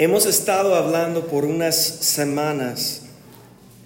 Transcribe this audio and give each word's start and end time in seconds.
Hemos 0.00 0.26
estado 0.26 0.76
hablando 0.76 1.26
por 1.26 1.44
unas 1.44 1.74
semanas 1.76 3.02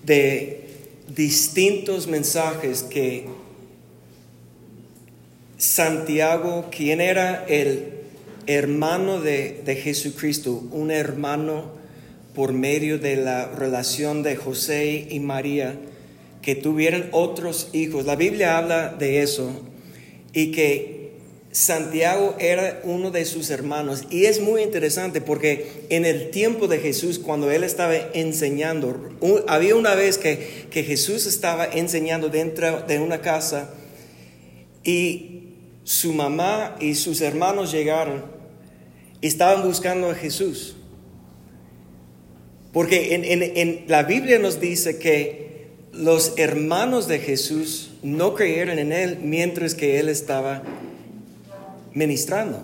de 0.04 0.68
distintos 1.08 2.06
mensajes 2.06 2.82
que 2.82 3.24
Santiago, 5.56 6.66
quien 6.70 7.00
era 7.00 7.46
el 7.48 7.94
hermano 8.46 9.22
de, 9.22 9.62
de, 9.64 9.74
Jesucristo, 9.76 10.62
un 10.70 10.90
hermano 10.90 11.72
por 12.34 12.52
medio 12.52 12.98
de 12.98 13.16
la 13.16 13.46
relación 13.46 14.22
de 14.22 14.36
José 14.36 15.08
y 15.08 15.18
María, 15.18 15.78
que 16.42 16.54
tuvieran 16.54 17.08
otros 17.12 17.70
hijos. 17.72 18.04
La 18.04 18.16
Biblia 18.16 18.58
habla 18.58 18.90
de 18.90 19.22
eso 19.22 19.62
y 20.34 20.52
que 20.52 21.01
Santiago 21.52 22.34
era 22.38 22.80
uno 22.82 23.10
de 23.10 23.26
sus 23.26 23.50
hermanos 23.50 24.04
y 24.08 24.24
es 24.24 24.40
muy 24.40 24.62
interesante 24.62 25.20
porque 25.20 25.84
en 25.90 26.06
el 26.06 26.30
tiempo 26.30 26.66
de 26.66 26.78
Jesús, 26.78 27.18
cuando 27.18 27.50
él 27.50 27.62
estaba 27.62 27.94
enseñando, 28.14 29.12
había 29.46 29.76
una 29.76 29.94
vez 29.94 30.16
que, 30.16 30.66
que 30.70 30.82
Jesús 30.82 31.26
estaba 31.26 31.66
enseñando 31.66 32.30
dentro 32.30 32.80
de 32.80 32.98
una 32.98 33.20
casa 33.20 33.74
y 34.82 35.50
su 35.84 36.14
mamá 36.14 36.74
y 36.80 36.94
sus 36.94 37.20
hermanos 37.20 37.70
llegaron 37.70 38.24
y 39.20 39.26
estaban 39.26 39.62
buscando 39.62 40.08
a 40.08 40.14
Jesús. 40.14 40.74
Porque 42.72 43.14
en, 43.14 43.26
en, 43.26 43.42
en 43.42 43.84
la 43.88 44.04
Biblia 44.04 44.38
nos 44.38 44.58
dice 44.58 44.98
que 44.98 45.68
los 45.92 46.32
hermanos 46.38 47.08
de 47.08 47.18
Jesús 47.18 47.90
no 48.02 48.34
creyeron 48.34 48.78
en 48.78 48.92
él 48.92 49.18
mientras 49.20 49.74
que 49.74 50.00
él 50.00 50.08
estaba 50.08 50.62
ministrando. 51.94 52.62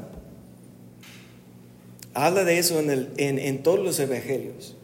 Habla 2.14 2.44
de 2.44 2.58
eso 2.58 2.80
en, 2.80 2.90
el, 2.90 3.12
en, 3.16 3.62
todos 3.62 3.78
los 3.78 4.00
evangelios. 4.00 4.74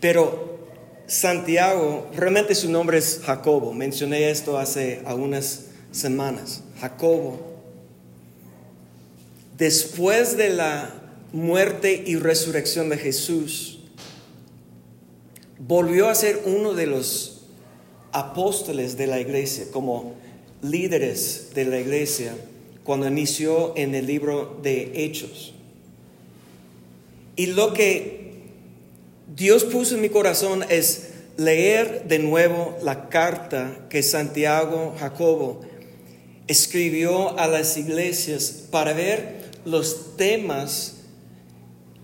Pero 0.00 0.58
Santiago, 1.06 2.10
realmente 2.14 2.54
su 2.54 2.70
nombre 2.70 2.98
es 2.98 3.20
Jacobo. 3.22 3.72
Mencioné 3.72 4.30
esto 4.30 4.58
hace 4.58 5.02
algunas 5.04 5.66
semanas. 5.92 6.62
Jacobo. 6.80 7.52
Después 9.58 10.36
de 10.36 10.50
la 10.50 10.90
muerte 11.32 12.02
y 12.06 12.16
resurrección 12.16 12.88
de 12.88 12.96
Jesús, 12.96 13.80
volvió 15.58 16.08
a 16.08 16.14
ser 16.14 16.42
uno 16.46 16.72
de 16.74 16.86
los 16.86 17.42
apóstoles 18.12 18.96
de 18.96 19.06
la 19.06 19.20
iglesia, 19.20 19.66
como 19.70 20.14
líderes 20.62 21.50
de 21.54 21.64
la 21.66 21.78
iglesia 21.78 22.34
cuando 22.84 23.08
inició 23.08 23.72
en 23.76 23.94
el 23.94 24.06
libro 24.06 24.60
de 24.62 24.92
Hechos. 24.94 25.54
Y 27.36 27.46
lo 27.46 27.72
que 27.72 28.34
Dios 29.34 29.64
puso 29.64 29.96
en 29.96 30.02
mi 30.02 30.10
corazón 30.10 30.64
es 30.68 31.10
leer 31.36 32.04
de 32.06 32.20
nuevo 32.20 32.76
la 32.82 33.08
carta 33.08 33.86
que 33.88 34.02
Santiago 34.02 34.94
Jacobo 34.98 35.62
escribió 36.46 37.36
a 37.38 37.48
las 37.48 37.76
iglesias 37.76 38.66
para 38.70 38.92
ver 38.92 39.42
los 39.64 40.16
temas 40.16 40.96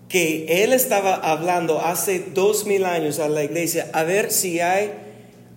que 0.09 0.63
él 0.63 0.73
estaba 0.73 1.15
hablando 1.15 1.79
hace 1.79 2.19
dos 2.33 2.65
mil 2.65 2.83
años 2.83 3.19
a 3.19 3.29
la 3.29 3.43
iglesia, 3.43 3.89
a 3.93 4.03
ver 4.03 4.31
si 4.31 4.59
hay 4.59 4.91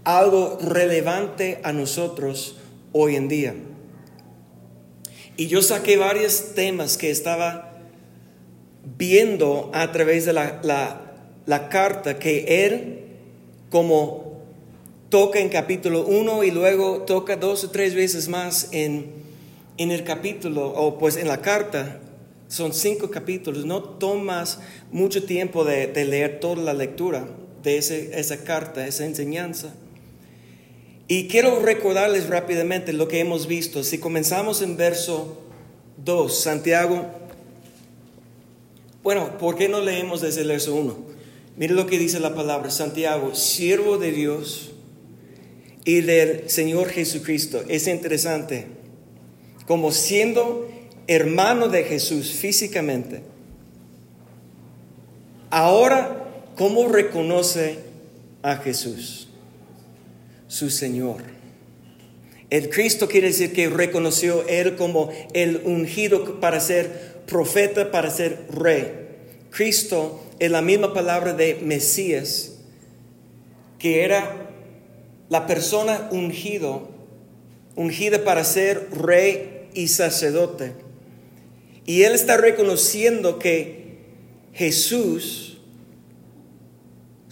algo 0.05 0.59
relevante 0.61 1.59
a 1.65 1.73
nosotros 1.73 2.57
hoy 2.93 3.17
en 3.17 3.27
día. 3.27 3.55
Y 5.37 5.49
yo 5.49 5.63
saqué 5.63 5.97
varios 5.97 6.55
temas 6.55 6.97
que 6.97 7.11
estaba 7.11 7.73
viendo 8.97 9.71
a 9.75 9.91
través 9.91 10.27
de 10.27 10.33
la, 10.33 11.69
carta 11.71 12.19
que 12.19 12.67
él, 12.67 13.01
como 13.71 14.43
toca 15.09 15.41
en 15.41 15.49
capítulo 15.49 16.07
1 16.07 16.45
y 16.45 16.51
luego 16.51 17.03
toca 17.03 17.37
dos 17.37 17.65
o 17.65 17.71
tres 17.71 17.95
veces 17.95 18.29
más 18.29 18.69
en, 18.71 19.07
en 19.77 19.91
el 19.91 20.05
capítulo, 20.05 20.69
o 20.69 20.99
pues 20.99 21.17
en 21.17 21.27
la 21.27 21.41
carta, 21.41 22.01
son 22.47 22.73
cinco 22.73 23.11
capítulos, 23.11 23.65
no 23.65 23.83
tomas 23.83 24.61
mucho 24.93 25.25
tiempo 25.25 25.65
de, 25.65 25.89
leer 26.05 26.39
toda 26.39 26.63
la 26.63 26.75
lectura 26.75 27.27
de 27.65 27.79
esa 27.79 28.45
carta, 28.45 28.87
esa 28.87 29.05
enseñanza. 29.05 29.75
Y 31.07 31.29
quiero 31.29 31.61
recordarles 31.61 32.29
rápidamente 32.29 32.93
lo 32.93 33.09
que 33.09 33.21
hemos 33.21 33.47
visto. 33.47 33.85
Si 33.85 33.99
comenzamos 33.99 34.63
en 34.63 34.77
verso 34.77 35.39
2, 36.05 36.41
Santiago, 36.41 37.07
bueno, 39.03 39.37
¿por 39.37 39.57
qué 39.57 39.69
no 39.69 39.83
leemos 39.83 40.23
desde 40.23 40.41
el 40.41 40.49
verso 40.49 40.75
1? 40.75 40.97
Mire 41.57 41.75
lo 41.75 41.87
que 41.87 41.99
dice 41.99 42.21
la 42.21 42.35
palabra, 42.35 42.71
Santiago, 42.71 43.35
siervo 43.35 43.99
de 43.99 44.13
Dios 44.13 44.73
y 45.85 46.01
del 46.01 46.49
Señor 46.49 46.89
Jesucristo. 46.89 47.63
Es 47.69 47.87
interesante, 47.87 48.67
como 49.67 49.93
siendo 49.93 50.69
hermano 51.07 51.69
de 51.69 51.85
Jesús 51.85 52.33
físicamente, 52.33 53.23
ahora, 55.51 56.25
¿cómo 56.57 56.89
reconoce 56.89 57.79
a 58.43 58.57
Jesús? 58.57 59.24
Su 60.55 60.71
Señor. 60.71 61.17
El 62.49 62.71
Cristo 62.71 63.09
quiere 63.09 63.27
decir 63.29 63.53
que 63.53 63.69
reconoció 63.69 64.47
Él 64.47 64.77
como 64.77 65.11
el 65.33 65.63
ungido 65.65 66.39
para 66.39 66.61
ser 66.61 67.23
profeta, 67.27 67.91
para 67.91 68.09
ser 68.09 68.47
rey. 68.53 68.87
Cristo 69.51 70.23
es 70.39 70.53
la 70.53 70.63
misma 70.63 70.95
palabra 70.95 71.33
de 71.33 71.57
Mesías, 71.57 72.53
que 73.81 74.05
era 74.05 74.49
la 75.29 75.49
persona 75.49 76.09
ungido, 76.13 76.89
ungida 77.75 78.23
para 78.23 78.45
ser 78.45 78.91
rey 78.93 79.69
y 79.75 79.89
sacerdote. 79.89 80.75
Y 81.85 82.03
Él 82.03 82.13
está 82.13 82.37
reconociendo 82.37 83.41
que 83.41 83.97
Jesús 84.53 85.54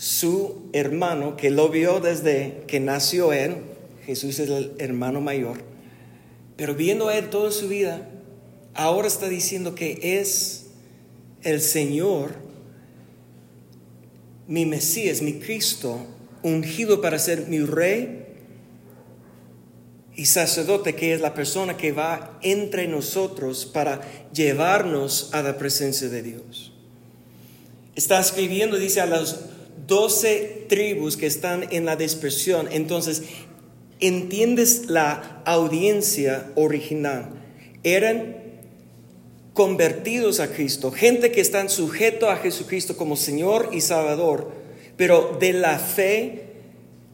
su 0.03 0.69
hermano, 0.73 1.37
que 1.37 1.49
lo 1.49 1.69
vio 1.69 2.01
desde 2.01 2.65
que 2.67 2.81
nació 2.81 3.33
él, 3.33 3.59
Jesús 4.05 4.41
es 4.41 4.51
el 4.51 4.73
hermano 4.79 5.21
mayor, 5.21 5.59
pero 6.57 6.75
viendo 6.75 7.07
a 7.07 7.17
él 7.17 7.31
toda 7.31 7.53
su 7.53 7.69
vida, 7.69 8.09
ahora 8.75 9.07
está 9.07 9.29
diciendo 9.29 9.77
que 9.77 10.01
es 10.19 10.71
el 11.43 11.61
Señor, 11.61 12.33
mi 14.49 14.67
Mesías, 14.67 15.23
mi 15.23 15.35
Cristo, 15.35 16.05
ungido 16.43 17.01
para 17.01 17.21
ser 17.21 17.47
mi 17.47 17.61
rey 17.61 18.27
y 20.17 20.27
sacerdote, 20.27 20.97
que 20.97 21.15
es 21.15 21.21
la 21.21 21.33
persona 21.33 21.77
que 21.77 21.93
va 21.93 22.41
entre 22.43 22.89
nosotros 22.89 23.67
para 23.67 24.01
llevarnos 24.33 25.31
a 25.33 25.43
la 25.43 25.57
presencia 25.57 26.09
de 26.09 26.23
Dios. 26.25 26.73
Está 27.95 28.19
escribiendo, 28.19 28.79
dice 28.79 29.01
a 29.01 29.07
los 29.07 29.39
doce 29.87 30.66
tribus 30.69 31.16
que 31.16 31.26
están 31.26 31.66
en 31.70 31.84
la 31.84 31.97
dispersión. 31.97 32.69
Entonces, 32.70 33.22
entiendes 34.00 34.87
la 34.87 35.43
audiencia 35.44 36.50
original. 36.54 37.31
Eran 37.82 38.37
convertidos 39.54 40.41
a 40.41 40.48
Cristo, 40.53 40.91
gente 40.91 41.31
que 41.31 41.41
están 41.41 41.69
sujeto 41.69 42.31
a 42.31 42.37
Jesucristo 42.37 42.97
como 42.97 43.16
Señor 43.16 43.70
y 43.72 43.81
Salvador, 43.81 44.50
pero 44.97 45.37
de 45.38 45.53
la 45.53 45.78
fe 45.78 46.47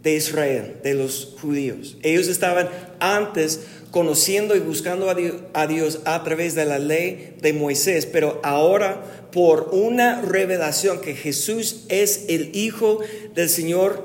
de 0.03 0.15
Israel, 0.15 0.77
de 0.83 0.95
los 0.95 1.37
judíos. 1.41 1.97
Ellos 2.03 2.29
estaban 2.29 2.69
antes 3.01 3.61
conociendo 3.91 4.55
y 4.55 4.61
buscando 4.61 5.09
a 5.09 5.67
Dios, 5.67 6.01
a 6.05 6.23
través 6.23 6.55
de 6.55 6.65
la 6.65 6.79
ley 6.79 7.35
de 7.41 7.53
Moisés, 7.53 8.07
pero 8.07 8.41
ahora 8.43 9.29
por 9.33 9.71
una 9.73 10.21
revelación 10.21 11.01
que 11.01 11.15
Jesús 11.15 11.85
es 11.89 12.25
el 12.29 12.55
Hijo 12.55 13.01
del 13.35 13.49
Señor 13.49 14.03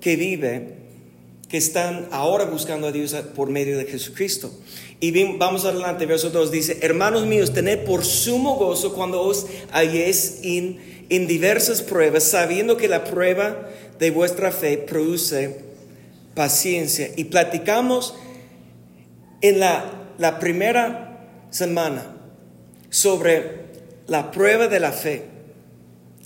que 0.00 0.16
vive, 0.16 0.76
que 1.48 1.58
están 1.58 2.08
ahora 2.10 2.44
buscando 2.44 2.88
a 2.88 2.92
Dios 2.92 3.14
por 3.34 3.50
medio 3.50 3.78
de 3.78 3.84
Jesucristo. 3.84 4.52
Y 4.98 5.12
vamos 5.36 5.64
adelante, 5.64 6.06
verso 6.06 6.30
2 6.30 6.50
dice, 6.50 6.78
hermanos 6.80 7.26
míos, 7.26 7.52
tened 7.52 7.84
por 7.84 8.04
sumo 8.04 8.56
gozo 8.56 8.94
cuando 8.94 9.20
os 9.20 9.46
halléis 9.70 10.40
en, 10.42 11.04
en 11.10 11.26
diversas 11.26 11.82
pruebas, 11.82 12.24
sabiendo 12.24 12.78
que 12.78 12.88
la 12.88 13.04
prueba 13.04 13.68
de 13.98 14.10
vuestra 14.10 14.52
fe 14.52 14.78
produce 14.78 15.58
paciencia. 16.34 17.10
Y 17.16 17.24
platicamos 17.24 18.14
en 19.40 19.60
la, 19.60 19.84
la 20.18 20.38
primera 20.38 21.28
semana 21.50 22.16
sobre 22.90 23.66
la 24.06 24.30
prueba 24.30 24.68
de 24.68 24.80
la 24.80 24.92
fe. 24.92 25.24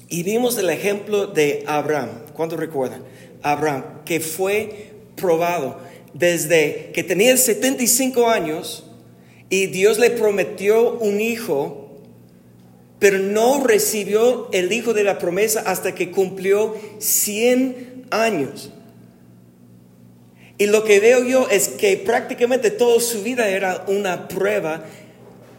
Y 0.08 0.22
vimos 0.22 0.58
el 0.58 0.70
ejemplo 0.70 1.26
de 1.26 1.64
Abraham. 1.66 2.10
¿Cuánto 2.34 2.56
recuerdan? 2.56 3.04
Abraham, 3.42 3.84
que 4.04 4.20
fue 4.20 4.92
probado 5.16 5.78
desde 6.14 6.90
que 6.92 7.04
tenía 7.04 7.36
75 7.36 8.28
años 8.28 8.86
y 9.48 9.66
Dios 9.66 9.98
le 9.98 10.10
prometió 10.10 10.94
un 10.98 11.20
hijo 11.20 11.80
pero 13.00 13.18
no 13.18 13.64
recibió 13.64 14.48
el 14.52 14.72
hijo 14.72 14.92
de 14.92 15.02
la 15.02 15.18
promesa 15.18 15.62
hasta 15.66 15.94
que 15.94 16.12
cumplió 16.12 16.76
100 16.98 18.04
años. 18.10 18.70
Y 20.60 20.66
lo 20.66 20.84
que 20.84 21.00
veo 21.00 21.24
yo 21.24 21.48
es 21.48 21.68
que 21.68 21.96
prácticamente 21.96 22.70
toda 22.70 23.00
su 23.00 23.22
vida 23.22 23.48
era 23.48 23.82
una 23.88 24.28
prueba 24.28 24.84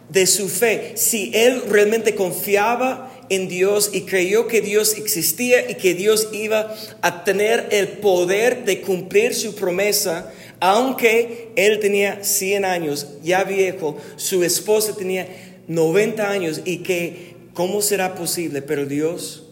de 0.08 0.28
su 0.28 0.48
fe. 0.48 0.92
Si 0.94 1.32
él 1.34 1.60
realmente 1.68 2.14
confiaba 2.14 3.12
en 3.28 3.48
Dios 3.48 3.90
y 3.92 4.02
creyó 4.02 4.46
que 4.46 4.60
Dios 4.60 4.96
existía 4.96 5.68
y 5.68 5.74
que 5.74 5.94
Dios 5.94 6.28
iba 6.32 6.72
a 7.00 7.24
tener 7.24 7.66
el 7.72 7.88
poder 7.88 8.64
de 8.64 8.80
cumplir 8.80 9.34
su 9.34 9.56
promesa, 9.56 10.30
aunque 10.60 11.50
él 11.56 11.80
tenía 11.80 12.22
100 12.22 12.64
años, 12.64 13.08
ya 13.24 13.42
viejo, 13.42 13.96
su 14.14 14.44
esposa 14.44 14.94
tenía 14.94 15.26
90 15.66 16.30
años 16.30 16.60
y 16.64 16.84
que, 16.84 17.34
¿cómo 17.54 17.82
será 17.82 18.14
posible? 18.14 18.62
Pero 18.62 18.86
Dios, 18.86 19.48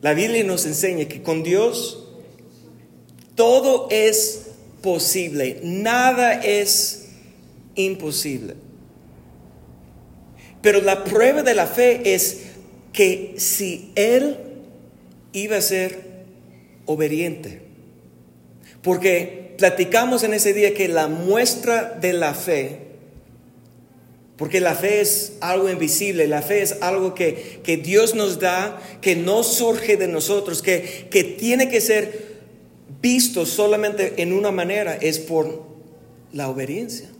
la 0.00 0.12
Biblia 0.12 0.42
nos 0.42 0.66
enseña 0.66 1.04
que 1.04 1.22
con 1.22 1.44
Dios 1.44 2.08
todo 3.36 3.86
es 3.88 4.41
posible, 4.82 5.60
nada 5.62 6.34
es 6.34 7.06
imposible. 7.74 8.54
Pero 10.60 10.80
la 10.80 11.04
prueba 11.04 11.42
de 11.42 11.54
la 11.54 11.66
fe 11.66 12.14
es 12.14 12.42
que 12.92 13.34
si 13.38 13.90
él 13.94 14.36
iba 15.32 15.56
a 15.56 15.62
ser 15.62 15.98
obediente, 16.86 17.62
porque 18.82 19.54
platicamos 19.58 20.22
en 20.22 20.34
ese 20.34 20.52
día 20.52 20.74
que 20.74 20.88
la 20.88 21.08
muestra 21.08 21.98
de 22.00 22.12
la 22.12 22.34
fe, 22.34 22.78
porque 24.36 24.60
la 24.60 24.74
fe 24.74 25.00
es 25.00 25.34
algo 25.40 25.68
invisible, 25.70 26.26
la 26.26 26.42
fe 26.42 26.62
es 26.62 26.76
algo 26.80 27.14
que, 27.14 27.60
que 27.62 27.76
Dios 27.76 28.14
nos 28.14 28.40
da, 28.40 28.80
que 29.00 29.14
no 29.14 29.42
surge 29.42 29.96
de 29.96 30.08
nosotros, 30.08 30.62
que, 30.62 31.06
que 31.10 31.22
tiene 31.22 31.68
que 31.68 31.80
ser 31.80 32.31
visto 33.02 33.44
solamente 33.44 34.22
en 34.22 34.32
una 34.32 34.50
manera, 34.50 34.94
es 34.94 35.18
por 35.18 35.64
la 36.32 36.48
obediencia, 36.48 37.10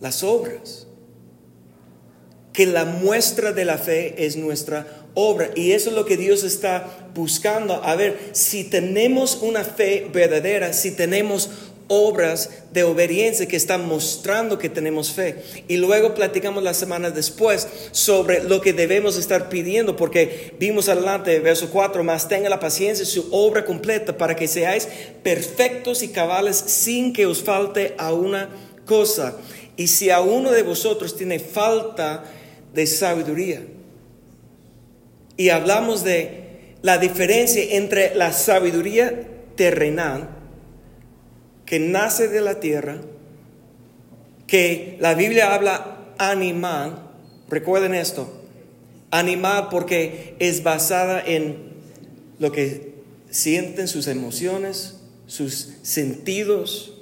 las 0.00 0.22
obras 0.22 0.86
que 2.52 2.66
la 2.66 2.84
muestra 2.84 3.52
de 3.52 3.64
la 3.64 3.78
fe 3.78 4.26
es 4.26 4.36
nuestra 4.36 5.06
obra. 5.14 5.50
Y 5.54 5.72
eso 5.72 5.90
es 5.90 5.96
lo 5.96 6.04
que 6.04 6.16
Dios 6.16 6.44
está 6.44 7.08
buscando. 7.14 7.82
A 7.82 7.96
ver, 7.96 8.18
si 8.32 8.64
tenemos 8.64 9.38
una 9.42 9.64
fe 9.64 10.08
verdadera, 10.12 10.72
si 10.72 10.90
tenemos 10.90 11.50
obras 11.94 12.48
de 12.72 12.84
obediencia 12.84 13.46
que 13.46 13.56
están 13.56 13.86
mostrando 13.86 14.58
que 14.58 14.70
tenemos 14.70 15.12
fe. 15.12 15.42
Y 15.68 15.76
luego 15.76 16.14
platicamos 16.14 16.62
la 16.62 16.72
semana 16.72 17.10
después 17.10 17.68
sobre 17.90 18.42
lo 18.42 18.62
que 18.62 18.72
debemos 18.72 19.18
estar 19.18 19.50
pidiendo, 19.50 19.94
porque 19.94 20.54
vimos 20.58 20.88
adelante, 20.88 21.38
verso 21.40 21.68
4, 21.70 22.02
más 22.02 22.28
tenga 22.28 22.48
la 22.48 22.58
paciencia 22.58 23.04
su 23.04 23.28
obra 23.30 23.66
completa 23.66 24.16
para 24.16 24.34
que 24.34 24.48
seáis 24.48 24.88
perfectos 25.22 26.02
y 26.02 26.08
cabales 26.08 26.56
sin 26.56 27.12
que 27.12 27.26
os 27.26 27.42
falte 27.42 27.94
a 27.98 28.14
una 28.14 28.48
cosa. 28.86 29.36
Y 29.76 29.88
si 29.88 30.08
a 30.08 30.22
uno 30.22 30.50
de 30.50 30.62
vosotros 30.62 31.14
tiene 31.14 31.38
falta, 31.38 32.24
de 32.72 32.86
sabiduría. 32.86 33.60
Y 35.36 35.50
hablamos 35.50 36.04
de 36.04 36.74
la 36.80 36.96
diferencia 36.96 37.62
entre 37.76 38.14
la 38.14 38.32
sabiduría 38.32 39.28
terrenal, 39.56 40.41
que 41.72 41.80
nace 41.80 42.28
de 42.28 42.42
la 42.42 42.60
tierra, 42.60 43.00
que 44.46 44.98
la 45.00 45.14
Biblia 45.14 45.54
habla 45.54 46.12
animal, 46.18 46.98
recuerden 47.48 47.94
esto, 47.94 48.30
animal 49.10 49.68
porque 49.70 50.34
es 50.38 50.62
basada 50.62 51.18
en 51.24 51.56
lo 52.38 52.52
que 52.52 52.92
sienten 53.30 53.88
sus 53.88 54.06
emociones, 54.06 54.98
sus 55.26 55.72
sentidos 55.80 56.92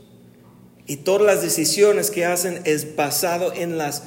y 0.87 0.99
todas 0.99 1.27
las 1.27 1.43
decisiones 1.43 2.13
que 2.13 2.25
hacen 2.25 2.61
es 2.63 2.95
basado 2.95 3.53
en 3.53 3.77
las 3.77 4.05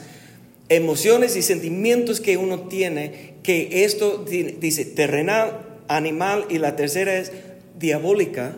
emociones 0.70 1.36
y 1.36 1.42
sentimientos 1.42 2.22
que 2.22 2.38
uno 2.38 2.70
tiene, 2.70 3.34
que 3.44 3.84
esto 3.84 4.24
dice 4.24 4.86
terrenal, 4.86 5.82
animal 5.90 6.46
y 6.50 6.58
la 6.58 6.78
tercera 6.78 7.18
es 7.18 7.34
diabólica 7.78 8.56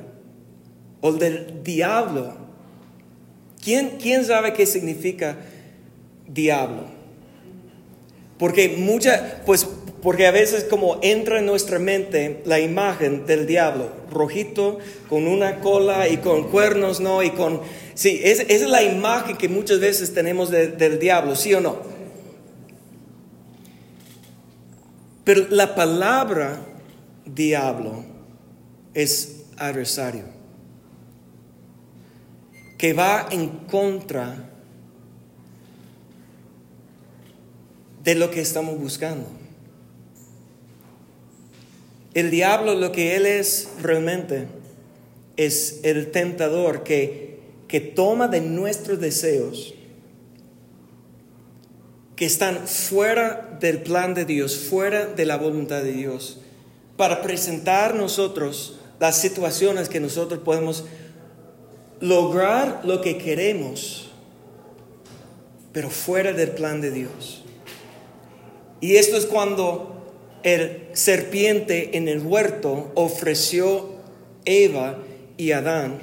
o 1.01 1.12
del 1.13 1.63
diablo. 1.63 2.36
¿Quién, 3.63 3.97
quién 4.01 4.25
sabe 4.25 4.53
qué 4.53 4.65
significa 4.65 5.38
diablo? 6.27 6.86
Porque 8.38 8.75
mucha, 8.77 9.42
pues 9.45 9.68
porque 10.06 10.27
a 10.27 10.31
veces 10.31 10.65
como 10.65 11.00
entra 11.01 11.39
en 11.39 11.47
nuestra 11.47 11.80
mente 11.80 12.44
la 12.45 12.59
imagen 12.59 13.25
del 13.25 13.47
diablo, 13.47 13.89
rojito, 14.12 14.77
con 15.09 15.27
una 15.27 15.62
cola 15.62 16.07
y 16.07 16.18
con 16.18 16.51
cuernos, 16.51 17.00
¿no? 17.00 17.24
Y 17.24 17.31
con, 17.31 17.62
sí, 17.95 18.21
esa 18.24 18.44
es 18.44 18.62
la 18.69 18.83
imagen 18.83 19.36
que 19.36 19.50
muchas 19.50 19.80
veces 19.80 20.13
tenemos 20.13 20.51
del 20.51 21.00
diablo, 21.00 21.36
¿sí 21.36 21.56
o 21.56 21.59
no? 21.59 21.77
Pero 25.24 25.48
la 25.50 25.74
palabra 25.74 26.59
diablo 27.25 28.06
es 28.94 29.45
adversario, 29.57 30.25
que 32.77 32.94
va 32.94 33.27
en 33.31 33.50
contra 33.50 34.50
de 38.04 38.16
lo 38.16 38.30
que 38.31 38.42
estamos 38.42 38.80
buscando. 38.80 39.27
El 42.13 42.31
diablo 42.31 42.75
lo 42.75 42.92
que 42.92 43.16
él 43.16 43.25
es 43.25 43.69
realmente 43.81 44.48
es 45.36 45.81
el 45.83 46.12
tentador 46.12 46.83
que, 46.83 47.39
que 47.68 47.81
toma 47.81 48.27
de 48.27 48.42
nuestros 48.42 49.00
deseos 49.00 49.74
que 52.16 52.25
están 52.25 52.68
fuera 52.68 53.57
del 53.60 53.81
plan 53.81 54.13
de 54.13 54.24
Dios, 54.24 54.56
fuera 54.56 55.06
de 55.06 55.25
la 55.25 55.38
voluntad 55.38 55.81
de 55.83 55.92
Dios, 55.92 56.39
para 56.95 57.22
presentar 57.22 57.95
nosotros 57.95 58.80
las 59.00 59.18
situaciones 59.18 59.89
que 59.89 60.00
nosotros 60.00 60.39
podemos 60.39 60.86
lograr 62.00 62.81
lo 62.83 63.01
que 63.01 63.18
queremos, 63.18 64.12
pero 65.71 65.89
fuera 65.89 66.33
del 66.33 66.51
plan 66.51 66.81
de 66.81 66.92
Dios. 66.92 67.44
Y 68.81 68.97
esto 68.97 69.18
es 69.18 69.25
cuando 69.25 70.13
el 70.44 70.89
serpiente 70.94 71.98
en 71.98 72.08
el 72.08 72.20
huerto 72.20 72.91
ofreció 72.96 73.96
Eva 74.46 75.00
y 75.38 75.51
Adán 75.51 76.00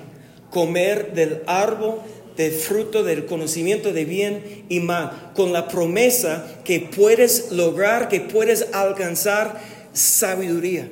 comer 0.50 1.14
del 1.14 1.42
árbol 1.46 2.00
de 2.36 2.50
fruto 2.50 3.02
del 3.02 3.26
conocimiento 3.26 3.92
de 3.92 4.04
bien 4.04 4.64
y 4.68 4.80
mal, 4.80 5.32
con 5.34 5.52
la 5.52 5.68
promesa 5.68 6.60
que 6.64 6.80
puedes 6.80 7.50
lograr, 7.52 8.08
que 8.08 8.20
puedes 8.20 8.66
alcanzar 8.72 9.60
sabiduría. 9.92 10.90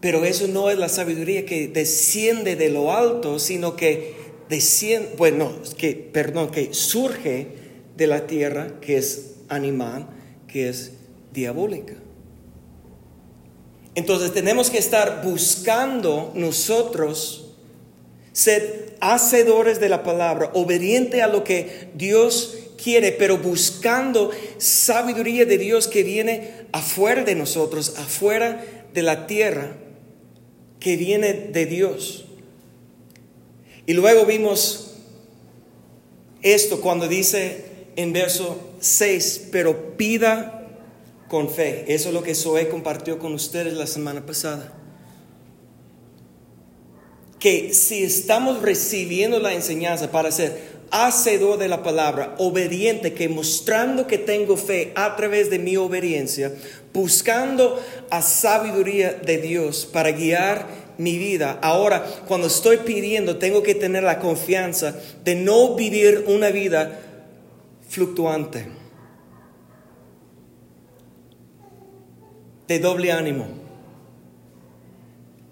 Pero 0.00 0.24
eso 0.24 0.46
no 0.46 0.70
es 0.70 0.78
la 0.78 0.88
sabiduría 0.88 1.46
que 1.46 1.68
desciende 1.68 2.56
de 2.56 2.70
lo 2.70 2.92
alto, 2.92 3.38
sino 3.38 3.76
que 3.76 4.14
bueno, 5.16 5.52
que, 5.76 5.94
perdón, 5.94 6.50
que 6.50 6.72
surge 6.72 7.48
de 7.96 8.06
la 8.06 8.26
tierra, 8.26 8.80
que 8.80 8.96
es 8.96 9.36
animal, 9.48 10.06
que 10.46 10.68
es 10.68 10.92
diabólica. 11.32 11.94
Entonces 13.94 14.32
tenemos 14.32 14.70
que 14.70 14.78
estar 14.78 15.22
buscando 15.24 16.32
nosotros 16.34 17.54
ser 18.32 18.96
hacedores 19.00 19.80
de 19.80 19.88
la 19.88 20.02
palabra, 20.02 20.50
obediente 20.52 21.22
a 21.22 21.26
lo 21.26 21.42
que 21.42 21.88
Dios 21.94 22.58
quiere, 22.82 23.12
pero 23.12 23.38
buscando 23.38 24.30
sabiduría 24.58 25.46
de 25.46 25.56
Dios 25.56 25.88
que 25.88 26.02
viene 26.02 26.66
afuera 26.72 27.24
de 27.24 27.34
nosotros, 27.34 27.94
afuera 27.96 28.62
de 28.92 29.02
la 29.02 29.26
tierra, 29.26 29.72
que 30.80 30.96
viene 30.96 31.32
de 31.32 31.66
Dios. 31.66 32.26
Y 33.86 33.94
luego 33.94 34.26
vimos 34.26 34.94
esto 36.42 36.80
cuando 36.80 37.08
dice 37.08 37.64
en 37.96 38.12
verso 38.12 38.72
6, 38.80 39.48
pero 39.52 39.96
pida 39.96 40.68
con 41.28 41.50
fe. 41.50 41.84
Eso 41.88 42.08
es 42.08 42.14
lo 42.14 42.22
que 42.22 42.34
Zoe 42.34 42.68
compartió 42.68 43.18
con 43.18 43.34
ustedes 43.34 43.74
la 43.74 43.86
semana 43.86 44.24
pasada 44.26 44.76
que 47.38 47.74
si 47.74 48.02
estamos 48.02 48.62
recibiendo 48.62 49.38
la 49.38 49.54
enseñanza 49.54 50.10
para 50.10 50.30
ser 50.30 50.76
hacedor 50.90 51.58
de 51.58 51.68
la 51.68 51.82
palabra, 51.82 52.34
obediente, 52.38 53.12
que 53.12 53.28
mostrando 53.28 54.06
que 54.06 54.18
tengo 54.18 54.56
fe 54.56 54.92
a 54.94 55.16
través 55.16 55.50
de 55.50 55.58
mi 55.58 55.76
obediencia, 55.76 56.52
buscando 56.96 57.80
a 58.10 58.22
sabiduría 58.22 59.12
de 59.12 59.38
Dios 59.38 59.86
para 59.86 60.10
guiar 60.10 60.66
mi 60.98 61.18
vida. 61.18 61.58
Ahora, 61.62 62.04
cuando 62.26 62.48
estoy 62.48 62.78
pidiendo, 62.78 63.36
tengo 63.36 63.62
que 63.62 63.74
tener 63.74 64.02
la 64.02 64.18
confianza 64.18 64.96
de 65.22 65.34
no 65.36 65.76
vivir 65.76 66.24
una 66.26 66.50
vida 66.50 67.00
fluctuante. 67.88 68.66
de 72.68 72.78
doble 72.78 73.12
ánimo. 73.12 73.46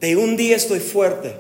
De 0.01 0.17
un 0.17 0.37
día 0.37 0.57
estoy 0.57 0.81
fuerte, 0.81 1.35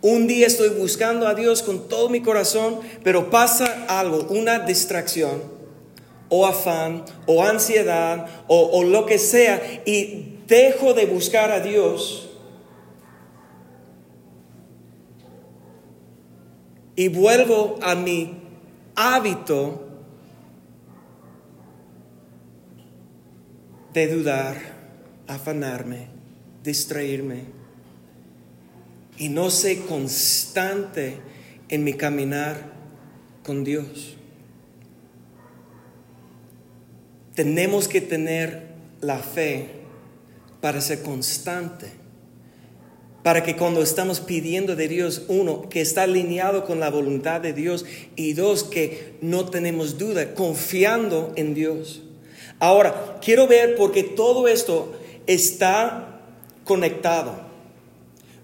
un 0.00 0.26
día 0.26 0.46
estoy 0.46 0.70
buscando 0.70 1.26
a 1.26 1.34
Dios 1.34 1.62
con 1.62 1.88
todo 1.88 2.08
mi 2.08 2.22
corazón, 2.22 2.80
pero 3.02 3.30
pasa 3.30 3.84
algo, 3.88 4.26
una 4.30 4.60
distracción, 4.60 5.42
o 6.28 6.46
afán, 6.46 7.04
o 7.26 7.42
ansiedad, 7.42 8.26
o, 8.48 8.82
lo 8.82 9.06
que 9.06 9.18
sea, 9.18 9.60
y 9.84 10.38
dejo 10.46 10.94
de 10.94 11.06
buscar 11.06 11.50
a 11.50 11.60
Dios. 11.60 12.30
Y 16.96 17.08
vuelvo 17.08 17.78
a 17.82 17.94
mi 17.94 18.40
hábito 18.94 19.88
de 23.92 24.08
dudar, 24.08 24.56
afanarme, 25.26 26.08
distraerme 26.62 27.64
y 29.18 29.28
no 29.28 29.50
sé 29.50 29.84
constante 29.86 31.18
en 31.68 31.84
mi 31.84 31.94
caminar 31.94 32.72
con 33.44 33.64
Dios. 33.64 34.13
Tenemos 37.34 37.88
que 37.88 38.00
tener 38.00 38.68
la 39.00 39.18
fe 39.18 39.66
para 40.60 40.80
ser 40.80 41.02
constante, 41.02 41.88
para 43.22 43.42
que 43.42 43.56
cuando 43.56 43.82
estamos 43.82 44.20
pidiendo 44.20 44.76
de 44.76 44.88
Dios, 44.88 45.22
uno, 45.28 45.68
que 45.68 45.80
está 45.80 46.02
alineado 46.02 46.64
con 46.64 46.80
la 46.80 46.90
voluntad 46.90 47.40
de 47.40 47.52
Dios 47.52 47.84
y 48.16 48.34
dos, 48.34 48.64
que 48.64 49.14
no 49.20 49.46
tenemos 49.50 49.98
duda, 49.98 50.34
confiando 50.34 51.32
en 51.36 51.54
Dios. 51.54 52.02
Ahora, 52.60 53.18
quiero 53.20 53.46
ver 53.46 53.74
porque 53.76 54.02
todo 54.02 54.48
esto 54.48 54.92
está 55.26 56.20
conectado. 56.64 57.43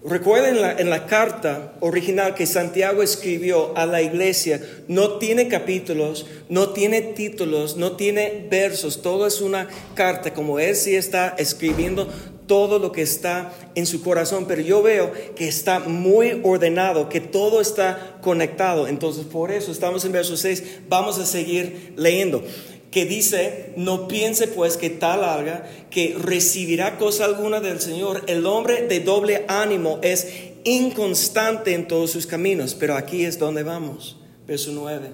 Recuerden 0.03 0.57
en 0.79 0.89
la, 0.89 1.05
carta 1.05 1.73
original 1.79 2.33
que 2.33 2.47
Santiago 2.47 3.03
escribió 3.03 3.77
a 3.77 3.85
la 3.85 4.01
iglesia, 4.01 4.59
no 4.87 5.19
tiene 5.19 5.47
capítulos, 5.47 6.25
no 6.49 6.69
tiene 6.69 7.01
títulos, 7.01 7.77
no 7.77 7.91
tiene 7.91 8.47
versos, 8.49 9.03
todo 9.03 9.27
es 9.27 9.41
una 9.41 9.67
carta, 9.93 10.33
como 10.33 10.59
él 10.59 10.75
sí 10.75 10.95
está 10.95 11.35
escribiendo 11.37 12.07
todo 12.47 12.79
lo 12.79 12.91
que 12.91 13.03
está 13.03 13.53
en 13.75 13.85
su 13.85 14.01
corazón, 14.01 14.45
pero 14.47 14.63
yo 14.63 14.81
veo 14.81 15.11
que 15.35 15.47
está 15.47 15.79
muy 15.79 16.41
ordenado, 16.43 17.07
que 17.07 17.21
todo 17.21 17.61
está 17.61 18.17
conectado. 18.21 18.87
Entonces, 18.87 19.25
por 19.25 19.51
eso 19.51 19.71
estamos 19.71 20.03
en 20.03 20.13
verso 20.13 20.35
6, 20.35 20.63
vamos 20.89 21.19
a 21.19 21.27
seguir 21.27 21.93
leyendo 21.95 22.43
que 22.91 23.05
dice, 23.05 23.71
no 23.77 24.09
piense 24.09 24.49
pues 24.49 24.75
que 24.75 24.89
tal 24.89 25.23
haga, 25.23 25.65
que 25.89 26.15
recibirá 26.19 26.97
cosa 26.97 27.23
alguna 27.23 27.61
del 27.61 27.79
Señor. 27.79 28.25
El 28.27 28.45
hombre 28.45 28.85
de 28.85 28.99
doble 28.99 29.45
ánimo 29.47 29.99
es 30.03 30.27
inconstante 30.65 31.73
en 31.73 31.87
todos 31.87 32.11
sus 32.11 32.27
caminos, 32.27 32.75
pero 32.75 32.95
aquí 32.95 33.23
es 33.23 33.39
donde 33.39 33.63
vamos. 33.63 34.17
Verso 34.45 34.71
9. 34.73 35.09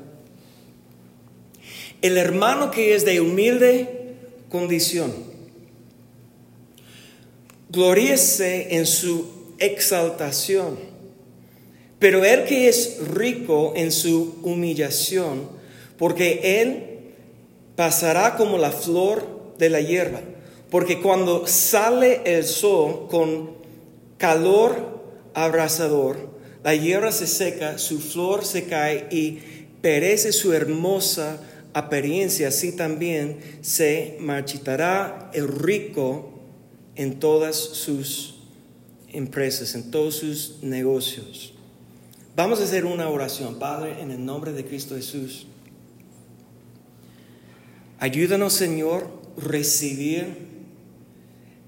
El 2.01 2.17
hermano 2.17 2.72
que 2.72 2.96
es 2.96 3.05
de 3.05 3.22
humilde 3.22 4.15
condición, 4.50 5.13
gloríese 7.69 8.75
en 8.75 8.88
su 8.88 9.53
exaltación, 9.60 10.79
pero 12.00 12.25
el 12.25 12.46
que 12.46 12.69
es 12.69 12.98
rico 13.13 13.74
en 13.75 13.91
su 13.91 14.39
humillación, 14.43 15.50
porque 15.98 16.62
él 16.62 16.87
pasará 17.77 18.36
como 18.36 18.57
la 18.57 18.72
flor 18.72 19.53
de 19.57 19.69
la 19.69 19.79
hierba, 19.79 20.19
porque 20.69 21.00
cuando 21.00 21.48
sale 21.48 22.22
el 22.25 22.43
sol 22.43 23.07
con 23.10 23.51
calor 24.17 25.00
abrasador, 25.34 26.17
la 26.63 26.75
hierba 26.75 27.13
se 27.13 27.27
seca, 27.27 27.77
su 27.77 28.00
flor 28.00 28.43
se 28.43 28.65
cae 28.65 29.07
y 29.12 29.39
perece 29.81 30.34
su 30.34 30.51
hermosa 30.53 31.39
apariencia, 31.74 32.48
así 32.48 32.75
también 32.75 33.38
se 33.62 34.17
marchitará 34.19 35.29
el 35.34 35.48
rico 35.48 36.31
en 36.96 37.19
todas 37.19 37.55
sus 37.55 38.39
empresas, 39.13 39.75
en 39.75 39.91
todos 39.91 40.15
sus 40.15 40.57
negocios. 40.63 41.53
Vamos 42.36 42.60
a 42.60 42.63
hacer 42.63 42.86
una 42.86 43.07
oración, 43.07 43.60
Padre, 43.60 44.01
en 44.01 44.10
el 44.10 44.25
nombre 44.25 44.51
de 44.51 44.65
Cristo 44.65 44.96
Jesús. 44.96 45.46
Ayúdanos, 48.00 48.54
Señor, 48.54 49.10
recibir 49.38 50.48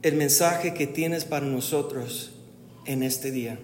el 0.04 0.16
mensaje 0.16 0.74
que 0.76 0.86
tienes 0.86 1.26
para 1.26 1.46
nosotros 1.46 2.32
en 2.86 3.02
este 3.02 3.32
día. 3.32 3.60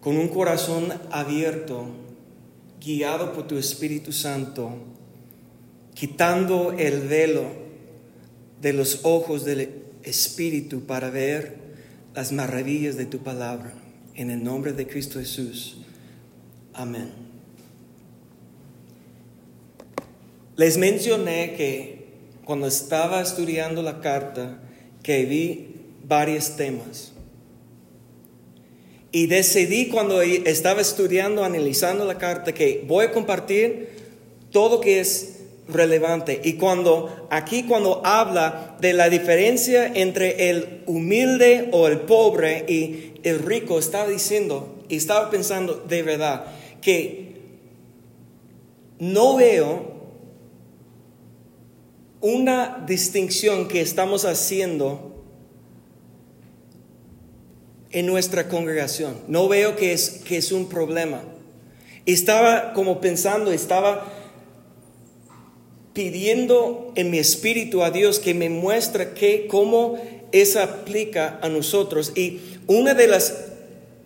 Con 0.00 0.16
un 0.16 0.28
corazón 0.28 0.92
abierto, 1.12 1.86
guiado 2.80 3.32
por 3.32 3.46
tu 3.46 3.56
Espíritu 3.56 4.12
Santo, 4.12 4.74
quitando 5.94 6.72
el 6.72 7.02
velo 7.02 7.44
de 8.60 8.72
los 8.72 9.00
ojos 9.04 9.44
del 9.44 9.82
Espíritu 10.02 10.86
para 10.86 11.10
ver 11.10 11.56
las 12.14 12.32
maravillas 12.32 12.96
de 12.96 13.06
tu 13.06 13.18
palabra. 13.18 13.74
En 14.14 14.30
el 14.30 14.42
nombre 14.42 14.72
de 14.72 14.88
Cristo 14.88 15.20
Jesús. 15.20 15.78
Amén. 16.74 17.21
Les 20.56 20.76
mencioné 20.76 21.54
que 21.56 22.02
cuando 22.44 22.66
estaba 22.66 23.22
estudiando 23.22 23.82
la 23.82 24.00
carta, 24.00 24.58
que 25.02 25.24
vi 25.24 25.76
varios 26.04 26.56
temas. 26.56 27.12
Y 29.10 29.26
decidí 29.26 29.88
cuando 29.88 30.20
estaba 30.22 30.80
estudiando, 30.80 31.44
analizando 31.44 32.04
la 32.04 32.18
carta, 32.18 32.52
que 32.52 32.84
voy 32.86 33.06
a 33.06 33.12
compartir 33.12 33.90
todo 34.50 34.80
que 34.80 35.00
es 35.00 35.40
relevante. 35.68 36.40
Y 36.44 36.54
cuando 36.54 37.26
aquí 37.30 37.64
cuando 37.64 38.04
habla 38.04 38.76
de 38.80 38.92
la 38.92 39.08
diferencia 39.08 39.86
entre 39.86 40.50
el 40.50 40.82
humilde 40.86 41.68
o 41.72 41.88
el 41.88 42.00
pobre 42.00 42.64
y 42.68 43.14
el 43.22 43.38
rico, 43.38 43.78
estaba 43.78 44.08
diciendo 44.08 44.82
y 44.88 44.96
estaba 44.96 45.30
pensando 45.30 45.74
de 45.88 46.02
verdad 46.02 46.44
que 46.80 47.32
no 48.98 49.36
veo 49.36 49.92
una 52.22 52.84
distinción 52.86 53.68
que 53.68 53.80
estamos 53.80 54.24
haciendo 54.24 55.12
en 57.90 58.06
nuestra 58.06 58.48
congregación. 58.48 59.16
No 59.28 59.48
veo 59.48 59.76
que 59.76 59.92
es, 59.92 60.22
que 60.24 60.38
es 60.38 60.52
un 60.52 60.68
problema. 60.68 61.22
Estaba 62.06 62.72
como 62.72 63.00
pensando, 63.00 63.52
estaba 63.52 64.06
pidiendo 65.92 66.92
en 66.94 67.10
mi 67.10 67.18
espíritu 67.18 67.82
a 67.82 67.90
Dios 67.90 68.18
que 68.18 68.34
me 68.34 68.48
muestre 68.48 69.46
cómo 69.48 69.98
eso 70.30 70.62
aplica 70.62 71.38
a 71.42 71.48
nosotros. 71.48 72.12
Y 72.14 72.40
una 72.66 72.94
de 72.94 73.08
las 73.08 73.48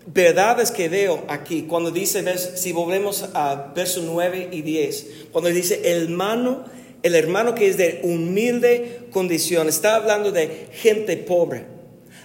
verdades 0.06 0.70
que 0.70 0.88
veo 0.88 1.24
aquí, 1.28 1.62
cuando 1.62 1.90
dice, 1.90 2.24
si 2.56 2.72
volvemos 2.72 3.26
a 3.34 3.72
versos 3.74 4.04
9 4.04 4.48
y 4.52 4.62
10, 4.62 5.06
cuando 5.32 5.50
dice, 5.50 5.92
el 5.92 6.08
mano 6.08 6.64
el 7.06 7.14
hermano 7.14 7.54
que 7.54 7.68
es 7.68 7.76
de 7.76 8.00
humilde 8.02 9.02
condición, 9.12 9.68
está 9.68 9.94
hablando 9.94 10.32
de 10.32 10.68
gente 10.72 11.16
pobre. 11.16 11.64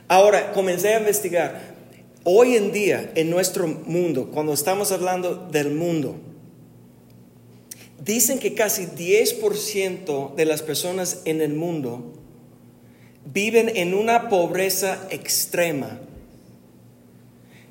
Ahora, 0.07 0.53
comencé 0.53 0.95
a 0.95 1.00
investigar. 1.00 1.75
Hoy 2.23 2.55
en 2.55 2.71
día, 2.71 3.11
en 3.13 3.29
nuestro 3.29 3.67
mundo, 3.67 4.31
cuando 4.31 4.53
estamos 4.53 4.91
hablando 4.91 5.35
del 5.51 5.69
mundo, 5.69 6.15
dicen 8.03 8.39
que 8.39 8.55
casi 8.55 8.88
10% 8.88 10.33
de 10.33 10.45
las 10.45 10.63
personas 10.63 11.21
en 11.25 11.41
el 11.41 11.53
mundo 11.53 12.13
viven 13.31 13.69
en 13.75 13.93
una 13.93 14.29
pobreza 14.29 15.07
extrema, 15.11 16.00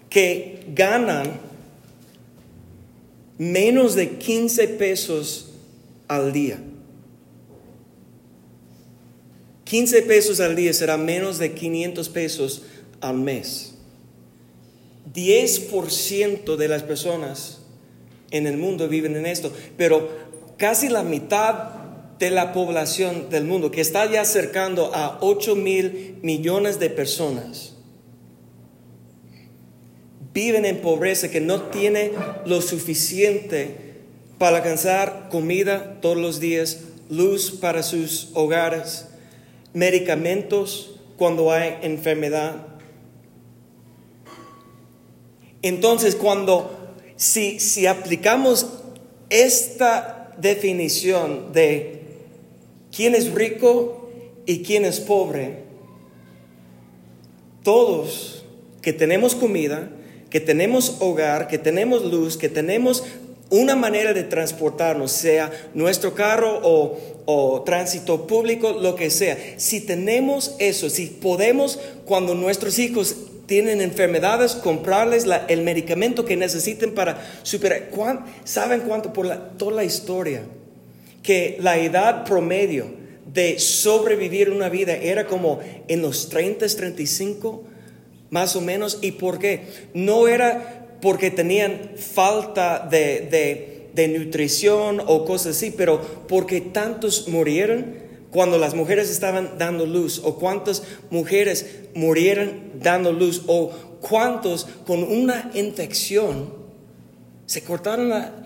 que 0.09 0.65
ganan 0.75 1.41
menos 3.37 3.97
de 3.97 4.11
15 4.11 4.69
pesos 4.69 5.55
al 6.07 6.33
día. 6.33 6.61
15 9.71 10.03
pesos 10.03 10.41
al 10.41 10.57
día 10.57 10.73
será 10.73 10.97
menos 10.97 11.39
de 11.39 11.55
500 11.55 12.09
pesos 12.09 12.63
al 13.01 13.15
mes. 13.15 13.75
10% 15.15 16.57
de 16.57 16.67
las 16.67 16.83
personas 16.83 17.61
en 18.33 18.49
el 18.49 18.57
mundo 18.57 18.89
viven 18.89 19.15
en 19.15 19.27
esto, 19.27 19.53
pero 19.77 20.11
casi 20.57 20.89
la 20.89 21.05
mitad 21.05 21.69
de 22.19 22.31
la 22.31 22.53
población 22.53 23.31
del 23.31 23.45
mundo, 23.45 23.71
que 23.71 23.81
está 23.81 24.11
ya 24.11 24.23
acercando 24.23 24.93
a 24.93 25.19
8 25.21 25.55
mil 25.55 26.19
millones 26.21 26.81
de 26.81 26.91
personas, 26.91 27.75
viven 30.35 30.65
en 30.65 30.81
pobreza, 30.81 31.31
que 31.31 31.41
no 31.41 31.63
tiene 31.71 32.11
lo 32.45 32.61
suficiente 32.61 33.77
para 34.37 34.57
alcanzar 34.57 35.29
comida 35.31 36.01
todos 36.01 36.17
los 36.17 36.41
días, 36.41 36.81
luz 37.09 37.53
para 37.53 37.85
sus 37.85 38.31
hogares 38.35 39.07
medicamentos 39.73 41.01
cuando 41.17 41.53
hay 41.53 41.79
enfermedad. 41.83 42.67
Entonces, 45.63 46.15
cuando, 46.15 46.95
si, 47.17 47.61
si 47.61 47.87
aplicamos 47.87 48.67
esta 49.29 50.35
definición 50.39 51.53
de 51.53 52.03
quién 52.95 53.15
es 53.15 53.33
rico 53.33 54.11
y 54.47 54.63
quién 54.63 54.85
es 54.85 55.01
pobre, 55.01 55.65
todos 57.63 58.45
que 58.81 58.93
tenemos 58.93 59.35
comida, 59.35 59.91
que 60.31 60.41
tenemos 60.41 60.97
hogar, 61.01 61.49
que 61.49 61.59
tenemos 61.59 62.05
luz, 62.05 62.37
que 62.37 62.49
tenemos 62.49 63.05
una 63.51 63.75
manera 63.77 64.15
de 64.15 64.23
transportarnos, 64.23 65.11
sea 65.11 65.51
nuestro 65.75 66.15
carro 66.15 66.61
o, 66.63 66.99
o, 67.27 67.63
tránsito 67.63 68.27
público, 68.27 68.73
lo 68.73 68.95
que 68.95 69.11
sea. 69.11 69.37
Si 69.57 69.81
tenemos 69.81 70.55
eso, 70.59 70.89
si 70.89 71.07
podemos, 71.07 71.79
cuando 72.05 72.35
nuestros 72.35 72.79
hijos 72.79 73.17
tienen 73.51 73.81
enfermedades, 73.81 74.53
comprarles 74.53 75.27
el 75.49 75.63
medicamento 75.63 76.25
que 76.25 76.37
necesiten 76.37 76.95
para 76.95 77.21
superar. 77.43 77.91
¿Saben 78.45 78.83
cuánto 78.83 79.13
por 79.13 79.29
toda 79.59 79.73
la 79.73 79.83
historia? 79.83 80.43
Que 81.25 81.59
la 81.61 81.77
edad 81.77 82.25
promedio 82.25 82.87
de 83.27 83.59
sobrevivir 83.59 84.51
una 84.51 84.69
vida 84.69 84.95
era 84.95 85.27
como 85.27 85.59
en 85.89 86.01
los 86.01 86.29
30, 86.29 86.65
35, 86.65 87.65
más 88.31 88.55
o 88.55 88.61
menos. 88.61 88.99
¿Y 89.03 89.13
por 89.13 89.41
qué? 89.41 89.63
No 89.95 90.29
era 90.29 90.80
porque 91.01 91.31
tenían 91.31 91.93
falta 91.97 92.87
de, 92.91 93.89
de 93.93 94.09
nutrición 94.09 95.01
o 95.07 95.25
cosas 95.25 95.57
así, 95.57 95.71
pero 95.71 96.01
porque 96.29 96.61
tantos 96.61 97.29
murieron 97.29 98.11
cuando 98.31 98.59
las 98.59 98.75
mujeres 98.75 99.11
estaban 99.11 99.59
dando 99.59 99.87
luz 99.87 100.21
o 100.25 100.37
cuántas 100.37 100.83
mujeres 101.11 101.67
murieron 101.95 102.71
dando 102.81 103.13
luz 103.13 103.43
o 103.47 103.71
cuántos 104.01 104.67
con 104.87 105.03
una 105.03 105.51
infección 105.55 106.55
se 107.47 107.63
cortaron 107.63 108.09
la, 108.09 108.37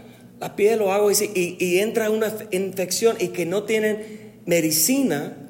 piel 0.57 0.83
o 0.83 0.93
algo 0.93 1.11
y, 1.11 1.57
y, 1.59 1.79
entra 1.79 2.11
una 2.11 2.31
infección 2.51 3.17
y 3.19 3.29
que 3.29 3.47
no 3.47 3.63
tienen 3.63 4.43
medicina 4.45 5.44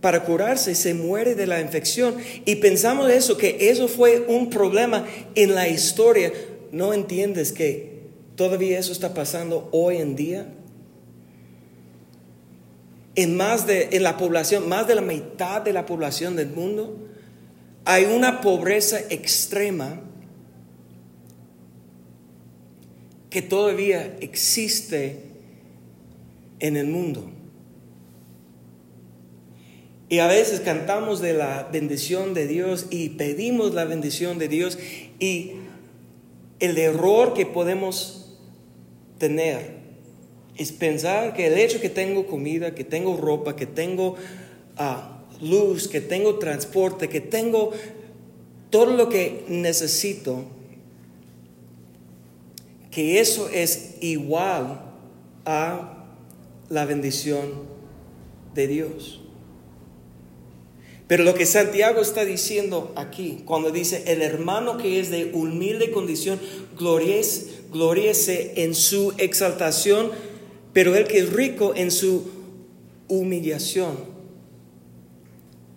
para 0.00 0.24
curarse, 0.24 0.74
se 0.74 0.94
muere 0.94 1.34
de 1.34 1.46
la 1.46 1.60
infección. 1.60 2.16
Y 2.44 2.56
pensamos 2.56 3.10
eso, 3.10 3.36
que 3.36 3.70
eso 3.70 3.88
fue 3.88 4.24
un 4.28 4.50
problema 4.50 5.06
en 5.34 5.54
la 5.54 5.68
historia. 5.68 6.32
¿No 6.72 6.92
entiendes 6.92 7.52
que 7.52 8.00
todavía 8.34 8.78
eso 8.78 8.92
está 8.92 9.14
pasando 9.14 9.68
hoy 9.72 9.96
en 9.96 10.16
día? 10.16 10.46
en 13.16 13.34
más 13.34 13.66
de 13.66 13.88
en 13.92 14.02
la 14.02 14.18
población, 14.18 14.68
más 14.68 14.86
de 14.86 14.94
la 14.94 15.00
mitad 15.00 15.62
de 15.62 15.72
la 15.72 15.86
población 15.86 16.36
del 16.36 16.50
mundo, 16.50 17.08
hay 17.84 18.04
una 18.04 18.42
pobreza 18.42 19.00
extrema 19.08 20.00
que 23.30 23.42
todavía 23.42 24.16
existe 24.20 25.22
en 26.60 26.76
el 26.76 26.86
mundo. 26.86 27.30
Y 30.08 30.20
a 30.20 30.28
veces 30.28 30.60
cantamos 30.60 31.20
de 31.20 31.32
la 31.32 31.68
bendición 31.72 32.32
de 32.32 32.46
Dios 32.46 32.86
y 32.90 33.10
pedimos 33.10 33.74
la 33.74 33.84
bendición 33.84 34.38
de 34.38 34.48
Dios 34.48 34.78
y 35.18 35.54
el 36.60 36.78
error 36.78 37.34
que 37.34 37.44
podemos 37.44 38.38
tener 39.18 39.76
es 40.56 40.72
pensar 40.72 41.34
que 41.34 41.48
el 41.48 41.58
hecho 41.58 41.80
que 41.80 41.90
tengo 41.90 42.26
comida, 42.26 42.74
que 42.74 42.84
tengo 42.84 43.16
ropa, 43.16 43.56
que 43.56 43.66
tengo 43.66 44.14
ah, 44.76 45.24
luz, 45.40 45.88
que 45.88 46.00
tengo 46.00 46.38
transporte, 46.38 47.08
que 47.08 47.20
tengo 47.20 47.72
todo 48.70 48.86
lo 48.96 49.08
que 49.08 49.44
necesito, 49.48 50.44
que 52.90 53.20
eso 53.20 53.48
es 53.50 53.96
igual 54.00 54.82
a 55.44 56.06
la 56.70 56.84
bendición 56.86 57.50
de 58.54 58.66
Dios. 58.66 59.25
Pero 61.06 61.22
lo 61.22 61.34
que 61.34 61.46
Santiago 61.46 62.00
está 62.00 62.24
diciendo 62.24 62.92
aquí, 62.96 63.42
cuando 63.44 63.70
dice, 63.70 64.02
el 64.06 64.22
hermano 64.22 64.76
que 64.76 64.98
es 64.98 65.10
de 65.10 65.30
humilde 65.32 65.92
condición, 65.92 66.40
gloriese 66.76 68.52
en 68.56 68.74
su 68.74 69.14
exaltación, 69.18 70.10
pero 70.72 70.96
el 70.96 71.06
que 71.06 71.18
es 71.18 71.32
rico 71.32 71.74
en 71.76 71.92
su 71.92 72.28
humillación. 73.08 73.96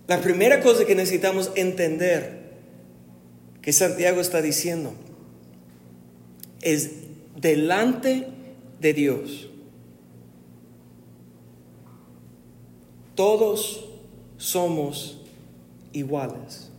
La 0.07 0.19
primera 0.19 0.61
cosa 0.61 0.85
que 0.85 0.95
necesitamos 0.95 1.51
entender 1.53 2.39
que 3.61 3.71
Santiago 3.71 4.21
está 4.21 4.41
diciendo 4.41 4.93
es 6.61 6.89
delante 7.39 8.27
de 8.81 8.93
Dios. 8.93 9.49
Todos 13.13 13.85
somos 14.37 15.18
iguales. 15.93 16.71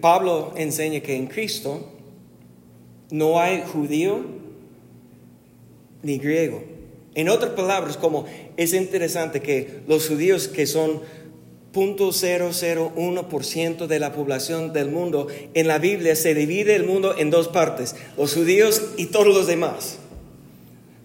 Pablo 0.00 0.54
enseña 0.56 1.00
que 1.00 1.14
en 1.14 1.26
Cristo 1.26 1.92
no 3.10 3.38
hay 3.38 3.62
judío 3.70 4.24
ni 6.02 6.18
griego. 6.18 6.64
En 7.14 7.28
otras 7.28 7.52
palabras, 7.52 7.98
como 7.98 8.24
es 8.56 8.72
interesante 8.72 9.42
que 9.42 9.82
los 9.86 10.08
judíos 10.08 10.48
que 10.48 10.66
son 10.66 11.02
0.001% 11.74 13.86
de 13.86 13.98
la 13.98 14.12
población 14.12 14.72
del 14.72 14.90
mundo, 14.90 15.26
en 15.52 15.68
la 15.68 15.78
Biblia 15.78 16.16
se 16.16 16.34
divide 16.34 16.74
el 16.74 16.84
mundo 16.84 17.14
en 17.18 17.28
dos 17.30 17.48
partes, 17.48 17.94
los 18.16 18.34
judíos 18.34 18.82
y 18.96 19.06
todos 19.06 19.26
los 19.26 19.46
demás. 19.46 19.98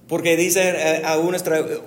Porque 0.08 0.38
dice 0.38 0.70
eh, 0.70 1.02
a 1.06 1.17
unos 1.17 1.43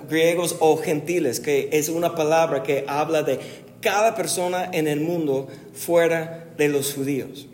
griegos 0.09 0.57
o 0.59 0.77
gentiles, 0.77 1.39
que 1.39 1.69
es 1.71 1.89
una 1.89 2.15
palabra 2.15 2.63
que 2.63 2.85
habla 2.87 3.23
de 3.23 3.39
cada 3.81 4.15
persona 4.15 4.69
en 4.71 4.87
el 4.87 4.99
mundo 4.99 5.47
fuera 5.73 6.47
de 6.57 6.69
los 6.69 6.93
judíos. 6.93 7.47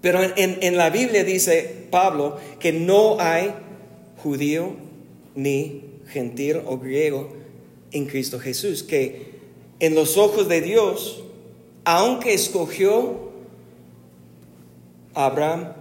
Pero 0.00 0.20
en, 0.36 0.76
la 0.76 0.90
Biblia 0.90 1.24
dice 1.24 1.88
Pablo 1.90 2.38
que 2.60 2.72
no 2.72 3.16
hay 3.18 3.52
judío 4.22 4.76
ni 5.34 5.82
gentil 6.08 6.62
o 6.64 6.78
griego 6.78 7.32
en 7.92 8.06
Cristo 8.06 8.38
Jesús, 8.38 8.82
que 8.82 9.34
en 9.80 9.94
los 9.94 10.16
ojos 10.16 10.48
de 10.48 10.60
Dios, 10.60 11.24
aunque 11.84 12.34
escogió 12.34 13.30
Abraham, 15.14 15.72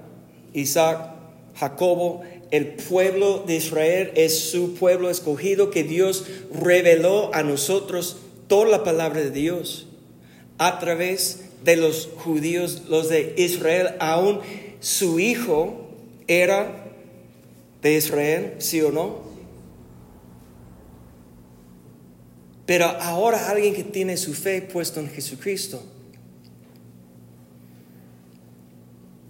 Isaac, 0.54 1.12
Jacobo, 1.56 2.23
el 2.51 2.67
pueblo 2.67 3.43
de 3.45 3.55
Israel 3.55 4.12
es 4.15 4.51
su 4.51 4.75
pueblo 4.75 5.10
escogido 5.10 5.71
que 5.71 5.84
Dios 5.84 6.25
reveló 6.53 7.34
a 7.34 7.43
nosotros 7.43 8.17
toda 8.47 8.69
la 8.69 8.84
palabra 8.84 9.21
de 9.21 9.31
Dios 9.31 9.88
a 10.58 10.79
través 10.79 11.45
de 11.63 11.75
los 11.75 12.10
judíos, 12.17 12.84
los 12.88 13.10
de 13.10 13.34
Israel, 13.38 13.95
aún 13.99 14.39
su 14.79 15.19
hijo 15.19 15.89
era 16.27 16.86
de 17.81 17.97
Israel, 17.97 18.55
sí 18.60 18.81
o 18.81 18.91
no. 18.91 19.25
Pero 22.65 22.86
ahora 22.86 23.49
alguien 23.49 23.73
que 23.75 23.84
tiene 23.84 24.17
su 24.17 24.34
fe 24.34 24.62
puesto 24.62 24.99
en 24.99 25.10
Jesucristo 25.10 25.84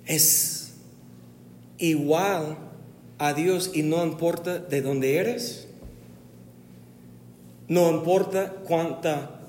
es 0.05 0.73
igual 1.77 2.57
a 3.17 3.33
Dios 3.33 3.71
y 3.73 3.83
no 3.83 4.03
importa 4.03 4.59
de 4.59 4.81
dónde 4.81 5.17
eres, 5.17 5.67
no 7.67 7.89
importa 7.89 8.53
cuánta 8.67 9.39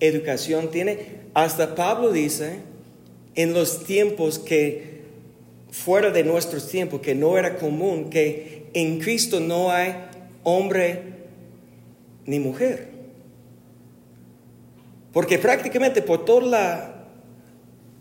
educación 0.00 0.70
tiene, 0.70 1.24
hasta 1.34 1.74
Pablo 1.74 2.12
dice, 2.12 2.60
en 3.34 3.52
los 3.52 3.84
tiempos 3.84 4.38
que, 4.38 5.02
fuera 5.70 6.10
de 6.10 6.22
nuestros 6.22 6.68
tiempos, 6.68 7.00
que 7.00 7.14
no 7.14 7.36
era 7.36 7.56
común, 7.56 8.10
que 8.10 8.66
en 8.74 9.00
Cristo 9.00 9.40
no 9.40 9.72
hay 9.72 9.94
hombre 10.44 11.02
ni 12.26 12.38
mujer. 12.38 12.88
Porque 15.12 15.38
prácticamente 15.38 16.02
por 16.02 16.24
toda 16.24 16.46
la, 16.46 16.94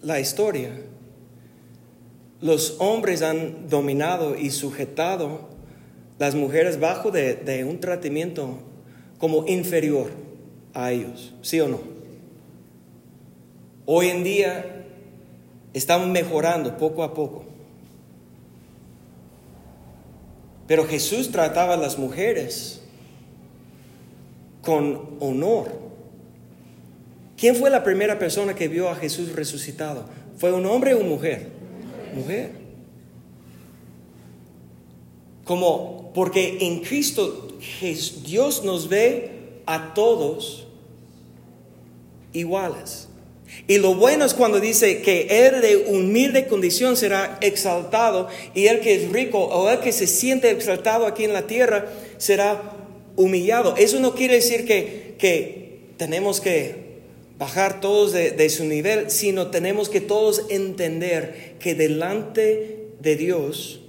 la 0.02 0.20
historia, 0.20 0.72
los 2.44 2.76
hombres 2.80 3.22
han 3.22 3.70
dominado 3.70 4.38
y 4.38 4.52
sujetado 4.52 5.48
las 6.20 6.36
mujeres 6.36 6.78
bajo 6.78 7.10
de, 7.10 7.66
un 7.68 7.80
tratamiento 7.80 8.60
como 9.18 9.48
inferior 9.48 10.12
a 10.74 10.92
ellos, 10.92 11.34
¿sí 11.42 11.62
o 11.62 11.70
no? 11.70 11.80
Hoy 13.86 14.10
en 14.10 14.26
día 14.26 14.86
estamos 15.74 16.10
mejorando 16.10 16.78
poco 16.78 17.04
a 17.04 17.14
poco. 17.14 17.46
Pero 20.68 20.86
Jesús 20.86 21.32
trataba 21.32 21.76
a 21.76 21.78
las 21.78 21.98
mujeres 21.98 22.82
con 24.62 25.16
honor. 25.22 25.72
¿Quién 27.38 27.56
fue 27.56 27.70
la 27.70 27.86
primera 27.86 28.20
persona 28.20 28.54
que 28.54 28.68
vio 28.68 28.90
a 28.90 28.96
Jesús 28.96 29.32
resucitado? 29.34 30.06
¿Fue 30.38 30.52
un 30.52 30.66
hombre 30.66 30.94
o 30.94 31.00
una 31.00 31.08
mujer? 31.08 31.53
Mujer. 32.14 32.52
Como, 35.46 36.12
porque 36.14 36.58
en 36.62 36.80
Cristo 36.80 37.50
Dios 38.26 38.64
nos 38.64 38.88
ve 38.88 39.32
a 39.66 39.94
todos 39.94 40.68
iguales. 42.34 43.10
Y 43.68 43.78
lo 43.78 43.96
bueno 43.96 44.26
es 44.26 44.34
cuando 44.34 44.60
dice 44.60 45.02
que 45.02 45.28
el 45.46 45.62
de 45.62 45.78
humilde 45.78 46.48
condición 46.48 46.98
será 46.98 47.38
exaltado 47.42 48.28
y 48.54 48.68
el 48.68 48.80
que 48.80 48.96
es 48.96 49.12
rico 49.12 49.40
o 49.40 49.70
el 49.70 49.80
que 49.80 49.92
se 49.92 50.08
siente 50.08 50.50
exaltado 50.50 51.06
aquí 51.06 51.24
en 51.24 51.34
la 51.34 51.46
tierra 51.46 51.86
será 52.18 52.74
humillado. 53.16 53.76
Eso 53.78 54.00
no 54.00 54.16
quiere 54.16 54.36
decir 54.36 54.66
que, 54.66 55.16
que 55.20 55.82
tenemos 55.98 56.42
que 56.42 56.83
bajar 57.38 57.82
todos 57.82 58.14
de, 58.14 58.50
su 58.50 58.66
nivel, 58.66 59.10
sino 59.10 59.48
tenemos 59.48 59.90
que 59.90 60.02
todos 60.02 60.46
entender 60.50 61.56
que 61.60 61.76
delante 61.76 62.90
de 63.02 63.16
Dios 63.16 63.80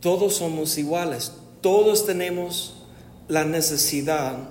todos 0.00 0.34
somos 0.34 0.78
iguales, 0.78 1.32
todos 1.60 2.06
tenemos 2.06 2.86
la 3.28 3.44
necesidad 3.44 4.50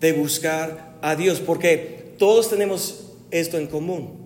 de 0.00 0.12
buscar 0.12 0.98
a 1.02 1.14
Dios, 1.14 1.40
porque 1.40 2.14
todos 2.18 2.48
tenemos 2.48 3.12
esto 3.30 3.58
en 3.58 3.66
común. 3.66 4.18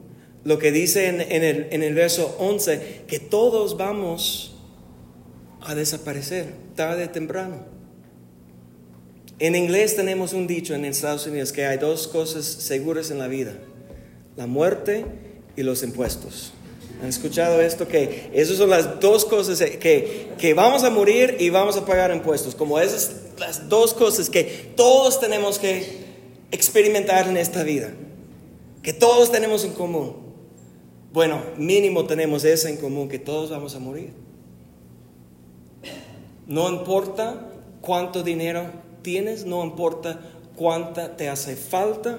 Lo 0.44 0.58
que 0.58 0.70
dice 0.70 1.08
en, 1.08 1.20
el, 1.20 1.68
en 1.70 1.82
el 1.82 1.94
verso 1.94 2.36
11, 2.38 3.04
que 3.08 3.18
todos 3.18 3.76
vamos 3.76 4.54
a 5.62 5.74
desaparecer 5.74 6.52
tarde 6.76 7.06
o 7.06 7.10
temprano. 7.10 7.73
En 9.38 9.56
inglés 9.56 9.96
tenemos 9.96 10.32
un 10.32 10.46
dicho 10.46 10.74
en 10.74 10.84
Estados 10.84 11.26
Unidos 11.26 11.52
que 11.52 11.66
hay 11.66 11.78
dos 11.78 12.06
cosas 12.06 12.44
seguras 12.44 13.10
en 13.10 13.18
la 13.18 13.26
vida, 13.26 13.54
la 14.36 14.46
muerte 14.46 15.04
y 15.56 15.62
los 15.62 15.82
impuestos. 15.82 16.52
¿Han 17.02 17.08
escuchado 17.08 17.60
esto? 17.60 17.88
Que 17.88 18.30
esas 18.32 18.56
son 18.56 18.70
las 18.70 19.00
dos 19.00 19.24
cosas 19.24 19.58
que, 19.58 20.28
que 20.38 20.54
vamos 20.54 20.84
a 20.84 20.90
morir 20.90 21.36
y 21.40 21.50
vamos 21.50 21.76
a 21.76 21.84
pagar 21.84 22.14
impuestos. 22.14 22.54
Como 22.54 22.78
esas 22.78 23.10
las 23.38 23.68
dos 23.68 23.94
cosas 23.94 24.30
que 24.30 24.72
todos 24.76 25.20
tenemos 25.20 25.58
que 25.58 26.04
experimentar 26.50 27.28
en 27.28 27.36
esta 27.36 27.64
vida. 27.64 27.90
Que 28.82 28.92
todos 28.92 29.32
tenemos 29.32 29.64
en 29.64 29.72
común. 29.72 30.14
Bueno, 31.12 31.42
mínimo 31.56 32.06
tenemos 32.06 32.44
eso 32.44 32.68
en 32.68 32.76
común, 32.76 33.08
que 33.08 33.18
todos 33.18 33.50
vamos 33.50 33.74
a 33.74 33.78
morir. 33.78 34.12
No 36.46 36.68
importa 36.68 37.50
cuánto 37.80 38.22
dinero 38.22 38.83
tienes, 39.04 39.44
no 39.44 39.62
importa 39.62 40.18
cuánta 40.56 41.16
te 41.16 41.28
hace 41.28 41.54
falta, 41.54 42.18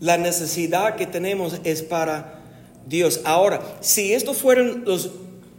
La 0.00 0.16
necesidad 0.16 0.96
que 0.96 1.06
tenemos 1.06 1.60
es 1.62 1.82
para 1.82 2.40
Dios. 2.86 3.20
Ahora, 3.24 3.60
si 3.80 4.14
estos 4.14 4.38
fueron 4.38 4.84
los 4.86 5.10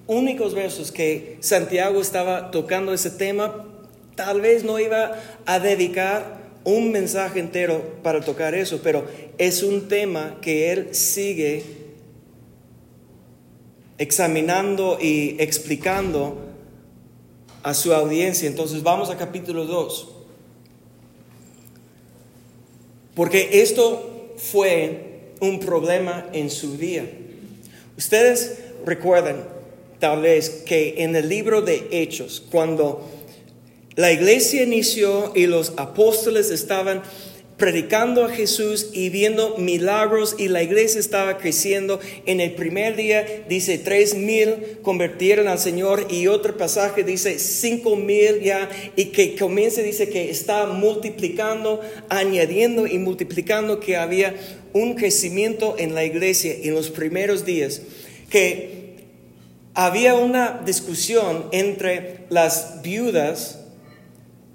únicos 0.07 0.55
versos 0.55 0.91
que 0.91 1.37
Santiago 1.41 2.01
estaba 2.01 2.49
tocando 2.49 2.91
ese 2.91 3.11
tema, 3.11 3.67
tal 4.15 4.41
vez 4.41 4.63
no 4.63 4.79
iba 4.79 5.11
a 5.45 5.59
dedicar 5.59 6.41
un 6.63 6.91
mensaje 6.91 7.39
entero 7.39 7.99
para 8.01 8.21
tocar 8.21 8.55
eso, 8.55 8.81
pero 8.83 9.05
es 9.37 9.61
un 9.61 9.87
tema 9.87 10.37
que 10.41 10.71
él 10.71 10.95
sigue 10.95 11.63
examinando 13.99 14.97
y 14.99 15.35
explicando 15.39 16.50
a 17.63 17.73
su 17.73 17.93
audiencia. 17.93 18.47
Entonces 18.47 18.83
vamos 18.83 19.09
a 19.09 19.17
capítulo 19.17 19.65
2. 19.65 20.07
Porque 23.15 23.61
esto 23.61 24.33
fue 24.37 25.33
un 25.39 25.59
problema 25.59 26.27
en 26.33 26.49
su 26.49 26.77
día. 26.77 27.09
Ustedes 27.97 28.57
recuerdan 28.85 29.47
tal 29.99 30.21
vez 30.21 30.63
que 30.65 31.03
en 31.03 31.15
el 31.15 31.29
libro 31.29 31.61
de 31.61 31.87
Hechos, 31.91 32.43
cuando 32.51 33.07
la 33.95 34.11
iglesia 34.11 34.63
inició 34.63 35.31
y 35.35 35.45
los 35.45 35.73
apóstoles 35.77 36.49
estaban 36.49 37.03
predicando 37.61 38.25
a 38.25 38.29
Jesús 38.29 38.89
y 38.91 39.09
viendo 39.09 39.55
milagros 39.59 40.35
y 40.39 40.47
la 40.47 40.63
iglesia 40.63 40.99
estaba 40.99 41.37
creciendo. 41.37 41.99
En 42.25 42.41
el 42.41 42.55
primer 42.55 42.95
día 42.95 43.23
dice 43.47 43.77
tres 43.77 44.15
mil 44.15 44.79
convirtieron 44.81 45.47
al 45.47 45.59
Señor 45.59 46.07
y 46.09 46.25
otro 46.25 46.57
pasaje 46.57 47.03
dice 47.03 47.37
cinco 47.37 47.95
mil 47.95 48.41
ya 48.41 48.67
y 48.95 49.05
que 49.11 49.35
comienza 49.35 49.83
dice 49.83 50.09
que 50.09 50.31
está 50.31 50.65
multiplicando, 50.65 51.81
añadiendo 52.09 52.87
y 52.87 52.97
multiplicando 52.97 53.79
que 53.79 53.95
había 53.95 54.33
un 54.73 54.95
crecimiento 54.95 55.75
en 55.77 55.93
la 55.93 56.03
iglesia 56.03 56.55
en 56.63 56.73
los 56.73 56.89
primeros 56.89 57.45
días 57.45 57.83
que 58.31 58.95
había 59.75 60.15
una 60.15 60.63
discusión 60.65 61.45
entre 61.51 62.21
las 62.29 62.81
viudas 62.81 63.59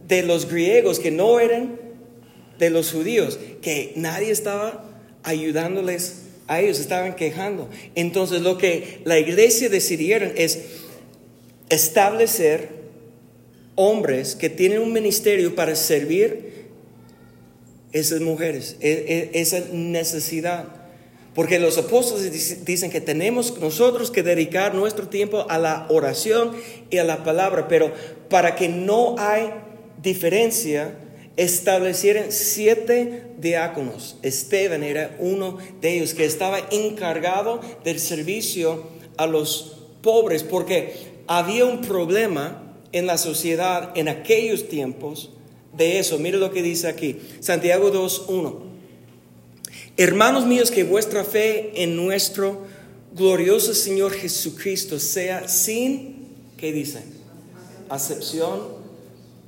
de 0.09 0.25
los 0.25 0.51
griegos 0.51 0.99
que 0.99 1.13
no 1.13 1.39
eran 1.39 1.86
de 2.59 2.71
los 2.71 2.93
judíos, 2.93 3.39
que 3.63 3.93
nadie 3.97 4.31
estaba 4.31 4.85
ayudándoles 5.23 6.23
a 6.47 6.61
ellos, 6.61 6.79
estaban 6.79 7.17
quejando. 7.17 7.69
Entonces 7.95 8.43
lo 8.43 8.59
que 8.59 9.01
la 9.05 9.19
iglesia 9.19 9.69
decidieron 9.69 10.33
es 10.37 10.61
establecer 11.69 12.69
hombres 13.75 14.35
que 14.35 14.49
tienen 14.49 14.81
un 14.81 14.93
ministerio 14.93 15.55
para 15.55 15.77
servir 15.77 16.67
esas 17.93 18.21
mujeres, 18.21 18.77
e, 18.81 19.31
e, 19.35 19.41
esa 19.41 19.61
necesidad. 19.73 20.67
Porque 21.35 21.59
los 21.59 21.77
apóstoles 21.77 22.65
dicen 22.65 22.91
que 22.91 23.01
tenemos 23.01 23.59
nosotros 23.61 24.11
que 24.11 24.23
dedicar 24.23 24.75
nuestro 24.75 25.09
tiempo 25.09 25.45
a 25.51 25.59
la 25.59 25.87
oración 25.91 26.53
y 26.89 26.97
a 26.97 27.05
la 27.05 27.25
palabra, 27.25 27.69
pero 27.69 27.93
para 28.31 28.57
que 28.57 28.69
no 28.71 29.17
hay 29.19 29.51
diferencia, 30.03 30.95
establecieron 31.37 32.27
siete 32.31 33.25
diáconos. 33.39 34.17
Esteban 34.23 34.83
era 34.83 35.17
uno 35.19 35.59
de 35.81 35.97
ellos 35.97 36.15
que 36.15 36.25
estaba 36.25 36.61
encargado 36.71 37.61
del 37.85 38.01
servicio 38.01 38.85
a 39.17 39.27
los 39.27 39.77
pobres 40.03 40.43
porque 40.43 40.95
había 41.27 41.65
un 41.65 41.83
problema 41.83 42.75
en 42.93 43.07
la 43.07 43.19
sociedad 43.19 43.93
en 43.97 44.09
aquellos 44.09 44.69
tiempos 44.69 45.31
de 45.77 45.99
eso. 45.99 46.19
Mire 46.19 46.39
lo 46.39 46.53
que 46.53 46.63
dice 46.63 46.89
aquí, 46.89 47.19
Santiago 47.41 47.93
2.1. 47.93 48.67
Hermanos 49.99 50.47
míos, 50.47 50.71
que 50.71 50.85
vuestra 50.85 51.25
fe 51.25 51.83
en 51.83 51.97
nuestro 51.97 52.65
glorioso 53.15 53.75
Señor 53.75 54.13
Jesucristo 54.13 54.99
sea 54.99 55.49
sin, 55.49 56.27
¿qué 56.57 56.73
dice? 56.73 57.03
Acepción 57.89 58.61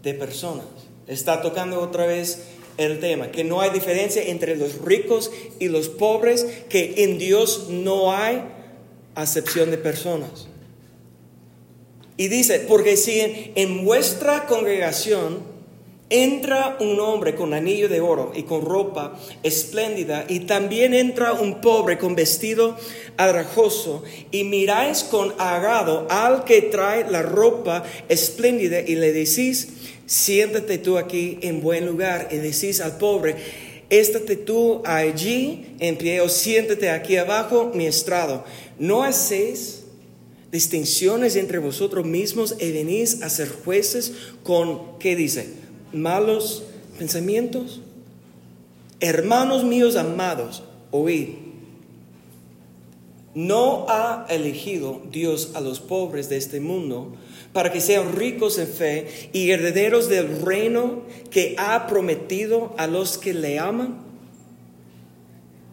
de 0.03 0.14
personas. 0.14 0.78
Está 1.09 1.40
tocando 1.42 1.81
otra 1.81 2.07
vez 2.07 2.42
el 2.77 3.01
tema, 3.01 3.31
que 3.31 3.42
no 3.42 3.61
hay 3.61 3.71
diferencia 3.71 4.23
entre 4.23 4.57
los 4.57 4.81
ricos 4.83 5.33
y 5.59 5.68
los 5.68 5.88
pobres, 5.88 6.47
que 6.68 6.94
en 6.99 7.18
Dios 7.18 7.66
no 7.71 8.12
hay 8.12 8.42
acepción 9.14 9.71
de 9.71 9.79
personas. 9.79 10.49
Y 12.16 12.29
dice, 12.29 12.61
porque 12.61 12.97
si 12.97 13.21
en, 13.55 13.85
vuestra 13.85 14.47
congregación 14.47 15.38
entra 16.11 16.77
un 16.81 16.99
hombre 17.01 17.35
con 17.35 17.53
anillo 17.53 17.88
de 17.88 18.01
oro 18.01 18.33
y 18.35 18.44
con 18.44 18.64
ropa 18.64 19.18
espléndida, 19.42 20.25
y 20.29 20.40
también 20.40 20.94
entra 20.94 21.33
un 21.33 21.61
pobre 21.61 21.99
con 21.99 22.14
vestido 22.14 22.77
adrajoso, 23.16 24.03
y 24.31 24.44
miráis 24.44 25.05
con 25.05 25.33
agrado 25.38 26.07
al 26.11 26.44
que 26.44 26.62
trae 26.62 27.11
la 27.11 27.23
ropa 27.23 27.85
espléndida 28.09 28.81
y 28.81 28.94
le 28.97 29.12
decís, 29.12 29.68
siéntate 30.09 30.79
tú 30.79 30.97
aquí 30.97 31.38
en 31.42 31.61
buen 31.61 31.87
lugar 31.87 32.29
y 32.33 32.37
decís 32.37 32.81
al 32.81 32.97
pobre, 32.97 33.37
estate 33.90 34.37
tú 34.37 34.83
allí 34.87 35.66
en 35.79 35.97
pie 35.97 36.23
o 36.23 36.31
siéntate 36.31 36.90
aquí 36.90 37.16
abajo 37.16 37.71
mi 37.75 37.87
estrado. 37.87 38.42
No 38.79 39.03
hacéis 39.03 39.83
distinciones 40.51 41.37
entre 41.37 41.59
vosotros 41.59 42.07
mismos 42.07 42.57
y 42.59 42.73
venís 42.73 43.23
a 43.23 43.29
ser 43.29 43.51
jueces 43.51 44.14
con, 44.42 44.99
¿qué 44.99 45.14
dice? 45.14 45.51
Malos 45.92 46.62
pensamientos. 46.99 47.83
Hermanos 49.01 49.62
míos 49.62 49.94
amados, 49.94 50.62
oíd. 50.90 51.35
No 53.35 53.85
ha 53.90 54.27
elegido 54.31 55.03
Dios 55.12 55.51
a 55.55 55.61
los 55.61 55.81
pobres 55.81 56.31
de 56.31 56.38
este 56.38 56.61
mundo 56.61 57.12
para 57.59 57.73
que 57.73 57.81
sean 57.81 58.14
ricos 58.14 58.57
en 58.59 58.68
fe 58.68 59.09
y 59.33 59.51
herederos 59.51 60.09
del 60.09 60.42
reino 60.42 61.03
que 61.29 61.57
ha 61.59 61.88
prometido 61.88 62.73
a 62.79 62.87
los 62.87 63.18
que 63.18 63.35
le 63.35 63.59
aman. 63.59 63.99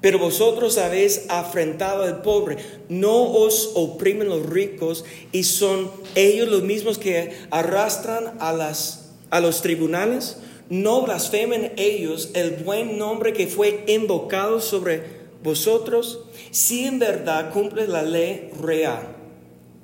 Pero 0.02 0.17
vosotros 0.17 0.80
habéis 0.80 1.26
afrentado 1.30 2.02
al 2.02 2.24
pobre. 2.24 2.58
No 2.89 3.32
os 3.32 3.74
oprimen 3.76 4.30
los 4.30 4.48
ricos 4.48 5.06
y 5.32 5.43
son 5.43 5.91
ellos 6.15 6.50
los 6.50 6.63
mismos 6.63 6.98
que 6.98 7.38
arrastran 7.52 8.34
a, 8.39 8.52
las, 8.52 9.12
a 9.30 9.39
los 9.39 9.62
tribunales. 9.62 10.38
No 10.71 11.04
blasfemen 11.04 11.71
ellos 11.78 12.32
el 12.34 12.63
buen 12.63 12.98
nombre 12.98 13.32
que 13.32 13.45
fue 13.45 13.84
invocado 13.89 14.60
sobre 14.60 15.04
vosotros. 15.43 16.21
Si 16.50 16.86
en 16.86 16.98
verdad 16.98 17.54
cumple 17.54 17.88
la 17.88 18.02
ley 18.02 18.50
real 18.60 19.15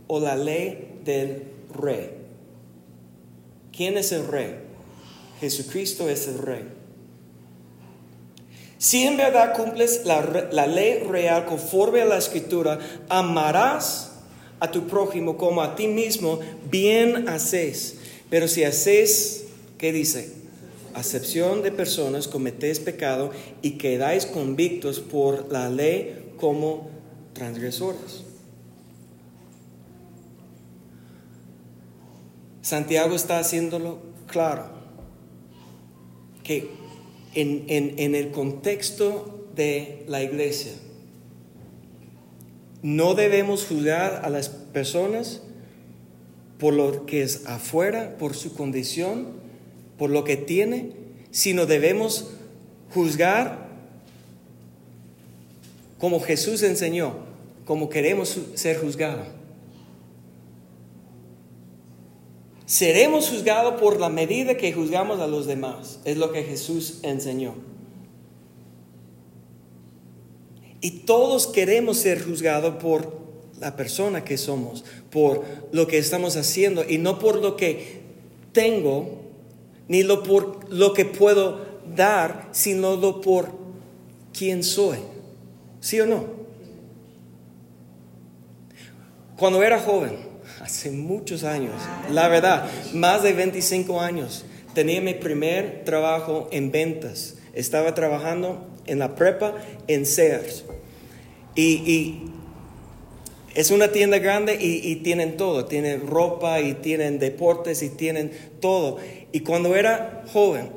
o 0.08 0.20
la 0.20 0.36
ley 0.36 0.98
del 1.06 1.51
rey. 1.74 2.12
¿Quién 3.76 3.98
es 3.98 4.12
el 4.12 4.28
rey? 4.28 4.56
Jesucristo 5.40 6.10
es 6.10 6.28
el 6.28 6.38
rey. 6.38 6.82
Si 8.78 9.04
en 9.04 9.16
verdad 9.16 9.54
cumples 9.56 10.06
la, 10.06 10.68
ley 10.68 11.04
real 11.08 11.46
conforme 11.46 12.02
a 12.02 12.06
la 12.06 12.18
escritura, 12.18 12.80
amarás 13.10 14.12
a 14.60 14.72
tu 14.72 14.88
prójimo 14.88 15.38
como 15.38 15.62
a 15.62 15.76
ti 15.76 15.88
mismo, 15.88 16.40
bien 16.70 17.30
haces. 17.30 17.98
Pero 18.32 18.48
si 18.48 18.64
haces, 18.64 19.46
¿qué 19.78 19.92
dice? 19.92 20.34
Acepción 20.96 21.62
de 21.62 21.72
personas, 21.72 22.28
cometéis 22.28 22.80
pecado 22.80 23.32
y 23.62 23.72
quedáis 23.78 24.26
convictos 24.26 25.00
por 25.00 25.52
la 25.52 25.70
ley 25.70 26.34
como 26.38 26.90
transgresores. 27.34 28.31
Santiago 32.62 33.16
está 33.16 33.40
haciéndolo 33.40 34.00
claro, 34.28 34.66
que 36.44 36.70
en, 37.34 38.16
el 38.16 38.32
contexto 38.32 39.48
de 39.56 40.04
la 40.08 40.24
iglesia. 40.24 40.74
No 42.82 43.14
debemos 43.14 43.66
juzgar 43.66 44.22
a 44.24 44.30
las 44.30 44.50
personas 44.50 45.42
por 46.58 46.74
lo 46.74 47.06
que 47.06 47.24
es 47.24 47.46
afuera, 47.46 48.18
por 48.18 48.36
su 48.36 48.54
condición, 48.54 49.28
por 49.98 50.10
lo 50.10 50.24
que 50.24 50.38
tiene, 50.38 50.92
sino 51.32 51.66
debemos 51.66 52.32
juzgar 52.94 53.70
como 56.00 56.20
Jesús 56.20 56.64
enseñó, 56.64 57.14
como 57.66 57.90
queremos 57.90 58.40
ser 58.56 58.80
juzgados. 58.80 59.41
Seremos 62.72 63.30
juzgados 63.30 63.82
por 63.82 64.00
la 64.00 64.08
medida 64.08 64.56
que 64.56 64.72
juzgamos 64.72 65.20
a 65.20 65.28
los 65.28 65.46
demás. 65.46 66.00
Es 66.06 66.16
lo 66.16 66.32
que 66.32 66.44
Jesús 66.44 67.00
enseñó. 67.04 67.56
Y 70.80 71.02
todos 71.02 71.48
queremos 71.48 71.98
ser 71.98 72.24
juzgados 72.24 72.82
por 72.82 73.12
la 73.60 73.76
persona 73.76 74.24
que 74.24 74.38
somos, 74.38 74.86
por 75.10 75.44
lo 75.74 75.86
que 75.86 75.98
estamos 75.98 76.38
haciendo 76.38 76.86
y 76.88 76.98
no 76.98 77.20
por 77.20 77.42
lo 77.42 77.58
que 77.58 78.04
tengo, 78.54 79.20
ni 79.90 80.04
lo 80.04 80.24
por 80.24 80.72
lo 80.72 80.94
que 80.94 81.04
puedo 81.04 81.60
dar, 81.94 82.48
sino 82.54 82.96
lo 82.96 83.20
por 83.20 83.50
quién 84.32 84.64
soy. 84.64 85.00
¿Sí 85.82 86.00
o 86.00 86.06
no? 86.06 86.24
Cuando 89.36 89.62
era 89.62 89.78
joven, 89.78 90.31
hace 90.60 90.92
muchos 90.92 91.44
años, 91.44 91.74
la 92.10 92.28
verdad, 92.28 92.70
más 92.94 93.24
de 93.24 93.34
25 93.34 94.02
años. 94.02 94.46
Tenía 94.74 95.02
mi 95.02 95.14
primer 95.14 95.84
trabajo 95.84 96.48
en 96.52 96.72
ventas. 96.72 97.36
Estaba 97.54 97.94
trabajando 97.94 98.68
en 98.86 99.00
la 99.00 99.16
prepa 99.16 99.56
en 99.88 100.06
Sears. 100.06 100.64
Y, 101.56 102.28
es 103.54 103.70
una 103.70 103.90
tienda 103.90 104.18
grande 104.20 104.58
y, 104.60 104.90
y, 104.90 104.96
tienen 104.98 105.36
todo. 105.36 105.66
Tienen 105.66 106.08
ropa 106.08 106.62
y 106.62 106.74
tienen 106.76 107.20
deportes 107.20 107.84
y 107.84 107.90
tienen 107.90 108.32
todo. 108.62 108.98
Y 109.34 109.42
cuando 109.42 109.76
era 109.76 110.24
joven, 110.32 110.70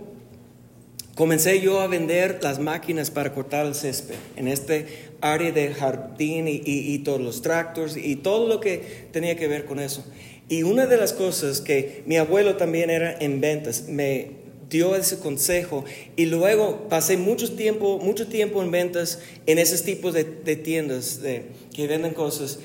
comencé 1.15 1.61
yo 1.61 1.81
a 1.81 1.87
vender 1.87 2.41
las 2.43 2.59
máquinas 2.59 3.11
para 3.11 3.33
cortar 3.33 3.67
el 3.67 3.77
césped 3.77 4.17
en 4.35 4.49
este 4.49 4.87
área 5.25 5.53
de 5.53 5.73
jardín 5.73 6.47
y, 6.47 6.99
todos 6.99 7.21
los 7.21 7.41
tractores 7.41 7.97
y 7.97 8.17
todo 8.17 8.47
lo 8.47 8.61
que 8.61 9.09
tenía 9.11 9.37
que 9.37 9.49
ver 9.49 9.65
con 9.65 9.81
eso. 9.81 10.05
Y 10.51 10.63
una 10.65 10.87
de 10.87 10.99
las 10.99 11.15
cosas 11.15 11.63
que 11.63 12.03
mi 12.07 12.19
abuelo 12.19 12.57
también 12.57 12.91
era 12.91 13.17
en 13.19 13.41
ventas, 13.41 13.89
me 13.89 14.45
dio 14.69 14.95
ese 14.95 15.19
consejo 15.19 15.85
y 16.17 16.27
luego 16.27 16.89
pasé 16.91 17.17
mucho 17.17 17.55
tiempo, 17.55 17.99
mucho 17.99 18.27
tiempo 18.27 18.63
en 18.63 18.71
ventas 18.71 19.21
en 19.47 19.59
esos 19.59 19.83
tipos 19.83 20.13
de, 20.13 20.25
tiendas 20.25 21.23
de, 21.23 21.47
que 21.75 21.87
venden 21.87 22.13
cosas. 22.13 22.59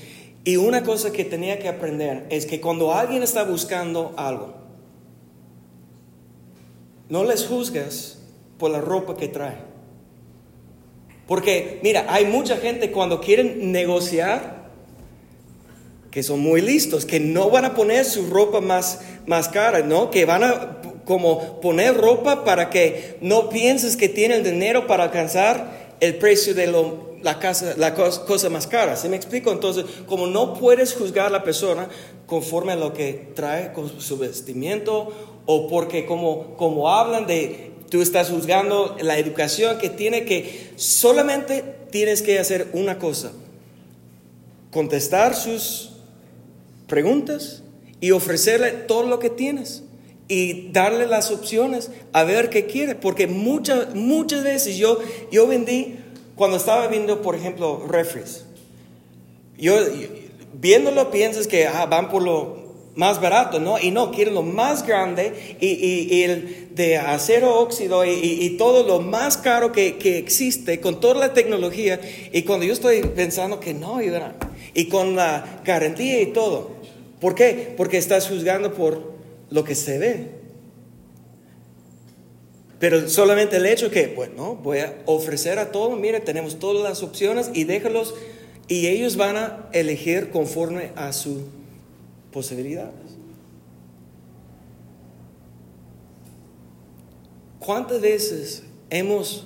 Y 0.44 0.58
una 0.58 0.84
cosa 0.84 1.14
que 1.14 1.24
tenía 1.24 1.60
que 1.60 1.70
aprender 1.70 2.26
es 2.30 2.46
que 2.46 2.60
cuando 2.60 2.94
alguien 2.94 3.24
está 3.24 3.44
buscando 3.44 4.14
algo, 4.18 4.54
no 7.08 7.24
les 7.24 7.46
juzgas 7.46 8.20
por 8.58 8.70
la 8.70 8.82
ropa 8.82 9.16
que 9.16 9.30
trae. 9.30 9.69
Porque, 11.30 11.80
mira, 11.84 12.08
hay 12.10 12.26
mucha 12.26 12.58
gente 12.58 12.90
cuando 12.90 13.22
quieren 13.22 13.72
negociar, 13.72 14.68
que 16.10 16.24
son 16.24 16.40
muy 16.40 16.60
listos, 16.60 17.06
que 17.06 17.20
no 17.20 17.52
van 17.52 17.66
a 17.66 17.76
poner 17.76 18.04
su 18.04 18.26
ropa 18.32 18.62
más, 18.62 19.02
más 19.28 19.48
cara, 19.48 19.82
¿no? 19.82 20.10
Que 20.10 20.26
van 20.26 20.44
a 20.44 20.82
como 21.06 21.62
poner 21.62 21.96
ropa 21.96 22.44
para 22.44 22.72
que 22.72 23.20
no 23.22 23.48
pienses 23.50 23.96
que 23.96 24.10
tienen 24.10 24.44
dinero 24.44 24.88
para 24.88 25.04
alcanzar 25.04 25.96
el 26.00 26.16
precio 26.16 26.56
de 26.56 26.66
lo, 26.66 27.12
la, 27.22 27.38
casa, 27.38 27.76
la 27.78 27.94
cosa, 27.94 28.50
más 28.50 28.66
cara. 28.66 28.96
¿Sí 28.96 29.08
me 29.08 29.16
explico? 29.16 29.52
Entonces, 29.52 29.86
como 30.08 30.26
no 30.26 30.56
puedes 30.56 30.96
juzgar 30.96 31.28
a 31.28 31.30
la 31.30 31.44
persona 31.44 31.90
conforme 32.26 32.72
a 32.72 32.76
lo 32.76 32.92
que 32.92 33.30
trae 33.36 33.72
con 33.74 34.02
su 34.02 34.18
vestimiento 34.18 35.14
o 35.46 35.68
porque 35.68 36.08
como, 36.08 36.56
como 36.58 36.90
hablan 36.90 37.28
de 37.28 37.70
Tú 37.90 38.02
estás 38.02 38.30
juzgando 38.30 38.96
la 39.02 39.18
educación 39.18 39.78
que 39.80 39.90
tiene 39.90 40.26
que 40.26 40.72
solamente 40.76 41.64
tienes 41.92 42.22
que 42.22 42.40
hacer 42.40 42.68
una 42.74 43.00
cosa, 43.00 43.32
contestar 44.72 45.36
sus 45.36 45.92
preguntas 46.88 47.64
y 48.00 48.12
ofrecerle 48.12 48.72
todo 48.72 49.04
lo 49.04 49.20
que 49.20 49.30
tienes 49.30 49.84
y 50.28 50.72
darle 50.72 51.08
las 51.08 51.32
opciones 51.32 51.90
a 52.14 52.24
ver 52.24 52.50
qué 52.50 52.68
quiere, 52.68 52.94
porque 52.96 53.26
muchas 53.26 53.96
muchas 53.96 54.44
veces 54.44 54.78
yo 54.78 55.00
yo 55.32 55.48
vendí 55.48 55.98
cuando 56.36 56.56
estaba 56.56 56.88
viendo, 56.88 57.22
por 57.22 57.36
ejemplo, 57.36 57.86
refres. 57.88 58.46
Yo 59.58 59.76
viéndolo 60.54 61.12
piensas 61.12 61.48
que 61.48 61.68
ah, 61.68 61.86
van 61.86 62.10
por 62.10 62.24
lo 62.24 62.59
más 63.00 63.22
barato, 63.22 63.62
¿no? 63.62 63.80
Y 63.80 63.92
no, 63.92 64.12
quieren 64.12 64.34
lo 64.34 64.44
más 64.44 64.86
grande 64.86 65.56
y, 65.62 66.22
el 66.24 66.68
de 66.76 66.98
acero 66.98 67.58
óxido 67.58 68.04
y, 68.06 68.58
todo 68.58 68.86
lo 68.86 69.00
más 69.00 69.38
caro 69.38 69.72
que, 69.72 69.96
existe 70.18 70.82
con 70.82 71.00
toda 71.00 71.16
la 71.16 71.34
tecnología. 71.34 72.02
Y 72.34 72.42
cuando 72.44 72.66
yo 72.66 72.74
estoy 72.74 73.02
pensando 73.04 73.62
que 73.62 73.74
no, 73.74 74.00
y 74.74 74.90
con 74.90 75.16
la 75.16 75.62
garantía 75.64 76.22
y 76.22 76.34
todo. 76.34 76.72
¿Por 77.22 77.36
qué? 77.36 77.74
Porque 77.78 77.98
estás 77.98 78.28
juzgando 78.28 78.74
por 78.74 79.14
lo 79.50 79.64
que 79.64 79.76
se 79.76 79.98
ve. 79.98 80.28
Pero 82.80 83.08
solamente 83.08 83.56
el 83.56 83.66
hecho 83.66 83.90
que, 83.92 84.08
bueno, 84.08 84.56
voy 84.62 84.80
a 84.80 84.94
ofrecer 85.06 85.58
a 85.58 85.72
todo, 85.72 85.96
mire, 85.96 86.20
tenemos 86.20 86.60
todas 86.60 86.84
las 86.84 87.02
opciones 87.02 87.50
y 87.54 87.64
déjalos 87.64 88.14
y 88.68 88.88
ellos 88.88 89.16
van 89.16 89.38
a 89.38 89.70
elegir 89.72 90.32
conforme 90.32 90.92
a 90.98 91.14
su 91.14 91.59
posibilidades. 92.32 93.18
¿Cuántas 97.60 98.02
veces 98.02 98.64
hemos, 98.90 99.46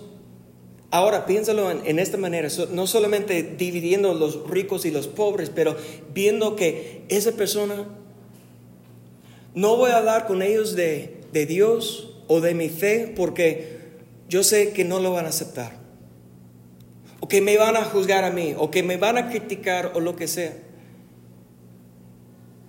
ahora 0.91 1.26
piénsalo 1.26 1.72
en, 1.72 2.00
esta 2.00 2.17
manera, 2.17 2.48
no 2.72 2.88
solamente 2.88 3.43
dividiendo 3.43 4.13
los 4.13 4.50
ricos 4.50 4.86
y 4.86 4.91
los 4.91 5.08
pobres, 5.08 5.50
pero 5.50 5.76
viendo 6.13 6.56
que 6.56 7.04
esa 7.10 7.34
persona, 7.34 7.86
no 9.56 9.78
voy 9.78 9.91
a 9.91 9.98
hablar 9.98 10.28
con 10.28 10.41
ellos 10.41 10.76
de, 10.76 11.22
de 11.32 11.46
Dios 11.46 12.15
o 12.28 12.39
de 12.39 12.54
mi 12.54 12.69
fe 12.69 13.12
porque 13.15 13.82
yo 14.30 14.43
sé 14.43 14.72
que 14.72 14.84
no 14.84 15.00
lo 15.00 15.12
van 15.12 15.26
a 15.26 15.30
aceptar, 15.30 15.74
o 17.19 17.28
que 17.28 17.41
me 17.41 17.58
van 17.58 17.76
a 17.76 17.84
juzgar 17.84 18.24
a 18.24 18.32
mí, 18.32 18.56
o 18.58 18.72
que 18.72 18.84
me 18.84 18.98
van 18.98 19.17
a 19.17 19.30
criticar 19.30 19.91
o 19.96 20.00
lo 20.00 20.15
que 20.15 20.28
sea. 20.28 20.62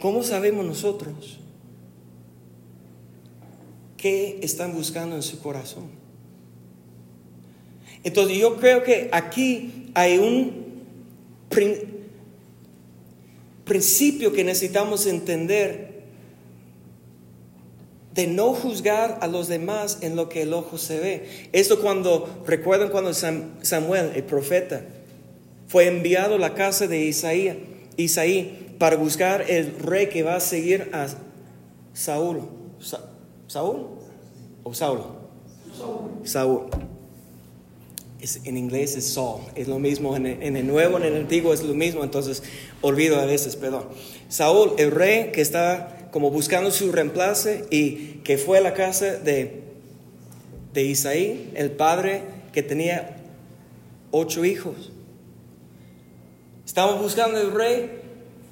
¿Cómo 0.05 0.23
sabemos 0.23 0.67
nosotros 0.67 1.39
qué 3.97 4.39
están 4.43 4.75
buscando 4.75 5.17
en 5.17 5.23
su 5.23 5.41
corazón? 5.41 5.85
Entonces 8.03 8.37
yo 8.37 8.57
creo 8.57 8.83
que 8.83 9.09
aquí 9.13 9.91
hay 9.95 10.19
un 10.19 10.85
principio 13.65 14.35
que 14.35 14.45
necesitamos 14.45 15.07
entender 15.07 16.03
de 18.13 18.27
no 18.27 18.53
juzgar 18.53 19.21
a 19.23 19.27
los 19.27 19.49
demás 19.49 20.01
en 20.03 20.17
lo 20.17 20.29
que 20.29 20.43
el 20.43 20.53
ojo 20.53 20.77
se 20.77 21.01
ve. 21.01 21.49
Esto 21.53 21.81
cuando, 21.81 22.43
recuerdan 22.47 22.91
cuando 22.91 23.15
Samuel, 23.15 24.13
el 24.15 24.25
profeta, 24.25 24.85
fue 25.67 25.87
enviado 25.87 26.35
a 26.35 26.39
la 26.39 26.53
casa 26.53 26.87
de 26.87 27.07
Isaías, 27.07 27.57
Isaí 27.97 28.64
para 28.79 28.97
buscar 28.97 29.45
el 29.49 29.79
rey 29.79 30.09
que 30.09 30.23
va 30.23 30.37
a 30.37 30.41
seguir 30.41 30.91
a 30.93 31.07
Saúl. 31.93 32.43
¿Saúl? 33.47 33.87
¿O 34.63 34.75
Saulo? 34.75 35.25
Saúl. 36.25 36.67
en 38.45 38.57
inglés 38.57 38.97
es 38.97 39.13
Saul, 39.13 39.43
es 39.55 39.69
lo 39.69 39.79
mismo 39.79 40.17
en 40.17 40.27
el, 40.27 40.67
nuevo, 40.67 40.97
en 40.97 41.05
el 41.05 41.17
antiguo 41.17 41.53
es 41.53 41.63
lo 41.63 41.75
mismo, 41.75 42.03
entonces 42.03 42.43
olvido 42.81 43.21
a 43.21 43.27
veces, 43.27 43.57
perdón. 43.57 43.85
Saúl, 44.29 44.73
el 44.79 44.91
rey 44.91 45.31
que 45.33 45.43
está 45.43 46.09
como 46.11 46.31
buscando 46.31 46.71
su 46.71 46.91
reemplace 46.93 47.67
y 47.71 48.21
que 48.25 48.39
fue 48.39 48.59
a 48.59 48.61
la 48.61 48.73
casa 48.73 49.17
de, 49.19 49.63
de 50.73 50.83
Isaí, 50.83 51.51
el 51.55 51.73
padre 51.73 52.23
que 52.53 52.63
tenía 52.63 53.17
ocho 54.11 54.45
hijos. 54.45 54.93
Estamos 56.65 57.03
buscando 57.03 57.41
el 57.41 57.53
rey, 57.53 57.91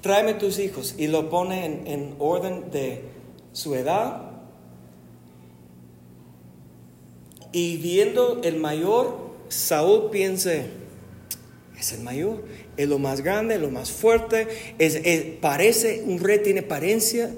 tráeme 0.02 0.34
tus 0.34 0.58
hijos 0.58 0.94
y 0.98 1.06
lo 1.06 1.30
pone 1.30 1.64
en, 1.64 1.86
en 1.86 2.14
orden 2.18 2.70
de 2.70 3.00
su 3.52 3.74
edad. 3.74 4.30
Y 7.52 7.76
viendo 7.78 8.40
el 8.42 8.56
mayor, 8.56 9.32
Saúl 9.48 10.10
piensa, 10.10 10.52
es 11.78 11.92
el 11.92 12.00
mayor, 12.00 12.44
es 12.76 12.88
lo 12.88 12.98
más 12.98 13.20
grande, 13.20 13.58
lo 13.58 13.70
más 13.70 13.90
fuerte, 13.90 14.48
es, 14.78 15.00
parece 15.40 16.02
un 16.06 16.18
rey, 16.18 16.40
tiene 16.42 16.60
apariencia. 16.60 17.30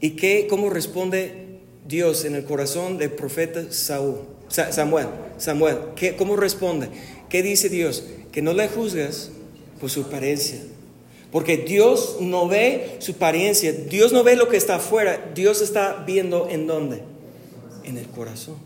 ¿Y 0.00 0.10
qué, 0.10 0.46
cómo 0.48 0.68
responde 0.68 1.60
Dios 1.88 2.24
en 2.24 2.34
el 2.34 2.44
corazón 2.44 2.98
del 2.98 3.12
profeta 3.12 3.72
Saúl? 3.72 4.16
Samuel, 4.48 5.08
Samuel, 5.38 5.78
¿qué, 5.96 6.14
¿cómo 6.14 6.36
responde? 6.36 6.88
¿Qué 7.28 7.42
dice 7.42 7.68
Dios? 7.68 8.04
Que 8.30 8.42
no 8.42 8.52
le 8.52 8.68
juzgues 8.68 9.30
por 9.80 9.90
su 9.90 10.02
apariencia. 10.02 10.60
Porque 11.32 11.56
Dios 11.58 12.18
no 12.20 12.48
ve 12.48 12.96
su 13.00 13.12
apariencia, 13.12 13.72
Dios 13.72 14.12
no 14.12 14.22
ve 14.22 14.36
lo 14.36 14.48
que 14.48 14.56
está 14.56 14.76
afuera, 14.76 15.32
Dios 15.34 15.60
está 15.60 16.04
viendo 16.06 16.48
en 16.48 16.66
dónde? 16.66 17.02
En 17.84 17.98
el 17.98 18.06
corazón. 18.06 18.56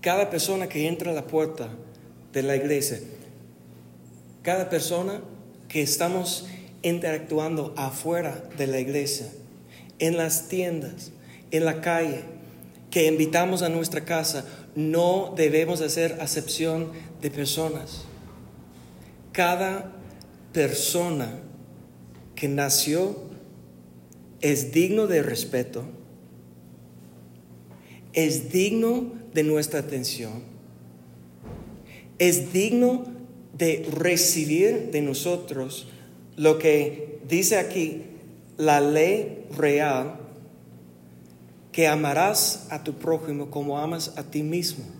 Cada 0.00 0.30
persona 0.30 0.68
que 0.68 0.86
entra 0.86 1.10
a 1.10 1.14
la 1.14 1.26
puerta 1.26 1.68
de 2.32 2.42
la 2.42 2.56
iglesia, 2.56 3.00
cada 4.42 4.68
persona 4.68 5.20
que 5.68 5.82
estamos 5.82 6.46
interactuando 6.82 7.74
afuera 7.76 8.44
de 8.56 8.66
la 8.66 8.78
iglesia, 8.78 9.26
en 9.98 10.16
las 10.16 10.48
tiendas, 10.48 11.10
en 11.50 11.64
la 11.64 11.80
calle, 11.80 12.22
que 12.90 13.06
invitamos 13.06 13.62
a 13.62 13.68
nuestra 13.68 14.04
casa, 14.04 14.44
no 14.74 15.34
debemos 15.36 15.80
hacer 15.80 16.18
acepción 16.20 16.92
de 17.20 17.30
personas. 17.30 18.04
Cada 19.36 19.92
persona 20.54 21.28
que 22.34 22.48
nació 22.48 23.14
es 24.40 24.72
digno 24.72 25.06
de 25.06 25.22
respeto, 25.22 25.84
es 28.14 28.50
digno 28.50 29.12
de 29.34 29.42
nuestra 29.42 29.80
atención, 29.80 30.42
es 32.18 32.54
digno 32.54 33.04
de 33.52 33.86
recibir 33.92 34.90
de 34.90 35.02
nosotros 35.02 35.86
lo 36.38 36.58
que 36.58 37.18
dice 37.28 37.58
aquí 37.58 38.04
la 38.56 38.80
ley 38.80 39.44
real 39.54 40.18
que 41.72 41.88
amarás 41.88 42.68
a 42.70 42.82
tu 42.82 42.94
prójimo 42.94 43.50
como 43.50 43.78
amas 43.78 44.14
a 44.16 44.22
ti 44.22 44.42
mismo. 44.42 44.95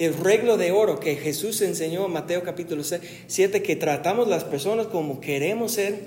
El 0.00 0.14
reglo 0.14 0.56
de 0.56 0.72
oro 0.72 0.98
que 0.98 1.14
Jesús 1.16 1.60
enseñó 1.60 2.06
en 2.06 2.12
Mateo 2.12 2.42
capítulo 2.42 2.82
7, 2.82 3.62
que 3.62 3.76
tratamos 3.76 4.28
las 4.28 4.44
personas 4.44 4.86
como 4.86 5.20
queremos 5.20 5.72
ser 5.72 6.06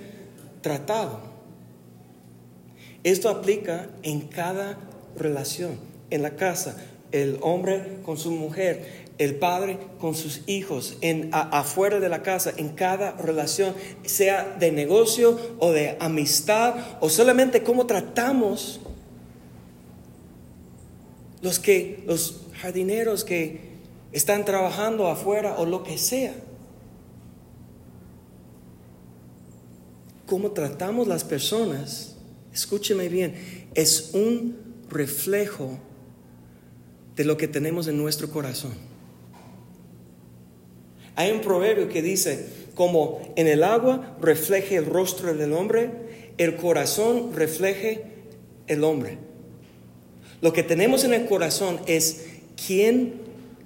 tratados. 0.61 1.19
Esto 3.03 3.29
aplica 3.29 3.91
en 4.01 4.21
cada 4.21 4.79
relación, 5.15 5.77
en 6.09 6.23
la 6.23 6.35
casa, 6.35 6.75
el 7.11 7.37
hombre 7.41 7.99
con 8.03 8.17
su 8.17 8.31
mujer, 8.31 8.83
el 9.19 9.35
padre 9.35 9.77
con 9.99 10.15
sus 10.15 10.41
hijos, 10.47 10.97
en, 11.01 11.29
afuera 11.31 11.99
de 11.99 12.09
la 12.09 12.23
casa, 12.23 12.51
en 12.57 12.69
cada 12.69 13.11
relación, 13.11 13.75
sea 14.01 14.57
de 14.59 14.71
negocio 14.71 15.39
o 15.59 15.71
de 15.71 15.97
amistad, 15.99 16.97
o 16.99 17.09
solamente 17.09 17.61
cómo 17.61 17.85
tratamos 17.85 18.79
los 21.43 21.59
que, 21.59 22.03
los 22.07 22.47
jardineros 22.59 23.23
que 23.23 23.72
están 24.13 24.45
trabajando 24.45 25.07
afuera 25.07 25.55
o 25.57 25.65
lo 25.65 25.83
que 25.83 25.97
sea. 25.97 26.33
Cómo 30.27 30.51
tratamos 30.51 31.07
las 31.07 31.23
personas, 31.23 32.15
escúcheme 32.53 33.09
bien, 33.09 33.35
es 33.73 34.11
un 34.13 34.55
reflejo 34.89 35.77
de 37.15 37.25
lo 37.25 37.37
que 37.37 37.47
tenemos 37.47 37.87
en 37.87 37.97
nuestro 37.97 38.29
corazón. 38.29 38.73
Hay 41.15 41.31
un 41.31 41.41
proverbio 41.41 41.89
que 41.89 42.01
dice, 42.01 42.47
como 42.73 43.21
en 43.35 43.47
el 43.47 43.63
agua 43.63 44.15
refleje 44.21 44.77
el 44.77 44.85
rostro 44.85 45.33
del 45.33 45.53
hombre, 45.53 45.91
el 46.37 46.55
corazón 46.55 47.33
refleje 47.33 48.05
el 48.67 48.83
hombre. 48.83 49.17
Lo 50.41 50.53
que 50.53 50.63
tenemos 50.63 51.03
en 51.03 51.13
el 51.13 51.25
corazón 51.25 51.79
es 51.85 52.25
quién 52.67 53.22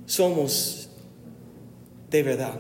somos 0.08 0.90
de 2.10 2.24
verdad. 2.24 2.56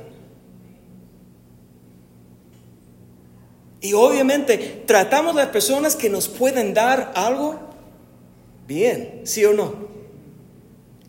Y 3.81 3.93
obviamente 3.93 4.83
tratamos 4.85 5.35
a 5.35 5.39
las 5.39 5.47
personas 5.47 5.95
que 5.95 6.09
nos 6.09 6.27
pueden 6.27 6.73
dar 6.73 7.11
algo 7.15 7.59
bien, 8.67 9.21
¿sí 9.23 9.45
o 9.45 9.53
no? 9.53 9.87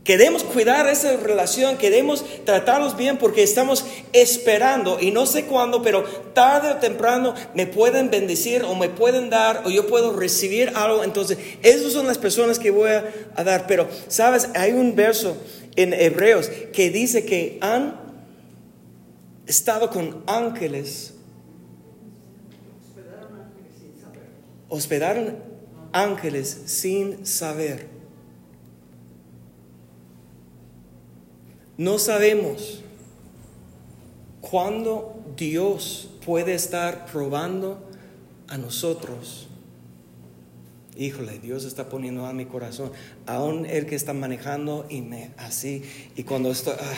Queremos 0.04 0.42
cuidar 0.42 0.88
esa 0.88 1.18
relación, 1.18 1.76
queremos 1.76 2.24
tratarlos 2.46 2.96
bien 2.96 3.18
porque 3.18 3.42
estamos 3.42 3.84
esperando 4.14 4.98
y 4.98 5.10
no 5.10 5.26
sé 5.26 5.44
cuándo, 5.44 5.82
pero 5.82 6.02
tarde 6.32 6.70
o 6.70 6.76
temprano 6.76 7.34
me 7.52 7.66
pueden 7.66 8.08
bendecir 8.10 8.62
o 8.62 8.74
me 8.74 8.88
pueden 8.88 9.28
dar 9.28 9.64
o 9.66 9.70
yo 9.70 9.86
puedo 9.86 10.16
recibir 10.16 10.72
algo. 10.76 11.04
Entonces, 11.04 11.36
esas 11.62 11.92
son 11.92 12.06
las 12.06 12.16
personas 12.16 12.58
que 12.58 12.70
voy 12.70 12.88
a, 12.88 13.44
dar. 13.44 13.66
Pero, 13.66 13.86
¿sabes? 14.08 14.48
Hay 14.54 14.72
un 14.72 14.96
verso 14.96 15.36
en 15.78 15.92
Hebreos 15.92 16.50
que 16.72 16.90
dice 16.90 17.24
que 17.24 17.56
han 17.60 17.94
estado 19.46 19.90
con 19.90 20.24
ángeles. 20.26 21.14
Hospedaron 24.68 25.36
ángeles 25.92 26.62
sin 26.66 27.24
saber. 27.24 27.86
No 31.76 32.00
sabemos 32.00 32.82
cuándo 34.40 35.22
Dios 35.36 36.10
puede 36.26 36.54
estar 36.54 37.06
probando 37.06 37.78
a 38.48 38.58
nosotros. 38.58 39.47
Híjole, 40.98 41.38
Dios 41.38 41.64
está 41.64 41.88
poniendo 41.88 42.26
a 42.26 42.32
mi 42.32 42.44
corazón, 42.44 42.90
aún 43.24 43.66
el 43.66 43.86
que 43.86 43.94
está 43.94 44.12
manejando 44.14 44.84
y 44.90 45.00
me 45.00 45.30
así. 45.36 45.84
Y 46.16 46.24
cuando 46.24 46.50
estoy, 46.50 46.74
ah, 46.76 46.94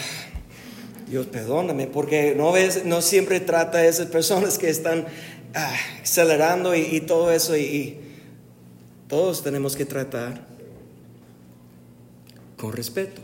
Dios 1.06 1.26
perdóname, 1.26 1.86
porque 1.86 2.34
no, 2.34 2.50
ves, 2.50 2.86
no 2.86 3.02
siempre 3.02 3.40
trata 3.40 3.78
a 3.78 3.86
esas 3.86 4.06
personas 4.06 4.56
que 4.56 4.70
están 4.70 5.04
ah, 5.54 5.76
acelerando 6.02 6.74
y, 6.74 7.02
todo 7.02 7.30
eso. 7.30 7.58
y 7.58 7.98
todos 9.06 9.42
tenemos 9.42 9.76
que 9.76 9.84
tratar 9.84 10.46
con 12.56 12.72
respeto. 12.72 13.20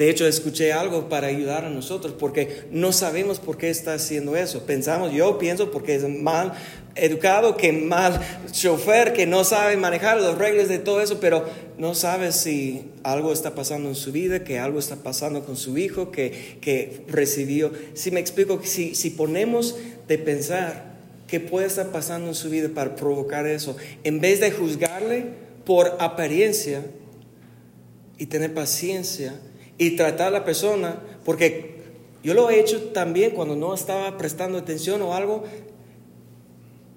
De 0.00 0.08
hecho, 0.08 0.26
escuché 0.26 0.72
algo 0.72 1.10
para 1.10 1.26
ayudar 1.26 1.66
a 1.66 1.68
nosotros 1.68 2.14
porque 2.18 2.62
no 2.70 2.90
sabemos 2.90 3.38
por 3.38 3.58
qué 3.58 3.68
está 3.68 3.92
haciendo 3.92 4.34
eso. 4.34 4.64
Pensamos, 4.64 5.12
yo 5.12 5.36
pienso 5.36 5.70
porque 5.70 5.94
es 5.94 6.08
mal 6.08 6.54
educado, 6.94 7.58
que 7.58 7.70
mal 7.74 8.18
chofer, 8.50 9.12
que 9.12 9.26
no 9.26 9.44
sabe 9.44 9.76
manejar 9.76 10.18
los 10.18 10.38
reglas 10.38 10.70
de 10.70 10.78
todo 10.78 11.02
eso, 11.02 11.20
pero 11.20 11.44
no 11.76 11.94
sabe 11.94 12.32
si 12.32 12.86
algo 13.02 13.30
está 13.30 13.54
pasando 13.54 13.90
en 13.90 13.94
su 13.94 14.10
vida, 14.10 14.42
que 14.42 14.58
algo 14.58 14.78
está 14.78 14.96
pasando 14.96 15.44
con 15.44 15.58
su 15.58 15.76
hijo, 15.76 16.10
que, 16.10 16.56
que 16.62 17.04
recibió. 17.06 17.70
Si 17.92 18.10
me 18.10 18.20
explico, 18.20 18.58
si, 18.64 18.94
si 18.94 19.10
ponemos 19.10 19.76
de 20.08 20.16
pensar 20.16 20.94
qué 21.26 21.40
puede 21.40 21.66
estar 21.66 21.88
pasando 21.88 22.28
en 22.28 22.34
su 22.34 22.48
vida 22.48 22.70
para 22.74 22.96
provocar 22.96 23.46
eso, 23.46 23.76
en 24.02 24.18
vez 24.18 24.40
de 24.40 24.50
juzgarle 24.50 25.26
por 25.66 25.98
apariencia 26.00 26.86
y 28.16 28.24
tener 28.24 28.54
paciencia, 28.54 29.34
y 29.80 29.96
tratar 29.96 30.28
a 30.28 30.30
la 30.30 30.44
persona, 30.44 31.00
porque 31.24 31.80
Yo 32.22 32.34
lo 32.34 32.50
he 32.50 32.60
hecho 32.60 32.90
también 32.92 33.30
cuando 33.30 33.56
no 33.56 33.72
estaba 33.72 34.18
prestando 34.18 34.58
atención 34.58 35.00
o 35.00 35.14
algo 35.14 35.42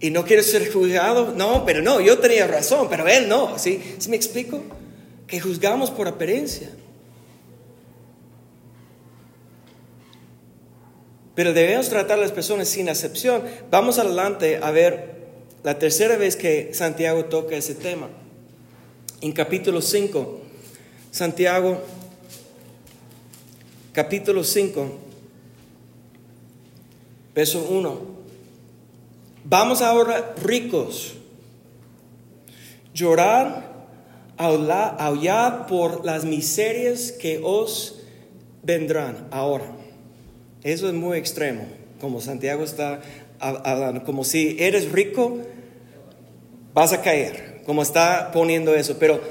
y 0.02 0.10
no 0.10 0.26
quiero 0.26 0.44
ser 0.44 0.70
juzgado. 0.70 1.34
No, 1.34 1.64
pero 1.66 1.82
no, 1.82 2.02
yo 2.02 2.20
tenía 2.20 2.46
razón, 2.46 2.88
pero 2.90 3.08
él 3.08 3.30
no. 3.30 3.58
¿Sí, 3.58 3.82
¿Sí 4.00 4.10
me 4.10 4.18
explico? 4.18 4.62
Que 5.26 5.40
juzgamos 5.40 5.92
por 5.92 6.10
apariencia. 6.10 6.70
Pero 11.36 11.54
debemos 11.54 11.88
tratar 11.88 12.20
a 12.20 12.22
las 12.22 12.34
personas 12.34 12.68
sin 12.68 12.90
acepción. 12.90 13.44
Vamos 13.72 14.00
adelante 14.00 14.60
a 14.62 14.72
ver 14.72 15.16
la 15.64 15.80
tercera 15.80 16.18
vez 16.18 16.36
que 16.36 16.74
Santiago 16.74 17.24
toca 17.26 17.56
ese 17.56 17.76
tema. 17.76 18.10
En 19.22 19.32
capítulo 19.32 19.82
5, 19.82 20.42
Santiago, 21.12 21.82
capítulo 23.94 24.44
5, 24.44 24.90
verso 27.34 27.68
1. 27.70 28.14
Vamos 29.46 29.82
ahora 29.82 30.34
ricos, 30.44 31.14
llorar, 32.94 33.72
aullar 34.38 35.68
por 35.68 36.06
las 36.06 36.26
miserias 36.26 37.12
que 37.12 37.40
os 37.44 38.00
vendrán 38.64 39.28
ahora. 39.32 39.72
Eso 40.64 40.88
es 40.88 40.94
muy 40.94 41.18
extremo, 41.18 41.66
como 42.02 42.20
Santiago 42.20 42.64
está 42.64 43.02
hablando, 43.40 44.04
como 44.04 44.24
si 44.24 44.56
eres 44.60 44.92
rico, 44.92 45.40
vas 46.74 46.94
a 46.94 47.02
caer, 47.02 47.62
como 47.66 47.84
está 47.84 48.32
poniendo 48.32 48.74
eso. 48.74 48.98
Pero 48.98 49.22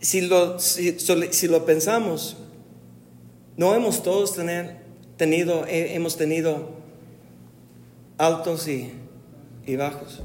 si 0.00 0.22
lo, 0.22 0.58
si, 0.60 1.48
lo 1.48 1.66
pensamos, 1.66 2.36
no 3.56 3.74
hemos 3.74 4.02
todos 4.02 4.34
tener, 4.34 4.76
tenido, 5.16 5.64
hemos 5.68 6.16
tenido 6.16 6.70
altos 8.18 8.68
y, 8.68 8.92
y 9.66 9.76
bajos. 9.76 10.22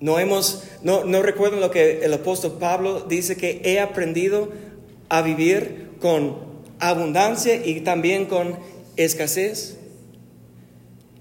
No 0.00 0.18
hemos, 0.18 0.64
no, 0.82 1.04
no 1.04 1.22
recuerdo 1.22 1.58
lo 1.58 1.70
que 1.70 2.04
el 2.04 2.12
apóstol 2.12 2.56
Pablo 2.58 3.00
dice 3.02 3.36
que 3.36 3.60
he 3.64 3.78
aprendido 3.78 4.50
a 5.08 5.22
vivir 5.22 5.90
con 6.00 6.36
abundancia 6.80 7.64
y 7.64 7.80
también 7.82 8.26
con 8.26 8.58
escasez. 8.96 9.76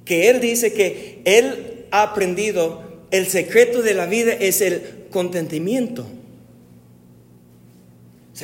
Que 0.06 0.30
Él 0.30 0.42
dice 0.42 0.74
que 0.74 1.22
Él 1.26 1.86
ha 1.92 2.04
aprendido, 2.04 2.82
el 3.12 3.28
secreto 3.28 3.82
de 3.82 3.94
la 3.94 4.08
vida 4.08 4.34
es 4.34 4.62
el 4.62 5.06
contentimiento. 5.12 6.06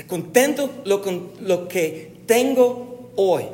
Contento 0.05 0.69
lo, 0.85 1.01
con 1.01 1.31
lo 1.41 1.67
que 1.67 2.11
tengo 2.25 3.11
hoy. 3.15 3.45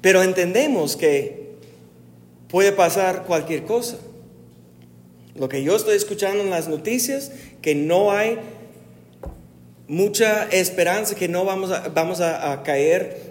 Pero 0.00 0.22
entendemos 0.22 0.96
que 0.96 1.48
puede 2.48 2.72
pasar 2.72 3.24
cualquier 3.24 3.64
cosa. 3.64 3.98
Lo 5.34 5.48
que 5.48 5.62
yo 5.62 5.76
estoy 5.76 5.96
escuchando 5.96 6.42
en 6.42 6.50
las 6.50 6.68
noticias, 6.68 7.30
que 7.62 7.74
no 7.74 8.10
hay 8.10 8.38
mucha 9.88 10.44
esperanza 10.50 11.14
que 11.14 11.28
no 11.28 11.44
vamos 11.44 11.70
a, 11.70 11.88
vamos 11.88 12.20
a, 12.20 12.62
caer 12.62 13.27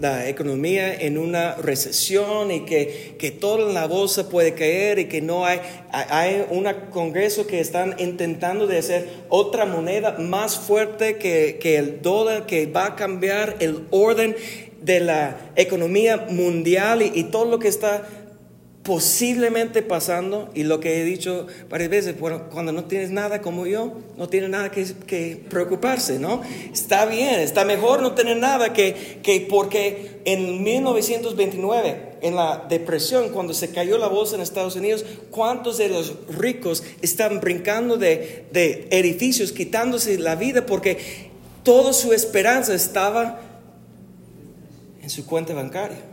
la 0.00 0.28
economía 0.28 0.94
en 0.94 1.18
una 1.18 1.54
recesión 1.56 2.50
y 2.50 2.60
que, 2.60 3.16
que 3.18 3.30
toda 3.30 3.72
la 3.72 3.86
bolsa 3.86 4.28
puede 4.28 4.54
caer 4.54 4.98
y 4.98 5.06
que 5.06 5.20
no 5.20 5.44
hay, 5.44 5.60
hay 5.90 6.46
un 6.50 6.68
congreso 6.90 7.46
que 7.46 7.60
están 7.60 7.96
intentando 7.98 8.66
de 8.66 8.78
hacer 8.78 9.08
otra 9.28 9.66
moneda 9.66 10.16
más 10.18 10.58
fuerte 10.58 11.16
que, 11.16 11.58
que 11.60 11.76
el 11.76 12.00
dólar, 12.00 12.46
que 12.46 12.66
va 12.66 12.86
a 12.86 12.96
cambiar 12.96 13.56
el 13.60 13.86
orden 13.90 14.36
de 14.82 15.00
la 15.00 15.36
economía 15.56 16.26
mundial 16.30 17.02
y 17.02 17.24
todo 17.24 17.44
lo 17.44 17.58
que 17.58 17.68
está 17.68 18.06
posiblemente 18.82 19.82
pasando, 19.82 20.48
y 20.54 20.64
lo 20.64 20.80
que 20.80 21.00
he 21.00 21.04
dicho 21.04 21.46
varias 21.68 21.90
veces, 21.90 22.14
cuando 22.50 22.72
no 22.72 22.84
tienes 22.84 23.10
nada 23.10 23.42
como 23.42 23.66
yo, 23.66 23.98
no 24.16 24.28
tienes 24.28 24.48
nada 24.48 24.70
que, 24.70 25.44
preocuparse, 25.50 26.18
¿no? 26.18 26.40
Está 26.72 27.04
bien, 27.04 27.40
está 27.40 27.66
mejor 27.66 28.00
no 28.00 28.14
tener 28.14 28.38
nada 28.38 28.72
que, 28.72 29.20
que 29.22 29.46
porque 29.50 30.22
en 30.24 30.62
1929, 30.62 32.18
en 32.22 32.34
la 32.34 32.64
depresión, 32.70 33.28
cuando 33.30 33.52
se 33.52 33.70
cayó 33.70 33.98
la 33.98 34.08
bolsa 34.08 34.36
en 34.36 34.40
Estados 34.40 34.76
Unidos, 34.76 35.04
¿cuántos 35.30 35.76
de 35.76 35.90
los 35.90 36.14
ricos 36.28 36.82
están 37.02 37.40
brincando 37.40 37.98
de, 37.98 38.46
de 38.50 38.88
edificios, 38.90 39.52
quitándose 39.52 40.18
la 40.18 40.36
vida 40.36 40.64
porque 40.64 41.28
toda 41.64 41.92
su 41.92 42.14
esperanza 42.14 42.74
estaba 42.74 43.40
en 45.02 45.10
su 45.10 45.26
cuenta 45.26 45.52
bancaria? 45.52 46.09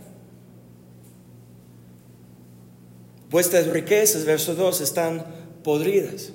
Vuestras 3.29 3.67
riquezas, 3.67 4.25
verso 4.25 4.55
2, 4.55 4.81
están 4.81 5.25
podridas 5.63 6.31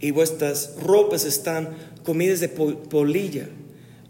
y 0.00 0.10
vuestras 0.10 0.74
ropas 0.82 1.24
están 1.24 1.76
comidas 2.04 2.40
de 2.40 2.48
polilla 2.48 3.48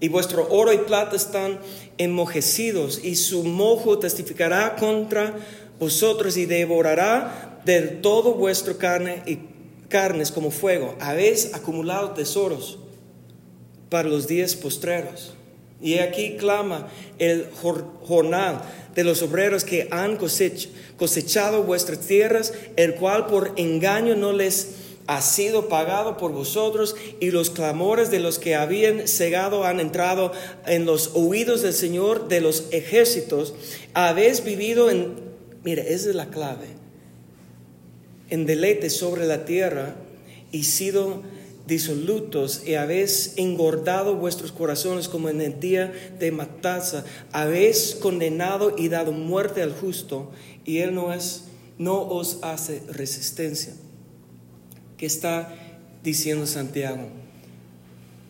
y 0.00 0.08
vuestro 0.08 0.48
oro 0.50 0.72
y 0.72 0.78
plata 0.78 1.16
están 1.16 1.60
enmojecidos 1.98 3.04
y 3.04 3.16
su 3.16 3.44
mojo 3.44 3.98
testificará 3.98 4.76
contra 4.76 5.36
vosotros 5.78 6.36
y 6.36 6.46
devorará 6.46 7.60
del 7.64 8.00
todo 8.00 8.34
vuestro 8.34 8.78
carne 8.78 9.22
y 9.26 9.38
carnes 9.88 10.32
como 10.32 10.50
fuego. 10.50 10.96
Habéis 11.00 11.54
acumulado 11.54 12.12
tesoros 12.12 12.78
para 13.90 14.08
los 14.08 14.26
días 14.26 14.56
postreros. 14.56 15.34
Y 15.83 15.99
aquí 15.99 16.37
clama 16.37 16.89
el 17.18 17.49
jornal 17.53 18.62
de 18.95 19.05
los 19.05 19.22
obreros 19.22 19.64
que 19.64 19.89
han 19.91 20.16
cosechado 20.16 21.64
vuestras 21.64 22.01
tierras, 22.01 22.53
el 22.76 22.95
cual 22.95 23.26
por 23.26 23.53
engaño 23.57 24.14
no 24.14 24.33
les 24.33 24.76
ha 25.09 25.20
sido 25.20 25.68
pagado 25.68 26.16
por 26.16 26.30
vosotros, 26.30 26.95
y 27.18 27.33
los 27.33 27.51
clamores 27.51 28.11
de 28.11 28.20
los 28.20 28.39
que 28.39 28.55
habían 28.55 29.09
cegado 29.09 29.64
han 29.64 29.80
entrado 29.80 30.33
en 30.66 30.87
los 30.87 31.11
oídos 31.14 31.62
del 31.62 31.72
Señor 31.72 32.28
de 32.28 32.41
los 32.41 32.66
ejércitos. 32.70 33.55
Habéis 33.95 34.45
vivido 34.45 34.91
en, 34.91 35.14
mire, 35.64 35.93
esa 35.93 36.11
es 36.11 36.14
la 36.14 36.30
clave, 36.30 36.66
en 38.30 38.47
deleite 38.47 38.91
sobre 38.91 39.26
la 39.26 39.45
tierra 39.45 39.97
y 40.53 40.64
sido 40.64 41.22
disolutos 41.66 42.62
y 42.66 42.74
habéis 42.74 43.34
engordado 43.36 44.16
vuestros 44.16 44.52
corazones 44.52 45.08
como 45.08 45.28
en 45.28 45.40
el 45.40 45.60
día 45.60 45.92
de 46.18 46.32
matanza, 46.32 47.04
habéis 47.32 47.94
condenado 47.94 48.74
y 48.76 48.88
dado 48.88 49.12
muerte 49.12 49.62
al 49.62 49.72
justo 49.72 50.30
y 50.64 50.78
él 50.78 50.94
no 50.94 51.12
es 51.12 51.44
no 51.78 52.00
os 52.00 52.38
hace 52.42 52.82
resistencia. 52.88 53.72
¿Qué 54.96 55.06
está 55.06 55.52
diciendo 56.02 56.46
Santiago? 56.46 57.08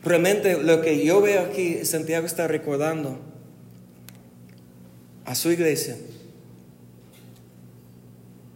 Realmente 0.02 0.62
lo 0.62 0.80
que 0.80 1.04
yo 1.04 1.20
veo 1.20 1.42
aquí, 1.42 1.84
Santiago 1.84 2.26
está 2.26 2.48
recordando 2.48 3.18
a 5.24 5.34
su 5.34 5.50
iglesia 5.52 5.96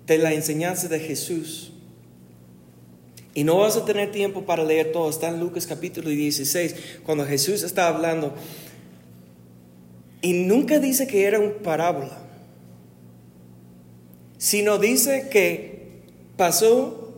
de 0.06 0.18
la 0.18 0.32
enseñanza 0.32 0.88
de 0.88 1.00
Jesús 1.00 1.72
y 3.36 3.44
no 3.44 3.58
vas 3.58 3.76
a 3.76 3.84
tener 3.84 4.10
tiempo 4.12 4.46
para 4.46 4.64
leer 4.64 4.92
todo. 4.92 5.10
Está 5.10 5.28
en 5.28 5.38
Lucas 5.38 5.66
capítulo 5.66 6.08
16, 6.08 6.74
cuando 7.04 7.26
Jesús 7.26 7.62
está 7.62 7.86
hablando. 7.86 8.32
Y 10.22 10.32
nunca 10.32 10.78
dice 10.78 11.06
que 11.06 11.26
era 11.26 11.38
un 11.38 11.52
parábola, 11.62 12.18
sino 14.38 14.78
dice 14.78 15.28
que 15.30 16.00
pasó 16.38 17.12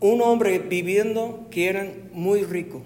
un 0.00 0.22
hombre 0.22 0.60
viviendo 0.60 1.46
que 1.50 1.68
era 1.68 1.86
muy 2.14 2.42
rico. 2.42 2.80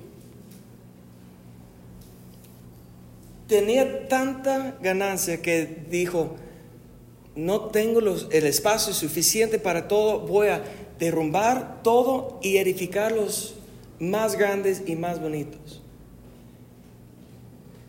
Tenía 3.47 4.09
tanta 4.09 4.77
ganancia 4.83 5.41
que 5.41 5.85
dijo, 5.89 6.35
no 7.39 7.67
tengo 7.67 8.01
el 8.01 8.47
espacio 8.47 8.93
suficiente 8.93 9.61
para 9.61 9.87
todo, 9.87 10.19
voy 10.19 10.49
a 10.49 10.65
derrumbar 10.99 11.83
todo 11.83 12.39
y 12.43 12.57
edificar 12.57 13.13
los 13.13 13.55
más 14.01 14.37
grandes 14.37 14.83
y 14.87 14.97
más 14.97 15.21
bonitos. 15.21 15.83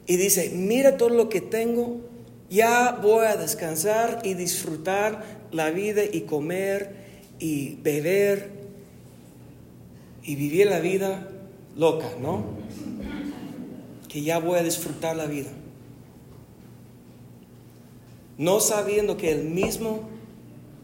Y 0.08 0.18
dice, 0.18 0.52
mira 0.56 0.98
todo 0.98 1.10
lo 1.10 1.30
que 1.30 1.42
tengo, 1.42 1.98
ya 2.50 2.98
voy 3.02 3.26
a 3.28 3.36
descansar 3.36 4.22
y 4.24 4.34
disfrutar 4.34 5.24
la 5.52 5.70
vida 5.70 6.02
y 6.04 6.22
comer 6.22 6.96
y 7.40 7.76
beber 7.76 8.50
y 10.24 10.36
vivir 10.36 10.68
la 10.68 10.80
vida 10.80 11.30
loca, 11.76 12.08
¿no? 12.20 12.44
Que 14.08 14.24
ya 14.24 14.40
voy 14.40 14.58
a 14.58 14.64
disfrutar 14.64 15.16
la 15.16 15.28
vida. 15.28 15.50
No 18.38 18.60
sabiendo 18.60 19.18
que 19.18 19.32
el 19.32 19.44
mismo 19.44 20.10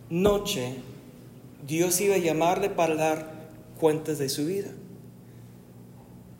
noche 0.09 0.75
Dios 1.65 1.99
iba 2.01 2.15
a 2.15 2.19
llamarle 2.19 2.69
para 2.69 2.95
dar 2.95 3.35
cuentas 3.79 4.19
de 4.19 4.29
su 4.29 4.45
vida. 4.45 4.69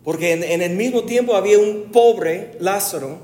Porque 0.04 0.32
en, 0.32 0.44
en, 0.44 0.62
el 0.62 0.76
mismo 0.76 1.04
tiempo 1.04 1.34
había 1.34 1.58
un 1.58 1.90
pobre 1.92 2.52
Lázaro. 2.60 3.18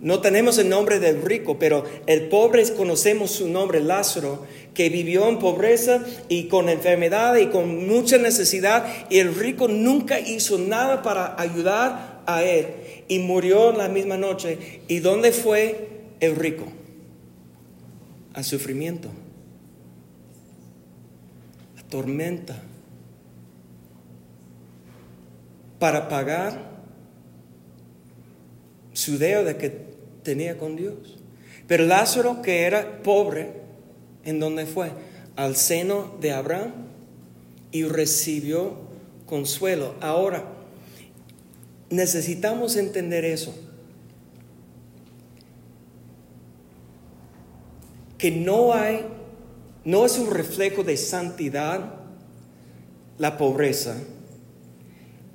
No 0.00 0.20
tenemos 0.20 0.58
el 0.58 0.68
nombre 0.68 0.98
del 0.98 1.22
rico, 1.22 1.58
pero 1.58 1.84
el 2.06 2.28
pobre 2.28 2.68
conocemos 2.74 3.30
su 3.30 3.48
nombre, 3.48 3.80
Lázaro, 3.80 4.44
que 4.74 4.88
vivió 4.88 5.28
en 5.28 5.38
pobreza 5.38 6.04
y 6.28 6.48
con 6.48 6.68
enfermedad 6.68 7.36
y 7.36 7.46
con 7.46 7.86
mucha 7.86 8.18
necesidad. 8.18 8.84
Y 9.08 9.18
el 9.18 9.34
rico 9.34 9.68
nunca 9.68 10.18
hizo 10.18 10.58
nada 10.58 11.02
para 11.02 11.40
ayudar 11.40 12.22
a 12.26 12.42
él. 12.42 12.66
Y 13.06 13.20
murió 13.20 13.72
la 13.72 13.88
misma 13.88 14.16
noche. 14.16 14.80
¿Y 14.88 14.98
dónde 14.98 15.30
fue 15.30 15.88
el 16.20 16.34
rico? 16.34 16.64
Al 18.34 18.42
sufrimiento, 18.42 19.08
tormenta 21.94 22.60
para 25.78 26.08
pagar 26.08 26.60
su 28.92 29.16
deuda 29.16 29.56
que 29.56 29.70
tenía 30.24 30.58
con 30.58 30.74
Dios. 30.74 30.96
Pero 31.68 31.84
Lázaro, 31.84 32.42
que 32.42 32.62
era 32.62 33.00
pobre, 33.04 33.52
¿en 34.24 34.40
dónde 34.40 34.66
fue? 34.66 34.90
Al 35.36 35.54
seno 35.54 36.16
de 36.20 36.32
Abraham 36.32 36.72
y 37.70 37.84
recibió 37.84 38.74
consuelo. 39.26 39.94
Ahora, 40.00 40.46
necesitamos 41.90 42.74
entender 42.74 43.24
eso. 43.24 43.54
Que 48.18 48.32
no 48.32 48.74
hay, 48.74 49.06
no 49.84 50.06
es 50.06 50.18
un 50.18 50.30
reflejo 50.30 50.82
de 50.82 50.96
santidad 50.96 51.94
la 53.18 53.36
pobreza 53.36 53.96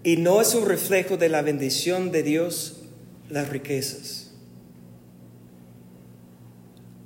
y 0.03 0.17
no 0.17 0.41
es 0.41 0.55
un 0.55 0.65
reflejo 0.65 1.17
de 1.17 1.29
la 1.29 1.41
bendición 1.41 2.11
de 2.11 2.23
Dios 2.23 2.81
las 3.29 3.49
riquezas. 3.49 4.31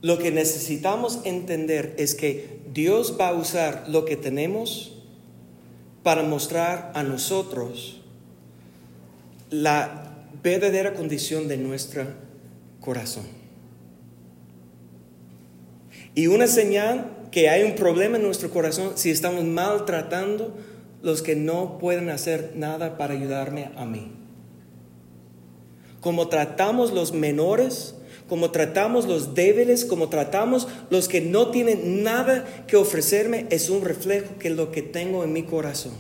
Lo 0.02 0.18
que 0.20 0.32
necesitamos 0.32 1.22
entender 1.24 1.96
es 1.98 2.16
que 2.16 2.60
Dios 2.74 3.18
va 3.20 3.30
a 3.30 3.34
usar 3.34 3.86
lo 3.88 4.06
que 4.06 4.18
tenemos 4.18 5.02
para 6.04 6.24
mostrar 6.24 6.92
a 6.96 7.04
nosotros 7.04 8.02
la 9.50 10.18
verdadera 10.42 10.94
condición 10.94 11.48
de 11.48 11.58
nuestro 11.58 12.06
corazón. 12.82 13.26
Y 16.16 16.28
una 16.28 16.48
señal 16.48 17.23
que 17.34 17.50
hay 17.50 17.64
un 17.64 17.74
problema 17.74 18.18
en 18.18 18.24
nuestro 18.24 18.52
corazón 18.52 18.92
si 18.94 19.10
estamos 19.10 19.44
maltratando 19.44 20.54
los 21.02 21.24
que 21.24 21.36
no 21.36 21.80
pueden 21.80 22.12
hacer 22.12 22.52
nada 22.56 22.96
para 22.96 23.16
ayudarme 23.16 23.72
a 23.76 23.86
mí. 23.86 24.12
Como 26.00 26.28
tratamos 26.28 26.94
los 26.94 27.12
menores, 27.12 27.96
como 28.30 28.52
tratamos 28.52 29.08
los 29.08 29.34
débiles, 29.34 29.84
como 29.84 30.10
tratamos 30.10 30.68
los 30.92 31.08
que 31.08 31.22
no 31.22 31.50
tienen 31.50 32.04
nada 32.04 32.46
que 32.68 32.78
ofrecerme, 32.78 33.48
es 33.50 33.72
un 33.72 33.84
reflejo 33.84 34.38
que 34.38 34.52
lo 34.52 34.72
que 34.72 34.84
tengo 34.84 35.24
en 35.24 35.34
mi 35.34 35.42
corazón. 35.42 35.94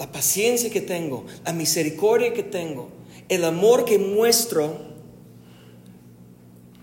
La 0.00 0.10
paciencia 0.10 0.68
que 0.70 0.80
tengo, 0.80 1.26
la 1.44 1.52
misericordia 1.52 2.32
que 2.32 2.42
tengo, 2.42 2.88
el 3.28 3.44
amor 3.44 3.84
que 3.84 4.00
muestro 4.00 4.78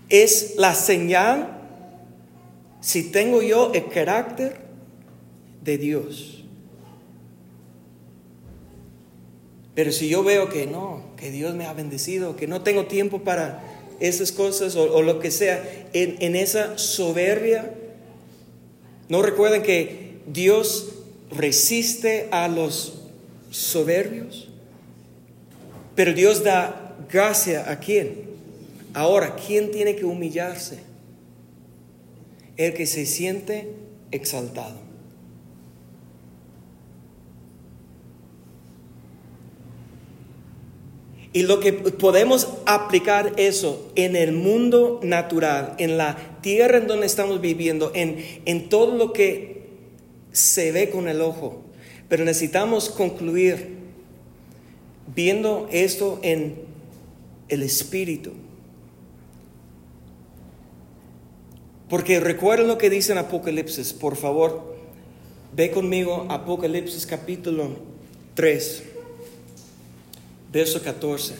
es 0.08 0.54
la 0.56 0.74
señal 0.74 1.58
si 2.82 3.04
tengo 3.04 3.40
yo 3.40 3.72
el 3.72 3.88
carácter 3.88 4.60
de 5.62 5.78
Dios. 5.78 6.44
Pero 9.74 9.92
si 9.92 10.08
yo 10.08 10.22
veo 10.22 10.50
que 10.50 10.66
no, 10.66 11.04
que 11.16 11.30
Dios 11.30 11.54
me 11.54 11.64
ha 11.64 11.72
bendecido, 11.72 12.36
que 12.36 12.46
no 12.46 12.62
tengo 12.62 12.86
tiempo 12.86 13.20
para 13.22 13.62
esas 14.00 14.32
cosas 14.32 14.74
o, 14.76 15.00
lo 15.00 15.20
que 15.20 15.30
sea, 15.30 15.62
en, 15.92 16.16
en 16.20 16.36
esa 16.36 16.76
soberbia, 16.76 17.72
¿no 19.08 19.22
recuerdan 19.22 19.62
que 19.62 20.18
Dios 20.26 20.88
resiste 21.30 22.28
a 22.32 22.48
los 22.48 23.04
soberbios? 23.50 24.48
Pero 25.94 26.12
Dios 26.12 26.42
da 26.42 26.96
gracia 27.10 27.70
a 27.70 27.78
quién. 27.78 28.32
Ahora, 28.92 29.36
¿quién 29.36 29.70
tiene 29.70 29.94
que 29.94 30.04
humillarse? 30.04 30.91
El 32.56 32.74
que 32.74 32.86
se 32.86 33.06
siente 33.06 33.68
exaltado. 34.10 34.92
Y 41.34 41.44
lo 41.44 41.60
que 41.60 41.72
podemos 41.72 42.48
aplicar 42.66 43.32
eso 43.38 43.90
en 43.94 44.16
el 44.16 44.32
mundo 44.32 45.00
natural, 45.02 45.74
en 45.78 45.96
la 45.96 46.38
tierra 46.42 46.76
en 46.76 46.86
donde 46.86 47.06
estamos 47.06 47.40
viviendo, 47.40 47.90
en, 47.94 48.22
en 48.44 48.68
todo 48.68 48.94
lo 48.96 49.14
que 49.14 49.62
se 50.30 50.72
ve 50.72 50.90
con 50.90 51.08
el 51.08 51.22
ojo. 51.22 51.62
Pero 52.08 52.24
necesitamos 52.26 52.90
concluir 52.90 53.78
viendo 55.14 55.68
esto 55.72 56.20
en 56.22 56.56
el 57.48 57.62
espíritu. 57.62 58.32
Porque 61.92 62.20
recuerden 62.20 62.68
lo 62.68 62.78
que 62.78 62.88
dice 62.88 63.12
en 63.12 63.18
Apocalipsis, 63.18 63.92
por 63.92 64.16
favor, 64.16 64.76
ve 65.54 65.70
conmigo 65.70 66.24
Apocalipsis 66.30 67.04
capítulo 67.04 67.68
3 68.32 68.82
verso 70.50 70.82
14. 70.82 71.34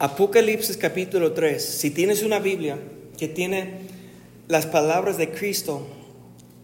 Apocalipsis 0.00 0.76
capítulo 0.76 1.34
3. 1.34 1.64
Si 1.64 1.92
tienes 1.92 2.24
una 2.24 2.40
Biblia 2.40 2.80
que 3.16 3.28
tiene 3.28 3.74
las 4.48 4.66
palabras 4.66 5.16
de 5.16 5.30
Cristo 5.30 5.86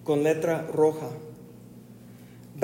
con 0.03 0.25
letra 0.25 0.63
roja, 0.63 1.11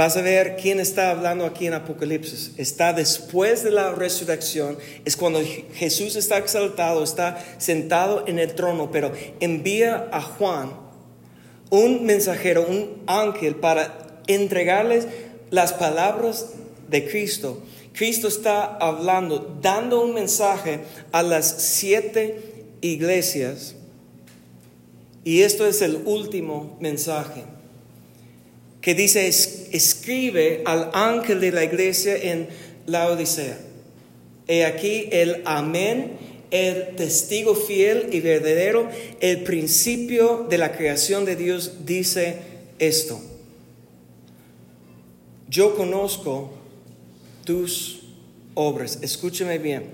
vas 0.01 0.17
a 0.17 0.23
ver 0.23 0.57
quién 0.57 0.81
está 0.81 1.11
hablando 1.11 1.45
aquí 1.45 1.67
en 1.67 1.75
Apocalipsis. 1.75 2.53
Está 2.57 2.95
después 2.95 3.63
de 3.63 3.71
la 3.71 3.93
resurrección, 3.93 4.79
es 5.05 5.15
cuando 5.15 5.43
Jesús 5.75 6.17
está 6.17 6.39
exaltado, 6.39 7.05
está 7.05 7.45
sentado 7.59 8.25
en 8.27 8.39
el 8.39 8.55
trono, 8.55 8.91
pero 8.91 9.13
envía 9.41 10.09
a 10.11 10.23
Juan 10.23 10.73
un 11.69 12.07
mensajero, 12.07 12.67
un 12.67 13.03
ángel, 13.07 13.57
para 13.57 14.23
entregarles 14.27 15.07
las 15.51 15.75
palabras 15.75 16.55
de 16.89 17.07
Cristo. 17.07 17.63
Cristo 17.93 18.27
está 18.27 18.65
hablando, 18.65 19.59
dando 19.61 20.01
un 20.03 20.15
mensaje 20.15 20.81
a 21.13 21.23
las 21.23 21.47
siete 21.47 22.65
iglesias. 22.81 23.75
Y 25.25 25.43
esto 25.43 25.67
es 25.67 25.83
el 25.83 25.97
último 26.07 26.79
mensaje 26.81 27.45
que 28.81 28.95
dice, 28.95 29.27
escribe 29.29 30.63
al 30.65 30.91
ángel 30.95 31.41
de 31.41 31.53
la 31.53 31.65
iglesia 31.65 32.17
en 32.17 32.49
la 32.87 33.09
Odisea. 33.09 33.59
He 34.49 34.65
aquí 34.65 35.09
el 35.13 35.43
amén, 35.45 36.13
el 36.51 36.97
testigo 36.97 37.55
fiel 37.55 38.09
y 38.13 38.21
verdadero, 38.21 38.89
el 39.21 39.43
principio 39.43 40.47
de 40.49 40.59
la 40.59 40.73
creación 40.73 41.25
de 41.25 41.37
Dios 41.37 41.85
dice 41.85 42.37
esto. 42.79 43.21
Yo 45.49 45.77
conozco 45.77 46.53
tus 47.45 48.03
obras. 48.55 48.99
Escúcheme 49.03 49.59
bien. 49.59 49.85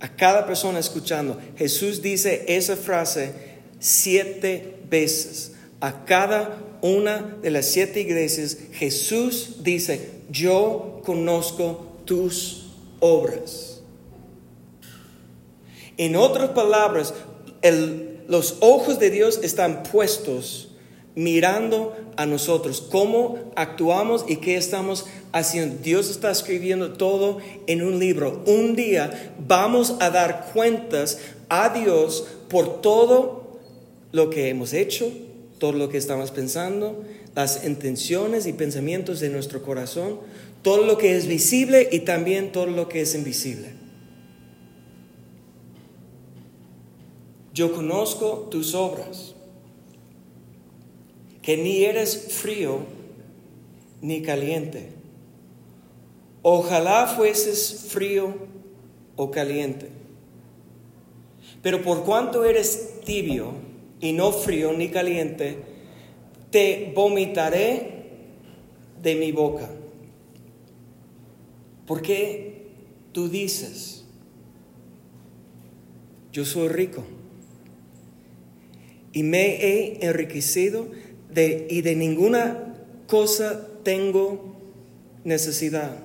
A 0.00 0.08
cada 0.14 0.46
persona 0.46 0.78
escuchando, 0.78 1.40
Jesús 1.56 2.02
dice 2.02 2.44
esa 2.48 2.76
frase 2.76 3.32
siete 3.78 4.76
veces. 4.90 5.52
A 5.80 6.04
cada 6.04 6.73
una 6.84 7.38
de 7.40 7.50
las 7.50 7.64
siete 7.64 8.02
iglesias, 8.02 8.58
Jesús 8.72 9.62
dice, 9.62 10.10
yo 10.30 11.00
conozco 11.02 11.86
tus 12.04 12.66
obras. 13.00 13.80
En 15.96 16.14
otras 16.14 16.50
palabras, 16.50 17.14
los 18.28 18.58
ojos 18.60 18.98
de 18.98 19.08
Dios 19.08 19.40
están 19.42 19.82
puestos 19.84 20.72
mirando 21.14 21.96
a 22.18 22.26
nosotros, 22.26 22.82
cómo 22.82 23.38
actuamos 23.56 24.26
y 24.28 24.36
qué 24.36 24.56
estamos 24.56 25.06
haciendo. 25.32 25.76
Dios 25.82 26.10
está 26.10 26.30
escribiendo 26.30 26.92
todo 26.92 27.38
en 27.66 27.82
un 27.82 27.98
libro. 27.98 28.42
Un 28.46 28.76
día 28.76 29.34
vamos 29.38 29.96
a 30.00 30.10
dar 30.10 30.50
cuentas 30.52 31.18
a 31.48 31.70
Dios 31.70 32.26
por 32.50 32.82
todo 32.82 33.58
lo 34.12 34.28
que 34.28 34.50
hemos 34.50 34.74
hecho, 34.74 35.10
todo 35.58 35.72
lo 35.72 35.88
que 35.88 35.98
estamos 35.98 36.30
pensando, 36.30 37.04
las 37.34 37.64
intenciones 37.64 38.46
y 38.46 38.52
pensamientos 38.52 39.20
de 39.20 39.30
nuestro 39.30 39.62
corazón, 39.62 40.20
todo 40.62 40.84
lo 40.84 40.98
que 40.98 41.16
es 41.16 41.26
visible 41.26 41.88
y 41.92 42.00
también 42.00 42.52
todo 42.52 42.66
lo 42.66 42.88
que 42.88 43.02
es 43.02 43.14
invisible. 43.14 43.72
Yo 47.52 47.72
conozco 47.72 48.48
tus 48.50 48.74
obras 48.74 49.34
que 51.40 51.56
ni 51.56 51.84
eres 51.84 52.32
frío 52.32 52.80
ni 54.00 54.22
caliente. 54.22 54.90
Ojalá 56.42 57.06
fueses 57.06 57.86
frío 57.88 58.34
o 59.16 59.30
caliente. 59.30 59.88
Pero 61.62 61.82
por 61.82 62.04
cuanto 62.04 62.44
eres 62.44 63.00
tibio 63.04 63.52
y 64.04 64.12
no 64.12 64.32
frío 64.32 64.74
ni 64.74 64.90
caliente, 64.90 65.56
te 66.50 66.92
vomitaré 66.94 68.04
de 69.02 69.14
mi 69.14 69.32
boca. 69.32 69.66
Porque 71.86 72.66
tú 73.12 73.30
dices, 73.30 74.04
yo 76.34 76.44
soy 76.44 76.68
rico 76.68 77.02
y 79.14 79.22
me 79.22 79.64
he 79.64 80.06
enriquecido 80.06 80.86
de, 81.32 81.66
y 81.70 81.80
de 81.80 81.96
ninguna 81.96 82.74
cosa 83.06 83.68
tengo 83.84 84.54
necesidad. 85.24 85.96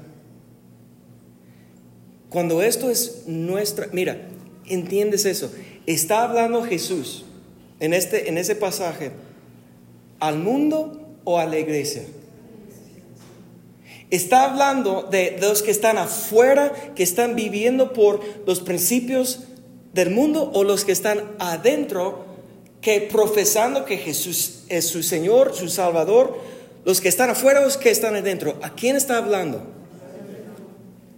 Cuando 2.30 2.62
esto 2.62 2.90
es 2.90 3.24
nuestra, 3.28 3.90
mira, 3.92 4.30
entiendes 4.68 5.26
eso. 5.26 5.52
Está 5.86 6.24
hablando 6.24 6.64
Jesús 6.64 7.26
en, 7.80 7.94
este, 7.94 8.30
en 8.30 8.38
ese 8.38 8.56
pasaje 8.56 9.12
al 10.20 10.38
mundo 10.38 11.00
o 11.24 11.38
a 11.40 11.46
la 11.46 11.58
iglesia. 11.58 12.04
Está 14.10 14.50
hablando 14.50 15.04
de 15.04 15.38
los 15.40 15.62
que 15.62 15.72
están 15.72 15.98
afuera, 15.98 16.74
que 16.96 17.04
están 17.04 17.36
viviendo 17.36 17.94
por 17.94 18.22
los 18.48 18.60
principios 18.60 19.42
del 19.94 20.10
mundo 20.10 20.52
o 20.54 20.64
los 20.64 20.84
que 20.84 20.92
están 20.92 21.24
adentro, 21.38 22.26
que 22.82 23.02
profesando 23.02 23.86
que 23.86 23.98
Jesús 23.98 24.64
es 24.68 24.86
su 24.88 25.04
Señor, 25.04 25.54
su 25.54 25.70
Salvador, 25.70 26.40
los 26.86 27.02
que 27.02 27.10
están 27.10 27.30
afuera 27.30 27.60
o 27.60 27.66
los 27.66 27.78
que 27.78 27.92
están 27.92 28.16
adentro. 28.16 28.58
¿A 28.64 28.74
quién 28.74 28.96
está 28.96 29.18
hablando? 29.18 29.62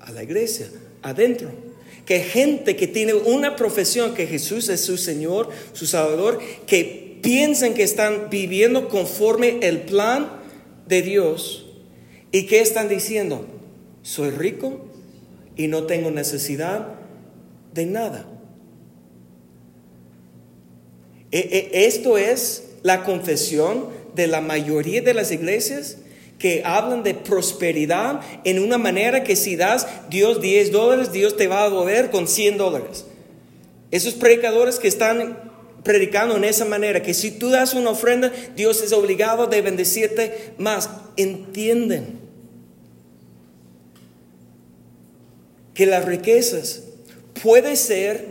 A 0.02 0.12
la 0.12 0.24
iglesia, 0.24 0.70
adentro. 1.02 1.71
Que 2.06 2.20
gente 2.20 2.76
que 2.76 2.88
tiene 2.88 3.14
una 3.14 3.56
profesión 3.56 4.14
que 4.14 4.28
Jesús 4.28 4.70
es 4.70 4.82
su 4.82 4.98
Señor, 4.98 5.50
su 5.74 5.86
Salvador, 5.86 6.40
que 6.66 7.20
piensan 7.22 7.74
que 7.74 7.84
están 7.84 8.30
viviendo 8.30 8.90
conforme 8.90 9.60
el 9.62 9.82
plan 9.82 10.32
de 10.88 11.02
Dios 11.02 11.68
y 12.32 12.48
que 12.48 12.62
están 12.62 12.90
diciendo, 12.90 13.46
soy 14.02 14.32
rico 14.32 14.86
y 15.56 15.68
no 15.68 15.84
tengo 15.84 16.12
necesidad 16.12 16.96
de 17.74 17.86
nada. 17.86 18.26
E, 21.32 21.40
e, 21.40 21.86
esto 21.86 22.18
es 22.18 22.72
la 22.84 23.04
confesión 23.04 23.86
de 24.16 24.28
la 24.28 24.42
mayoría 24.42 25.02
de 25.02 25.14
las 25.14 25.32
iglesias 25.32 25.98
que 26.42 26.64
hablan 26.66 27.04
de 27.04 27.14
prosperidad 27.14 28.22
en 28.44 28.58
una 28.58 28.80
manera 28.80 29.24
que 29.24 29.36
si 29.36 29.56
das 29.56 29.86
Dios 30.10 30.42
10 30.42 30.72
dólares, 30.72 31.12
Dios 31.12 31.38
te 31.38 31.48
va 31.48 31.62
a 31.62 31.70
devolver 31.70 32.10
con 32.10 32.28
100 32.28 32.58
dólares. 32.58 33.06
Esos 33.92 34.16
predicadores 34.16 34.80
que 34.80 34.88
están 34.88 35.38
predicando 35.84 36.36
en 36.38 36.44
esa 36.44 36.66
manera, 36.66 37.04
que 37.04 37.14
si 37.14 37.30
tú 37.30 37.50
das 37.50 37.76
una 37.76 37.92
ofrenda, 37.92 38.32
Dios 38.56 38.82
es 38.82 38.92
obligado 38.92 39.46
de 39.46 39.62
bendecirte 39.62 40.54
más. 40.58 40.90
Entienden 41.16 42.20
que 45.76 45.86
las 45.86 46.06
riquezas 46.06 46.84
puede 47.44 47.76
ser 47.76 48.26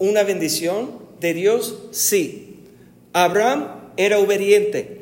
una 0.00 0.24
bendición 0.24 0.98
de 1.20 1.34
Dios, 1.34 1.78
sí. 1.92 2.56
Abraham 3.12 3.68
era 3.96 4.18
obediente, 4.18 5.01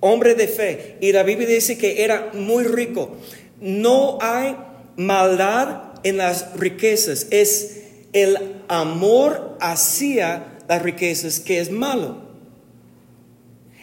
hombre 0.00 0.34
de 0.34 0.48
fe, 0.48 0.96
y 1.00 1.12
la 1.12 1.22
Biblia 1.22 1.48
dice 1.48 1.78
que 1.78 2.02
era 2.02 2.30
muy 2.34 2.64
rico. 2.64 3.16
No 3.60 4.18
hay 4.20 4.56
maldad 4.96 5.92
en 6.02 6.16
las 6.16 6.56
riquezas, 6.58 7.26
es 7.30 7.82
el 8.12 8.38
amor 8.68 9.56
hacia 9.60 10.58
las 10.68 10.82
riquezas 10.82 11.40
que 11.40 11.60
es 11.60 11.70
malo. 11.70 12.30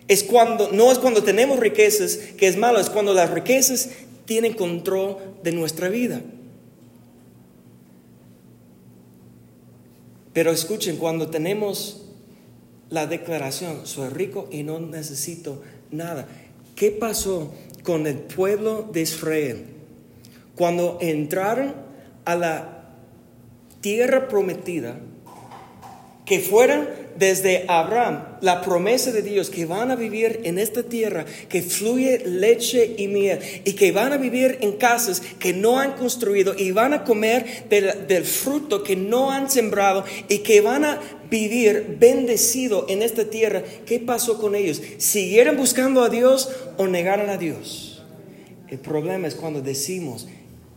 Es 0.08 0.24
cuando, 0.24 0.72
no 0.72 0.92
es 0.92 1.00
cuando 1.00 1.24
tenemos 1.24 1.60
riquezas 1.60 2.18
que 2.38 2.48
es 2.48 2.58
malo, 2.58 2.80
es 2.80 2.90
cuando 2.90 3.14
las 3.14 3.30
riquezas 3.30 3.90
tienen 4.26 4.54
control 4.54 5.18
de 5.44 5.52
nuestra 5.52 5.90
vida. 5.90 6.22
Pero 10.34 10.52
escuchen, 10.52 10.98
cuando 10.98 11.30
tenemos 11.30 12.06
la 12.90 13.08
declaración, 13.08 13.86
soy 13.86 14.10
rico 14.10 14.48
y 14.52 14.64
no 14.64 14.80
necesito 14.80 15.62
nada. 15.92 16.28
¿Qué 16.76 16.92
pasó 16.92 17.54
con 17.84 18.08
el 18.08 18.18
pueblo 18.18 18.90
de 18.92 19.02
Israel? 19.02 19.66
Cuando 20.56 20.98
entraron 21.02 21.76
a 22.26 22.36
la 22.36 22.90
tierra 23.82 24.28
prometida, 24.28 25.00
que 26.26 26.40
fueran 26.40 26.90
desde 27.18 27.66
Abraham 27.68 28.38
la 28.42 28.62
promesa 28.62 29.12
de 29.12 29.22
Dios 29.22 29.50
que 29.50 29.66
van 29.66 29.92
a 29.92 29.96
vivir 29.96 30.42
en 30.44 30.60
esta 30.60 30.84
tierra 30.84 31.26
que 31.50 31.62
fluye 31.62 32.24
leche 32.26 32.96
y 32.98 33.08
miel 33.08 33.40
y 33.66 33.74
que 33.74 33.92
van 33.92 34.14
a 34.14 34.18
vivir 34.18 34.60
en 34.62 34.74
casas 34.74 35.22
que 35.40 35.54
no 35.54 35.80
han 35.80 35.94
construido 35.94 36.54
y 36.58 36.72
van 36.72 36.94
a 36.94 37.04
comer 37.04 37.68
del, 37.70 38.24
fruto 38.26 38.84
que 38.84 38.96
no 38.96 39.32
han 39.32 39.50
sembrado 39.50 40.06
y 40.28 40.40
que 40.40 40.62
van 40.62 40.86
a 40.86 41.02
vivir 41.30 41.98
bendecido 42.00 42.86
en 42.90 43.02
esta 43.02 43.26
tierra. 43.26 43.64
¿Qué 43.86 44.00
pasó 44.00 44.40
con 44.40 44.56
ellos? 44.56 44.82
¿Siguieron 44.98 45.58
buscando 45.58 46.04
a 46.04 46.10
Dios 46.10 46.50
o 46.78 46.88
negaron 46.88 47.30
a 47.30 47.38
Dios? 47.38 48.04
El 48.70 48.80
problema 48.80 49.28
es 49.28 49.36
cuando 49.36 49.62
decimos, 49.62 50.28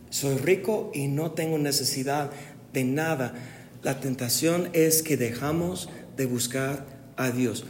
soy 0.09 0.37
rico 0.37 0.91
y 0.93 1.07
no 1.07 1.31
tengo 1.31 1.57
necesidad 1.57 2.31
de 2.73 2.83
nada 2.83 3.33
la 3.83 3.99
tentación 3.99 4.69
es 4.73 5.01
que 5.01 5.17
dejamos 5.17 5.89
de 6.21 6.27
buscar 6.27 6.85
a 7.17 7.31
Dios. 7.31 7.63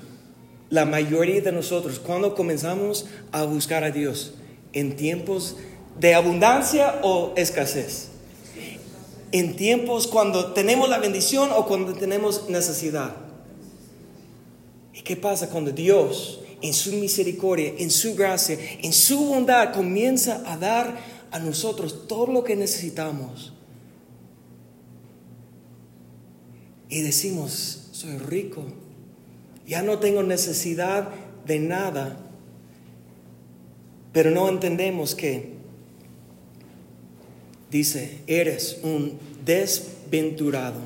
La 0.69 0.83
mayoría 0.83 1.39
de 1.39 1.53
nosotros, 1.53 1.99
cuando 1.99 2.35
comenzamos 2.35 3.05
a 3.31 3.43
buscar 3.43 3.85
a 3.85 3.91
Dios, 3.91 4.33
en 4.73 4.97
tiempos 4.97 5.55
de 5.97 6.15
abundancia 6.15 6.99
o 7.01 7.31
escasez, 7.37 8.09
en 9.31 9.55
tiempos 9.55 10.05
cuando 10.05 10.51
tenemos 10.51 10.89
la 10.89 10.99
bendición 10.99 11.49
o 11.55 11.65
cuando 11.65 11.93
tenemos 11.93 12.49
necesidad. 12.49 13.15
¿Y 14.93 15.01
qué 15.01 15.15
pasa 15.15 15.49
cuando 15.49 15.71
Dios, 15.71 16.41
en 16.61 16.73
su 16.73 16.91
misericordia, 16.91 17.73
en 17.77 17.89
su 17.89 18.15
gracia, 18.15 18.57
en 18.81 18.91
su 18.91 19.27
bondad, 19.27 19.73
comienza 19.73 20.43
a 20.45 20.57
dar 20.57 20.97
a 21.31 21.39
nosotros 21.39 22.05
todo 22.09 22.27
lo 22.27 22.43
que 22.43 22.57
necesitamos? 22.57 23.53
y 26.91 27.01
decimos, 27.01 27.80
soy 28.01 28.17
rico, 28.17 28.63
ya 29.67 29.83
no 29.83 29.99
tengo 29.99 30.23
necesidad 30.23 31.09
de 31.45 31.59
nada, 31.59 32.17
pero 34.11 34.31
no 34.31 34.49
entendemos 34.49 35.13
que 35.13 35.51
dice, 37.69 38.17
eres 38.25 38.79
un 38.81 39.19
desventurado, 39.45 40.79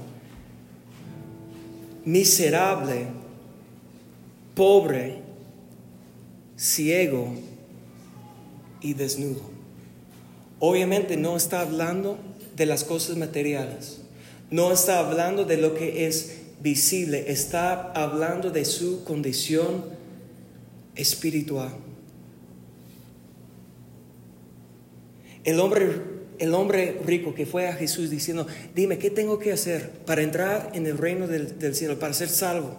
miserable, 2.04 3.08
pobre, 4.54 5.22
ciego 6.58 7.34
y 8.82 8.94
desnudo. 8.94 9.42
Obviamente 10.60 11.16
no 11.16 11.38
está 11.38 11.62
hablando 11.62 12.18
de 12.58 12.66
las 12.66 12.84
cosas 12.84 13.16
materiales. 13.16 14.02
No 14.52 14.74
está 14.74 15.00
hablando 15.00 15.46
de 15.46 15.58
lo 15.58 15.74
que 15.76 16.08
es 16.08 16.45
visible, 16.66 17.32
está 17.32 17.92
hablando 17.92 18.50
de 18.50 18.66
su 18.66 19.04
condición 19.04 19.86
espiritual. 20.96 21.70
El 25.44 25.60
hombre, 25.60 26.02
el 26.40 26.56
hombre 26.56 27.00
rico 27.06 27.36
que 27.36 27.46
fue 27.46 27.68
a 27.68 27.74
Jesús 27.74 28.10
diciendo, 28.10 28.48
dime, 28.74 28.98
¿qué 28.98 29.12
tengo 29.12 29.38
que 29.38 29.54
hacer 29.54 29.92
para 30.08 30.24
entrar 30.24 30.72
en 30.74 30.88
el 30.88 30.98
reino 30.98 31.28
del, 31.28 31.60
del 31.60 31.76
cielo, 31.76 32.00
para 32.00 32.16
ser 32.16 32.30
salvo? 32.30 32.76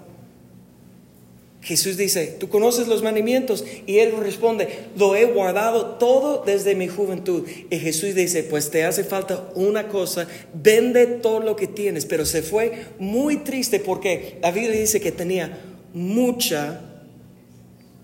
Jesús 1.66 1.96
dice, 1.96 2.28
tú 2.38 2.48
conoces 2.48 2.86
los 2.86 3.02
mandamientos 3.02 3.64
y 3.86 3.98
él 3.98 4.12
responde, 4.16 4.68
lo 4.96 5.16
he 5.16 5.24
guardado 5.24 5.96
todo 5.96 6.44
desde 6.46 6.76
mi 6.76 6.86
juventud. 6.86 7.42
Y 7.68 7.78
Jesús 7.80 8.14
dice, 8.14 8.44
pues 8.44 8.70
te 8.70 8.84
hace 8.84 9.02
falta 9.02 9.50
una 9.56 9.88
cosa, 9.88 10.28
vende 10.54 11.06
todo 11.06 11.40
lo 11.40 11.56
que 11.56 11.66
tienes. 11.66 12.06
Pero 12.06 12.24
se 12.24 12.42
fue 12.42 12.84
muy 13.00 13.38
triste 13.38 13.80
porque 13.80 14.38
la 14.40 14.52
Biblia 14.52 14.78
dice 14.78 15.00
que 15.00 15.10
tenía 15.10 15.58
mucha 15.92 16.82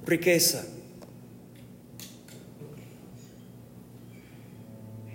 riqueza. 0.04 0.66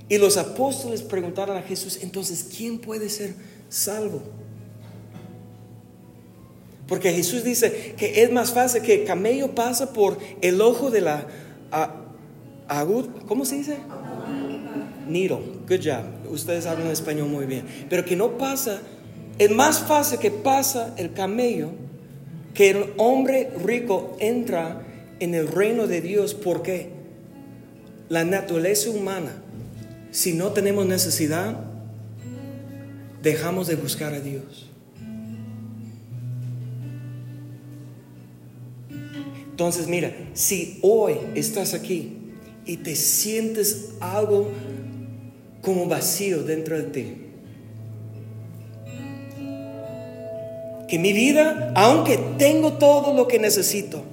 Y 0.08 0.18
los 0.18 0.38
apóstoles 0.38 1.02
preguntaron 1.02 1.58
a 1.58 1.64
Jesús, 1.64 2.00
entonces, 2.02 2.48
¿quién 2.56 2.80
puede 2.80 3.10
ser 3.10 3.34
salvo? 3.68 4.24
Porque 6.88 7.12
Jesús 7.12 7.44
dice 7.44 7.96
que 7.98 8.24
es 8.24 8.32
más 8.32 8.52
fácil 8.52 8.82
que 8.82 9.02
el 9.02 9.06
camello 9.06 9.54
pasa 9.54 9.94
por 9.94 10.18
el 10.42 10.62
ojo 10.62 10.90
de 10.90 11.02
la 11.02 11.28
agud, 12.68 13.08
¿cómo 13.28 13.46
se 13.46 13.56
dice? 13.56 13.78
Needle, 15.08 15.42
good 15.68 15.82
job. 15.84 16.32
Ustedes 16.32 16.66
hablan 16.66 16.88
español 16.88 17.28
muy 17.28 17.46
bien. 17.46 17.66
Pero 17.90 18.06
que 18.06 18.16
no 18.16 18.38
pasa, 18.38 18.82
es 19.38 19.52
más 19.52 19.80
fácil 19.80 20.20
que 20.20 20.32
pasa 20.32 20.94
el 20.98 21.14
camello 21.14 21.72
que 22.54 22.72
el 22.72 22.94
hombre 22.98 23.52
rico 23.64 24.18
entra 24.20 24.82
en 25.20 25.36
el 25.36 25.48
reino 25.48 25.88
de 25.88 26.02
Dios 26.02 26.34
porque 26.34 26.90
la 28.10 28.24
naturaleza 28.24 28.90
humana, 28.90 29.32
si 30.12 30.34
no 30.34 30.52
tenemos 30.52 30.86
necesidad, 30.86 31.58
dejamos 33.22 33.68
de 33.68 33.76
buscar 33.76 34.14
a 34.14 34.20
Dios. 34.20 34.67
Entonces 39.58 39.88
mira, 39.88 40.16
si 40.36 40.78
hoy 40.84 41.16
estás 41.34 41.74
aquí 41.74 42.16
y 42.64 42.78
te 42.78 42.96
sientes 42.96 43.94
algo 44.00 44.50
como 45.64 45.88
vacío 45.88 46.44
dentro 46.44 46.78
de 46.78 46.84
ti, 46.84 47.16
que 50.88 51.00
mi 51.00 51.12
vida, 51.12 51.74
aunque 51.76 52.20
tengo 52.38 52.74
todo 52.74 53.16
lo 53.16 53.28
que 53.28 53.40
necesito, 53.40 54.04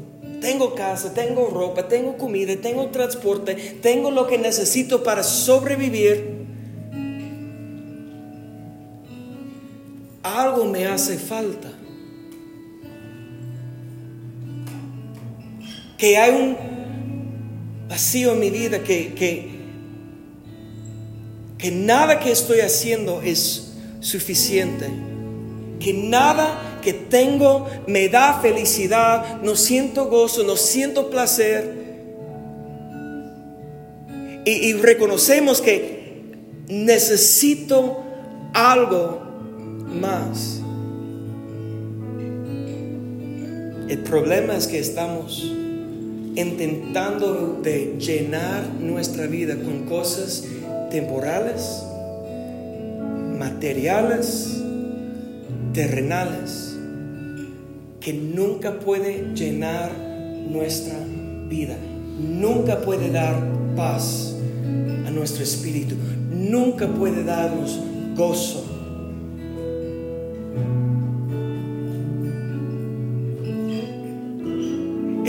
tengo 0.40 0.74
casa, 0.74 1.12
tengo 1.12 1.51
ropa, 1.51 1.88
tengo 1.88 2.16
comida, 2.16 2.57
tengo 2.57 2.86
transporte, 2.86 3.55
tengo 3.82 4.11
lo 4.11 4.26
que 4.26 4.38
necesito 4.38 5.03
para 5.03 5.22
sobrevivir, 5.22 6.47
algo 10.22 10.64
me 10.64 10.86
hace 10.86 11.18
falta. 11.18 11.74
Que 15.99 16.16
hay 16.18 16.30
un 16.32 16.57
vacío 17.88 18.32
en 18.32 18.40
mi 18.40 18.51
vida, 18.51 18.82
que, 18.82 19.14
que, 19.14 19.51
que 21.59 21.70
nada 21.70 22.20
que 22.20 22.32
estoy 22.32 22.61
haciendo 22.61 23.22
es 23.22 23.72
suficiente, 24.01 24.88
que 25.78 25.92
nada 25.92 26.78
que 26.82 26.92
tengo 26.92 27.66
me 27.86 28.09
da 28.09 28.40
felicidad, 28.40 29.40
no 29.42 29.57
siento 29.57 30.07
gozo, 30.07 30.42
no 30.45 30.57
siento 30.57 31.11
placer. 31.11 31.84
Y, 34.45 34.51
y 34.51 34.72
reconocemos 34.74 35.61
que 35.61 36.34
necesito 36.68 38.03
algo 38.53 39.22
más. 39.86 40.61
El 43.88 43.99
problema 43.99 44.57
es 44.57 44.66
que 44.66 44.78
estamos 44.78 45.64
intentando 46.37 47.62
llenar 47.62 48.66
nuestra 48.80 49.26
vida 49.26 49.57
con 49.57 49.85
cosas 49.85 50.45
temporales, 50.91 51.85
materiales, 53.39 54.61
terrenales, 55.72 56.76
que 58.01 58.12
nunca 58.12 58.80
puede 58.80 59.35
llenar 59.35 59.93
nuestra 60.51 60.97
vida, 61.49 61.76
nunca 62.18 62.80
puede 62.80 63.11
dar 63.11 63.43
paz 63.76 64.35
a 65.07 65.11
nuestro 65.11 65.43
espíritu, 65.43 65.95
nunca 66.30 66.89
puede 66.89 67.24
darnos 67.24 67.78
gozo 68.16 68.64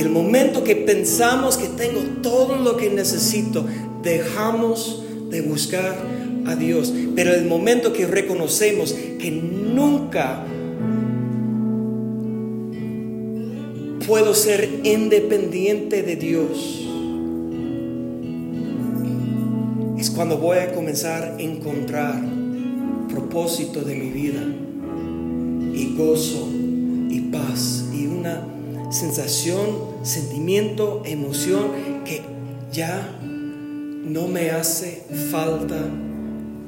El 0.05 0.11
momento 0.11 0.63
que 0.63 0.75
pensamos 0.75 1.57
que 1.57 1.67
tengo 1.67 1.99
todo 2.21 2.57
lo 2.57 2.77
que 2.77 2.91
necesito, 2.91 3.65
dejamos 4.03 5.03
de 5.31 5.41
buscar 5.41 5.97
a 6.45 6.55
Dios. 6.55 6.93
Pero 7.15 7.33
el 7.33 7.45
momento 7.45 7.91
que 7.91 8.05
reconocemos 8.05 8.93
que 8.93 9.31
nunca 9.31 10.45
puedo 14.05 14.35
ser 14.35 14.81
independiente 14.83 16.03
de 16.03 16.15
Dios, 16.15 16.85
es 19.97 20.11
cuando 20.11 20.37
voy 20.37 20.59
a 20.59 20.71
comenzar 20.71 21.23
a 21.23 21.41
encontrar 21.41 22.21
propósito 23.09 23.81
de 23.81 23.95
mi 23.95 24.11
vida 24.11 24.43
y 25.73 25.95
gozo 25.97 26.47
y 27.09 27.21
paz 27.31 27.85
y 27.91 28.05
una 28.05 28.45
sensación, 28.91 29.84
sentimiento, 30.05 31.01
emoción 31.05 31.71
que 32.05 32.21
ya 32.71 33.09
no 33.21 34.27
me 34.27 34.51
hace 34.51 35.03
falta 35.31 35.77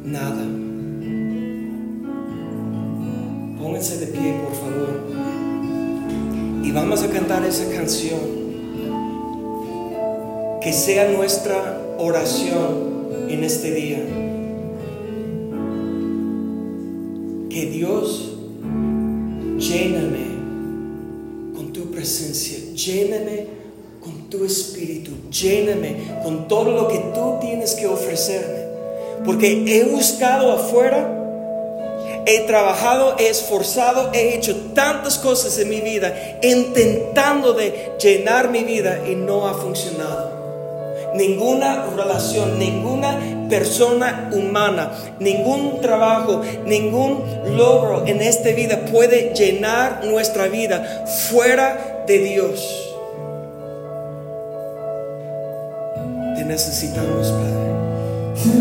nada. 0.04 0.44
Pónganse 3.62 3.98
de 4.00 4.08
pie, 4.08 4.34
por 4.44 4.56
favor. 4.56 5.08
Y 6.64 6.72
vamos 6.72 7.04
a 7.04 7.10
cantar 7.10 7.46
esa 7.46 7.70
canción. 7.72 8.20
Que 10.62 10.74
sea 10.74 11.12
nuestra 11.12 11.82
oración 12.00 13.10
en 13.30 13.44
este 13.44 13.72
día. 13.72 14.00
Que 17.50 17.66
Dios 17.68 18.07
lléname 22.88 23.46
con 24.02 24.30
tu 24.30 24.46
espíritu, 24.46 25.12
lléname 25.30 26.22
con 26.24 26.48
todo 26.48 26.72
lo 26.72 26.88
que 26.88 27.00
tú 27.14 27.38
tienes 27.42 27.74
que 27.76 27.88
ofrecerme. 27.88 28.68
Porque 29.26 29.64
he 29.68 29.84
buscado 29.84 30.54
afuera, 30.54 31.14
he 32.26 32.40
trabajado, 32.42 33.16
he 33.20 33.28
esforzado, 33.28 34.12
he 34.14 34.36
hecho 34.36 34.56
tantas 34.74 35.18
cosas 35.18 35.58
en 35.60 35.70
mi 35.70 35.82
vida, 35.82 36.40
intentando 36.42 37.54
de 37.54 37.92
llenar 38.00 38.50
mi 38.50 38.64
vida 38.64 39.02
y 39.08 39.16
no 39.16 39.48
ha 39.48 39.56
funcionado. 39.56 40.38
Ninguna 41.16 41.88
relación, 41.96 42.60
ninguna 42.60 43.20
persona 43.50 44.30
humana, 44.32 44.92
ningún 45.20 45.82
trabajo, 45.82 46.42
ningún 46.66 47.24
logro 47.56 48.06
en 48.06 48.22
esta 48.22 48.50
vida 48.50 48.86
puede 48.92 49.34
llenar 49.34 50.06
nuestra 50.06 50.48
vida 50.48 51.06
fuera 51.30 52.04
de 52.08 52.20
Dios. 52.20 52.84
Te 56.36 56.44
necesitamos, 56.44 57.32
Padre. 57.32 57.67